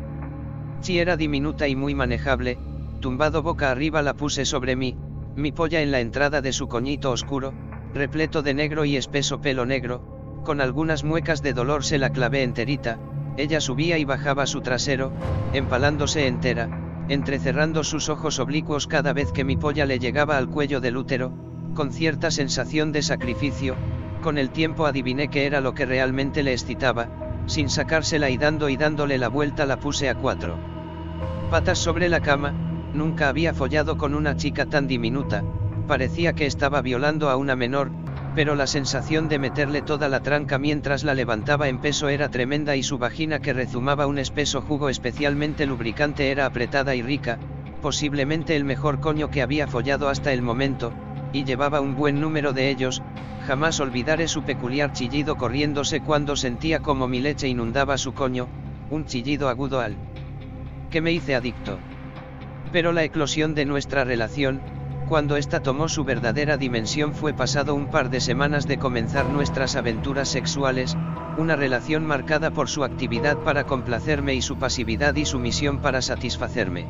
Chi 0.82 1.00
era 1.00 1.18
diminuta 1.18 1.68
y 1.68 1.76
muy 1.76 1.96
manejable, 1.96 2.58
tumbado 3.02 3.44
boca 3.44 3.72
arriba 3.72 4.02
la 4.02 4.14
puse 4.14 4.46
sobre 4.46 4.76
mí, 4.76 4.96
mi 5.36 5.52
polla 5.52 5.82
en 5.82 5.92
la 5.92 6.00
entrada 6.00 6.42
de 6.42 6.54
su 6.54 6.68
coñito 6.68 7.12
oscuro, 7.12 7.54
repleto 7.94 8.42
de 8.42 8.54
negro 8.54 8.86
y 8.86 8.96
espeso 8.96 9.42
pelo 9.42 9.66
negro, 9.66 10.42
con 10.44 10.62
algunas 10.62 11.04
muecas 11.04 11.42
de 11.42 11.54
dolor 11.54 11.84
se 11.84 11.98
la 11.98 12.10
clavé 12.12 12.44
enterita, 12.44 13.00
ella 13.38 13.60
subía 13.60 13.98
y 13.98 14.06
bajaba 14.06 14.46
su 14.46 14.62
trasero, 14.62 15.12
empalándose 15.54 16.28
entera, 16.28 16.70
entrecerrando 17.10 17.84
sus 17.84 18.10
ojos 18.10 18.40
oblicuos 18.40 18.88
cada 18.88 19.14
vez 19.14 19.32
que 19.32 19.44
mi 19.44 19.58
polla 19.58 19.86
le 19.86 20.00
llegaba 20.00 20.38
al 20.38 20.50
cuello 20.50 20.80
del 20.80 20.98
útero, 20.98 21.47
con 21.78 21.92
cierta 21.92 22.32
sensación 22.32 22.92
de 22.92 23.04
sacrificio, 23.04 23.76
con 24.24 24.40
el 24.40 24.50
tiempo 24.50 24.88
adiviné 24.88 25.28
que 25.28 25.46
era 25.46 25.62
lo 25.62 25.76
que 25.76 25.86
realmente 25.86 26.42
le 26.42 26.54
excitaba, 26.54 27.08
sin 27.46 27.70
sacársela 27.70 28.32
y 28.32 28.38
dando 28.40 28.68
y 28.68 28.78
dándole 28.78 29.20
la 29.20 29.28
vuelta 29.28 29.68
la 29.68 29.80
puse 29.80 30.10
a 30.10 30.16
cuatro. 30.16 30.58
Patas 31.52 31.78
sobre 31.78 32.10
la 32.10 32.20
cama, 32.20 32.56
Nunca 32.96 33.30
había 33.30 33.54
follado 33.54 33.96
con 33.96 34.16
una 34.16 34.38
chica 34.38 34.66
tan 34.66 34.88
diminuta, 34.88 35.44
parecía 35.88 36.34
que 36.34 36.48
estaba 36.48 36.82
violando 36.82 37.30
a 37.30 37.36
una 37.36 37.56
menor, 37.56 37.92
pero 38.34 38.56
la 38.56 38.66
sensación 38.66 39.30
de 39.30 39.38
meterle 39.38 39.84
toda 39.84 40.10
la 40.10 40.24
tranca 40.24 40.58
mientras 40.58 41.04
la 41.04 41.14
levantaba 41.14 41.68
en 41.68 41.78
peso 41.78 42.10
era 42.10 42.30
tremenda 42.30 42.76
y 42.76 42.82
su 42.82 42.98
vagina 42.98 43.38
que 43.40 43.54
rezumaba 43.54 44.08
un 44.08 44.18
espeso 44.18 44.64
jugo 44.64 44.90
especialmente 44.90 45.68
lubricante 45.68 46.32
era 46.32 46.48
apretada 46.48 46.96
y 46.96 47.04
rica, 47.04 47.38
posiblemente 47.84 48.56
el 48.56 48.64
mejor 48.66 49.00
coño 49.00 49.30
que 49.30 49.44
había 49.44 49.68
follado 49.68 50.10
hasta 50.10 50.34
el 50.34 50.42
momento, 50.42 50.92
y 51.34 51.44
llevaba 51.44 51.82
un 51.82 51.96
buen 51.96 52.20
número 52.20 52.54
de 52.54 52.70
ellos, 52.70 53.02
jamás 53.46 53.80
olvidaré 53.80 54.28
su 54.28 54.44
peculiar 54.44 54.92
chillido 54.94 55.36
corriéndose 55.36 56.02
cuando 56.02 56.36
sentía 56.36 56.80
como 56.80 57.08
mi 57.08 57.20
leche 57.20 57.48
inundaba 57.48 57.98
su 57.98 58.14
coño, 58.14 58.48
un 58.90 59.06
chillido 59.06 59.50
agudo 59.50 59.80
al 59.80 59.96
que 60.90 61.02
me 61.02 61.12
hice 61.12 61.36
adicto. 61.36 61.80
Pero 62.72 62.92
la 62.92 63.04
eclosión 63.04 63.56
de 63.56 63.66
nuestra 63.66 64.04
relación, 64.04 64.62
cuando 65.08 65.38
ésta 65.38 65.62
tomó 65.62 65.88
su 65.88 66.04
verdadera 66.04 66.58
dimensión 66.58 67.14
fue 67.14 67.34
pasado 67.34 67.76
un 67.76 67.88
par 67.88 68.10
de 68.10 68.20
semanas 68.20 68.68
de 68.68 68.78
comenzar 68.78 69.30
nuestras 69.30 69.76
aventuras 69.76 70.28
sexuales, 70.28 70.98
una 71.38 71.56
relación 71.56 72.06
marcada 72.06 72.52
por 72.52 72.68
su 72.68 72.84
actividad 72.84 73.38
para 73.38 73.66
complacerme 73.66 74.34
y 74.36 74.42
su 74.42 74.58
pasividad 74.58 75.16
y 75.16 75.26
su 75.26 75.40
misión 75.40 75.80
para 75.80 76.02
satisfacerme. 76.02 76.88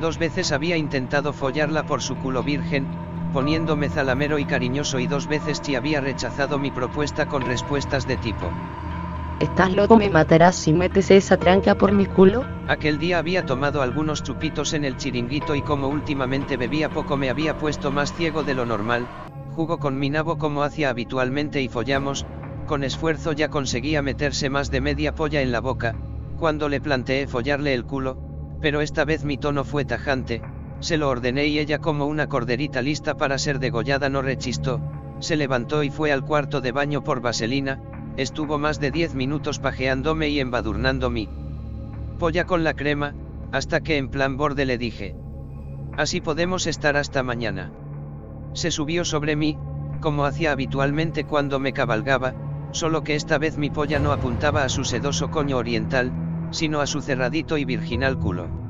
Dos 0.00 0.18
veces 0.18 0.52
había 0.52 0.76
intentado 0.76 1.32
follarla 1.32 1.86
por 1.86 2.02
su 2.02 2.16
culo 2.16 2.42
virgen, 2.42 2.86
poniéndome 3.32 3.88
zalamero 3.88 4.38
y 4.38 4.44
cariñoso 4.44 4.98
y 4.98 5.06
dos 5.06 5.26
veces 5.26 5.60
Chi 5.62 5.74
había 5.74 6.00
rechazado 6.00 6.58
mi 6.58 6.70
propuesta 6.70 7.26
con 7.26 7.42
respuestas 7.42 8.06
de 8.06 8.16
tipo. 8.18 8.50
¿Estás 9.40 9.74
loco? 9.74 9.96
¿Me 9.96 10.08
matarás 10.08 10.54
si 10.54 10.72
metes 10.72 11.10
esa 11.10 11.36
tranca 11.36 11.74
por 11.74 11.90
mi 11.92 12.06
culo? 12.06 12.44
Aquel 12.68 13.00
día 13.00 13.18
había 13.18 13.44
tomado 13.44 13.82
algunos 13.82 14.22
chupitos 14.22 14.72
en 14.72 14.84
el 14.84 14.96
chiringuito 14.96 15.56
y 15.56 15.62
como 15.62 15.88
últimamente 15.88 16.56
bebía 16.56 16.90
poco 16.90 17.16
me 17.16 17.28
había 17.28 17.58
puesto 17.58 17.90
más 17.90 18.12
ciego 18.12 18.44
de 18.44 18.54
lo 18.54 18.66
normal, 18.66 19.08
jugó 19.56 19.78
con 19.78 19.98
mi 19.98 20.10
nabo 20.10 20.38
como 20.38 20.62
hacía 20.62 20.90
habitualmente 20.90 21.60
y 21.60 21.68
follamos, 21.68 22.24
con 22.66 22.84
esfuerzo 22.84 23.32
ya 23.32 23.48
conseguía 23.48 24.00
meterse 24.00 24.48
más 24.48 24.70
de 24.70 24.80
media 24.80 25.14
polla 25.14 25.42
en 25.42 25.50
la 25.50 25.60
boca, 25.60 25.96
cuando 26.38 26.68
le 26.68 26.80
planteé 26.80 27.26
follarle 27.26 27.74
el 27.74 27.84
culo, 27.84 28.18
pero 28.60 28.80
esta 28.80 29.04
vez 29.04 29.24
mi 29.24 29.38
tono 29.38 29.64
fue 29.64 29.84
tajante, 29.84 30.40
se 30.82 30.98
lo 30.98 31.08
ordené 31.08 31.46
y 31.46 31.58
ella 31.58 31.78
como 31.78 32.04
una 32.06 32.28
corderita 32.28 32.82
lista 32.82 33.16
para 33.16 33.38
ser 33.38 33.58
degollada 33.58 34.10
no 34.10 34.20
rechistó, 34.20 34.80
se 35.20 35.36
levantó 35.36 35.82
y 35.82 35.88
fue 35.90 36.12
al 36.12 36.24
cuarto 36.24 36.60
de 36.60 36.72
baño 36.72 37.02
por 37.02 37.20
vaselina, 37.20 37.80
Estuvo 38.16 38.58
más 38.58 38.78
de 38.78 38.90
10 38.90 39.14
minutos 39.14 39.58
pajeándome 39.58 40.28
y 40.28 40.38
embadurnando 40.38 41.08
mi 41.08 41.30
polla 42.18 42.44
con 42.44 42.62
la 42.62 42.74
crema, 42.74 43.14
hasta 43.52 43.80
que 43.80 43.96
en 43.96 44.08
plan 44.08 44.36
borde 44.36 44.66
le 44.66 44.76
dije. 44.76 45.16
Así 45.96 46.20
podemos 46.20 46.66
estar 46.66 46.96
hasta 46.96 47.22
mañana. 47.22 47.72
Se 48.52 48.70
subió 48.70 49.04
sobre 49.04 49.34
mí, 49.34 49.58
como 50.00 50.26
hacía 50.26 50.52
habitualmente 50.52 51.24
cuando 51.24 51.58
me 51.58 51.72
cabalgaba, 51.72 52.34
solo 52.72 53.02
que 53.02 53.14
esta 53.14 53.38
vez 53.38 53.56
mi 53.56 53.70
polla 53.70 53.98
no 53.98 54.12
apuntaba 54.12 54.62
a 54.62 54.68
su 54.68 54.84
sedoso 54.84 55.30
coño 55.30 55.56
oriental, 55.56 56.12
sino 56.50 56.80
a 56.80 56.86
su 56.86 57.00
cerradito 57.00 57.56
y 57.56 57.64
virginal 57.64 58.18
culo. 58.18 58.61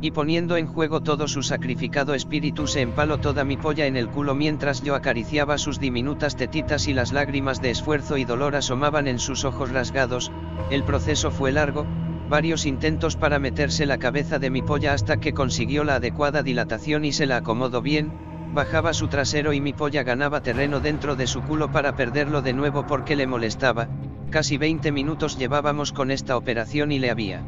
Y 0.00 0.12
poniendo 0.12 0.56
en 0.56 0.68
juego 0.68 1.00
todo 1.00 1.26
su 1.26 1.42
sacrificado 1.42 2.14
espíritu 2.14 2.68
se 2.68 2.82
empaló 2.82 3.18
toda 3.18 3.42
mi 3.42 3.56
polla 3.56 3.86
en 3.86 3.96
el 3.96 4.08
culo 4.08 4.36
mientras 4.36 4.80
yo 4.82 4.94
acariciaba 4.94 5.58
sus 5.58 5.80
diminutas 5.80 6.36
tetitas 6.36 6.86
y 6.86 6.94
las 6.94 7.12
lágrimas 7.12 7.60
de 7.60 7.70
esfuerzo 7.70 8.16
y 8.16 8.24
dolor 8.24 8.54
asomaban 8.54 9.08
en 9.08 9.18
sus 9.18 9.44
ojos 9.44 9.72
rasgados, 9.72 10.30
el 10.70 10.84
proceso 10.84 11.32
fue 11.32 11.50
largo, 11.50 11.84
varios 12.28 12.64
intentos 12.64 13.16
para 13.16 13.40
meterse 13.40 13.86
la 13.86 13.98
cabeza 13.98 14.38
de 14.38 14.50
mi 14.50 14.62
polla 14.62 14.92
hasta 14.92 15.16
que 15.16 15.32
consiguió 15.32 15.82
la 15.82 15.96
adecuada 15.96 16.44
dilatación 16.44 17.04
y 17.04 17.10
se 17.10 17.26
la 17.26 17.38
acomodó 17.38 17.82
bien, 17.82 18.12
bajaba 18.54 18.92
su 18.92 19.08
trasero 19.08 19.52
y 19.52 19.60
mi 19.60 19.72
polla 19.72 20.04
ganaba 20.04 20.42
terreno 20.42 20.78
dentro 20.78 21.16
de 21.16 21.26
su 21.26 21.42
culo 21.42 21.72
para 21.72 21.96
perderlo 21.96 22.40
de 22.40 22.52
nuevo 22.52 22.86
porque 22.86 23.16
le 23.16 23.26
molestaba, 23.26 23.88
casi 24.30 24.58
20 24.58 24.92
minutos 24.92 25.36
llevábamos 25.38 25.92
con 25.92 26.12
esta 26.12 26.36
operación 26.36 26.92
y 26.92 27.00
le 27.00 27.10
había 27.10 27.42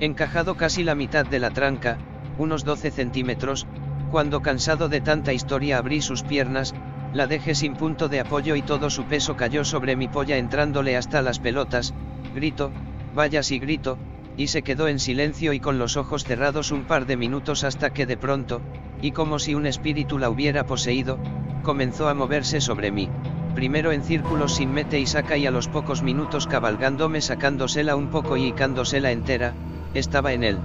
encajado 0.00 0.56
casi 0.56 0.82
la 0.82 0.94
mitad 0.94 1.26
de 1.26 1.38
la 1.38 1.50
tranca, 1.50 1.98
unos 2.38 2.64
12 2.64 2.90
centímetros, 2.90 3.66
cuando 4.10 4.40
cansado 4.40 4.88
de 4.88 5.02
tanta 5.02 5.34
historia 5.34 5.76
abrí 5.78 6.00
sus 6.00 6.22
piernas, 6.22 6.74
la 7.12 7.26
dejé 7.26 7.54
sin 7.54 7.74
punto 7.74 8.08
de 8.08 8.20
apoyo 8.20 8.56
y 8.56 8.62
todo 8.62 8.88
su 8.88 9.04
peso 9.04 9.36
cayó 9.36 9.64
sobre 9.64 9.96
mi 9.96 10.08
polla 10.08 10.38
entrándole 10.38 10.96
hasta 10.96 11.20
las 11.20 11.38
pelotas, 11.38 11.92
grito, 12.34 12.72
vaya 13.14 13.42
si 13.42 13.58
grito, 13.58 13.98
y 14.36 14.46
se 14.46 14.62
quedó 14.62 14.88
en 14.88 14.98
silencio 14.98 15.52
y 15.52 15.60
con 15.60 15.78
los 15.78 15.98
ojos 15.98 16.24
cerrados 16.24 16.72
un 16.72 16.84
par 16.84 17.04
de 17.04 17.18
minutos 17.18 17.62
hasta 17.62 17.90
que 17.90 18.06
de 18.06 18.16
pronto, 18.16 18.62
y 19.02 19.12
como 19.12 19.38
si 19.38 19.54
un 19.54 19.66
espíritu 19.66 20.18
la 20.18 20.30
hubiera 20.30 20.64
poseído, 20.64 21.18
comenzó 21.62 22.08
a 22.08 22.14
moverse 22.14 22.62
sobre 22.62 22.90
mí, 22.90 23.10
primero 23.54 23.92
en 23.92 24.02
círculos 24.02 24.54
sin 24.54 24.72
mete 24.72 24.98
y 24.98 25.06
saca 25.06 25.36
y 25.36 25.46
a 25.46 25.50
los 25.50 25.68
pocos 25.68 26.02
minutos 26.02 26.46
cabalgándome 26.46 27.20
sacándosela 27.20 27.96
un 27.96 28.08
poco 28.08 28.36
y 28.36 28.46
icándosela 28.46 29.10
entera, 29.10 29.52
estaba 29.94 30.32
en 30.32 30.44
él. 30.44 30.58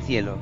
Cielo. 0.00 0.38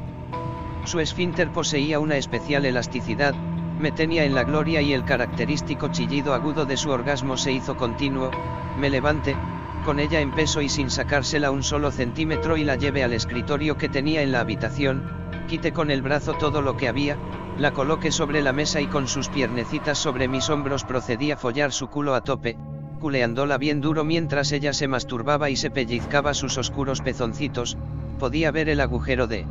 Su 0.85 1.01
esfínter 1.01 1.51
poseía 1.53 1.99
una 1.99 2.17
especial 2.17 2.65
elasticidad, 2.65 3.35
me 3.79 3.93
tenía 3.93 4.25
en 4.25 4.35
la 4.35 4.45
gloria 4.45 4.81
y 4.81 4.93
el 4.93 5.05
característico 5.05 5.89
chillido 5.89 6.35
agudo 6.35 6.65
de 6.65 6.77
su 6.77 6.91
orgasmo 6.91 7.37
se 7.37 7.53
hizo 7.53 7.77
continuo, 7.77 8.31
me 8.79 8.91
levante, 8.91 9.37
con 9.85 10.01
ella 10.01 10.21
en 10.21 10.33
peso 10.33 10.61
y 10.61 10.69
sin 10.69 10.91
sacársela 10.91 11.51
un 11.51 11.63
solo 11.63 11.91
centímetro 11.91 12.57
y 12.57 12.65
la 12.65 12.77
llevé 12.77 13.05
al 13.05 13.13
escritorio 13.13 13.77
que 13.77 13.89
tenía 13.89 14.23
en 14.23 14.33
la 14.33 14.41
habitación, 14.41 15.03
quité 15.49 15.73
con 15.73 15.91
el 15.91 16.03
brazo 16.03 16.35
todo 16.35 16.63
lo 16.63 16.77
que 16.77 16.89
había, 16.89 17.17
la 17.57 17.73
coloqué 17.73 18.11
sobre 18.11 18.43
la 18.43 18.53
mesa 18.53 18.81
y 18.81 18.87
con 18.87 19.09
sus 19.09 19.29
piernecitas 19.29 19.99
sobre 19.99 20.29
mis 20.29 20.49
hombros 20.51 20.85
procedí 20.85 21.31
a 21.31 21.37
follar 21.37 21.73
su 21.73 21.89
culo 21.89 22.15
a 22.15 22.23
tope, 22.23 22.57
culeándola 22.99 23.59
bien 23.59 23.81
duro 23.81 24.05
mientras 24.05 24.53
ella 24.53 24.73
se 24.73 24.89
masturbaba 24.89 25.51
y 25.51 25.57
se 25.57 25.71
pellizcaba 25.71 26.35
sus 26.35 26.59
oscuros 26.59 27.01
pezoncitos, 27.01 27.79
podía 28.19 28.51
ver 28.51 28.69
el 28.69 28.81
agujero 28.81 29.27
de 29.27 29.47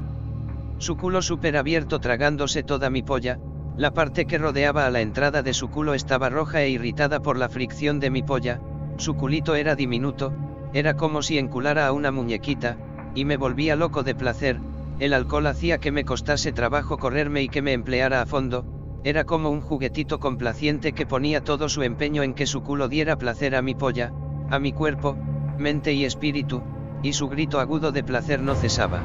su 0.77 0.95
culo 0.95 1.21
súper 1.21 1.57
abierto 1.57 1.99
tragándose 1.99 2.63
toda 2.63 2.89
mi 2.89 3.01
polla, 3.01 3.39
la 3.77 3.91
parte 3.91 4.25
que 4.25 4.37
rodeaba 4.37 4.85
a 4.85 4.91
la 4.91 5.01
entrada 5.01 5.41
de 5.41 5.53
su 5.53 5.69
culo 5.69 5.93
estaba 5.93 6.29
roja 6.29 6.61
e 6.63 6.69
irritada 6.69 7.19
por 7.19 7.37
la 7.37 7.49
fricción 7.49 7.99
de 7.99 8.09
mi 8.09 8.23
polla, 8.23 8.59
su 8.97 9.15
culito 9.15 9.55
era 9.55 9.75
diminuto, 9.75 10.33
era 10.73 10.95
como 10.95 11.21
si 11.21 11.37
enculara 11.37 11.87
a 11.87 11.91
una 11.91 12.11
muñequita, 12.11 12.77
y 13.15 13.25
me 13.25 13.37
volvía 13.37 13.75
loco 13.75 14.03
de 14.03 14.15
placer, 14.15 14.59
el 14.99 15.13
alcohol 15.13 15.47
hacía 15.47 15.77
que 15.77 15.91
me 15.91 16.05
costase 16.05 16.51
trabajo 16.51 16.97
correrme 16.97 17.43
y 17.43 17.49
que 17.49 17.61
me 17.61 17.73
empleara 17.73 18.21
a 18.21 18.25
fondo, 18.25 18.65
era 19.07 19.23
como 19.23 19.49
un 19.49 19.61
juguetito 19.61 20.19
complaciente 20.19 20.91
que 20.91 21.05
ponía 21.05 21.41
todo 21.41 21.69
su 21.69 21.81
empeño 21.81 22.23
en 22.23 22.33
que 22.33 22.45
su 22.45 22.61
culo 22.61 22.89
diera 22.89 23.17
placer 23.17 23.55
a 23.55 23.61
mi 23.61 23.73
polla, 23.73 24.11
a 24.49 24.59
mi 24.59 24.73
cuerpo, 24.73 25.15
mente 25.57 25.93
y 25.93 26.03
espíritu, 26.03 26.61
y 27.01 27.13
su 27.13 27.29
grito 27.29 27.61
agudo 27.61 27.93
de 27.93 28.03
placer 28.03 28.41
no 28.41 28.53
cesaba. 28.53 28.99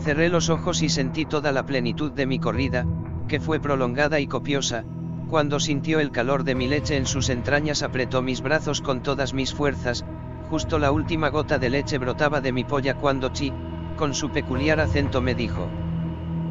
Cerré 0.00 0.30
los 0.30 0.50
ojos 0.50 0.82
y 0.82 0.88
sentí 0.88 1.26
toda 1.26 1.52
la 1.52 1.64
plenitud 1.64 2.10
de 2.10 2.26
mi 2.26 2.40
corrida, 2.40 2.86
que 3.28 3.38
fue 3.38 3.60
prolongada 3.60 4.18
y 4.18 4.26
copiosa, 4.26 4.84
cuando 5.30 5.60
sintió 5.60 6.00
el 6.00 6.10
calor 6.10 6.42
de 6.42 6.56
mi 6.56 6.66
leche 6.66 6.96
en 6.96 7.06
sus 7.06 7.28
entrañas 7.28 7.84
apretó 7.84 8.20
mis 8.20 8.40
brazos 8.40 8.80
con 8.80 9.00
todas 9.00 9.32
mis 9.32 9.54
fuerzas, 9.54 10.04
justo 10.50 10.80
la 10.80 10.90
última 10.90 11.28
gota 11.28 11.60
de 11.60 11.70
leche 11.70 11.98
brotaba 11.98 12.40
de 12.40 12.50
mi 12.50 12.64
polla 12.64 12.94
cuando 12.94 13.28
Chi, 13.28 13.52
con 13.96 14.12
su 14.12 14.30
peculiar 14.30 14.80
acento 14.80 15.22
me 15.22 15.36
dijo, 15.36 15.68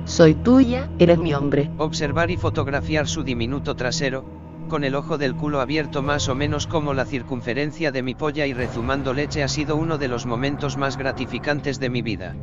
soy 0.06 0.34
tuya, 0.36 0.90
eres 1.00 1.18
mi 1.18 1.34
hombre. 1.34 1.70
Observar 1.78 2.30
y 2.32 2.38
fotografiar 2.38 3.08
su 3.08 3.24
diminuto 3.24 3.76
trasero, 3.76 4.26
con 4.68 4.84
el 4.84 4.96
ojo 4.96 5.18
del 5.18 5.36
culo 5.36 5.62
abierto 5.62 6.02
más 6.02 6.30
o 6.30 6.36
menos 6.36 6.68
como 6.68 6.94
la 6.94 7.06
circunferencia 7.06 7.92
de 7.92 8.04
mi 8.04 8.16
polla 8.16 8.46
y 8.46 8.54
rezumando 8.54 9.14
leche 9.14 9.44
ha 9.44 9.48
sido 9.48 9.76
uno 9.76 9.98
de 9.98 10.08
los 10.08 10.26
momentos 10.26 10.78
más 10.78 10.98
gratificantes 10.98 11.80
de 11.80 11.90
mi 11.90 12.02
vida. 12.02 12.36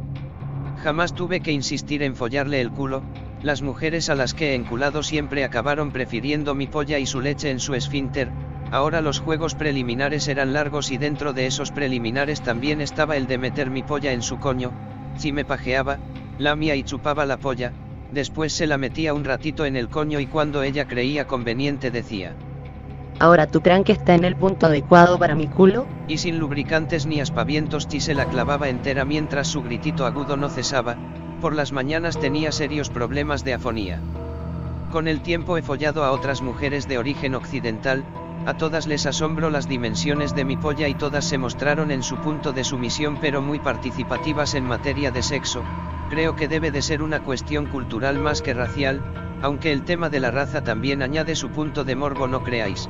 Jamás 0.82 1.14
tuve 1.14 1.40
que 1.40 1.52
insistir 1.52 2.02
en 2.02 2.16
follarle 2.16 2.60
el 2.60 2.70
culo, 2.70 3.02
las 3.42 3.62
mujeres 3.62 4.08
a 4.10 4.14
las 4.14 4.34
que 4.34 4.52
he 4.52 4.54
enculado 4.54 5.02
siempre 5.02 5.44
acabaron 5.44 5.92
prefiriendo 5.92 6.54
mi 6.54 6.66
polla 6.66 6.98
y 6.98 7.06
su 7.06 7.20
leche 7.20 7.50
en 7.50 7.60
su 7.60 7.74
esfínter, 7.74 8.30
ahora 8.70 9.00
los 9.00 9.20
juegos 9.20 9.54
preliminares 9.54 10.28
eran 10.28 10.52
largos 10.52 10.90
y 10.90 10.98
dentro 10.98 11.32
de 11.32 11.46
esos 11.46 11.70
preliminares 11.70 12.40
también 12.42 12.80
estaba 12.80 13.16
el 13.16 13.26
de 13.26 13.38
meter 13.38 13.70
mi 13.70 13.82
polla 13.82 14.12
en 14.12 14.22
su 14.22 14.38
coño, 14.38 14.72
si 15.16 15.32
me 15.32 15.44
pajeaba, 15.44 15.98
lamía 16.40 16.74
y 16.74 16.82
chupaba 16.82 17.26
la 17.26 17.36
polla, 17.36 17.72
después 18.12 18.52
se 18.52 18.66
la 18.66 18.78
metía 18.78 19.14
un 19.14 19.24
ratito 19.24 19.64
en 19.64 19.76
el 19.76 19.88
coño 19.88 20.18
y 20.18 20.26
cuando 20.26 20.62
ella 20.62 20.88
creía 20.88 21.26
conveniente 21.26 21.90
decía. 21.90 22.34
Ahora 23.18 23.46
tu 23.46 23.60
tranque 23.60 23.92
está 23.92 24.14
en 24.14 24.24
el 24.24 24.34
punto 24.34 24.66
adecuado 24.66 25.18
para 25.18 25.34
mi 25.34 25.46
culo. 25.46 25.86
Y 26.08 26.16
sin 26.16 26.38
lubricantes 26.38 27.04
ni 27.04 27.20
aspavientos 27.20 27.86
Chi 27.86 28.00
se 28.00 28.14
la 28.14 28.24
clavaba 28.24 28.70
entera 28.70 29.04
mientras 29.04 29.46
su 29.46 29.62
gritito 29.62 30.06
agudo 30.06 30.38
no 30.38 30.48
cesaba, 30.48 30.96
por 31.42 31.54
las 31.54 31.70
mañanas 31.70 32.18
tenía 32.18 32.50
serios 32.50 32.88
problemas 32.88 33.44
de 33.44 33.54
afonía. 33.54 34.00
Con 34.90 35.06
el 35.06 35.20
tiempo 35.20 35.58
he 35.58 35.62
follado 35.62 36.04
a 36.04 36.12
otras 36.12 36.40
mujeres 36.40 36.88
de 36.88 36.96
origen 36.96 37.34
occidental, 37.34 38.04
a 38.46 38.54
todas 38.54 38.86
les 38.86 39.06
asombro 39.06 39.50
las 39.50 39.68
dimensiones 39.68 40.34
de 40.34 40.44
mi 40.44 40.56
polla 40.56 40.88
y 40.88 40.94
todas 40.94 41.24
se 41.24 41.38
mostraron 41.38 41.90
en 41.90 42.02
su 42.02 42.16
punto 42.16 42.52
de 42.52 42.64
sumisión 42.64 43.18
pero 43.20 43.42
muy 43.42 43.58
participativas 43.58 44.54
en 44.54 44.64
materia 44.64 45.10
de 45.10 45.22
sexo, 45.22 45.62
creo 46.08 46.36
que 46.36 46.48
debe 46.48 46.70
de 46.70 46.82
ser 46.82 47.02
una 47.02 47.22
cuestión 47.22 47.66
cultural 47.66 48.18
más 48.18 48.42
que 48.42 48.54
racial, 48.54 49.00
aunque 49.42 49.72
el 49.72 49.82
tema 49.84 50.10
de 50.10 50.20
la 50.20 50.30
raza 50.30 50.62
también 50.62 51.02
añade 51.02 51.36
su 51.36 51.50
punto 51.50 51.84
de 51.84 51.96
morbo 51.96 52.26
no 52.26 52.42
creáis. 52.42 52.88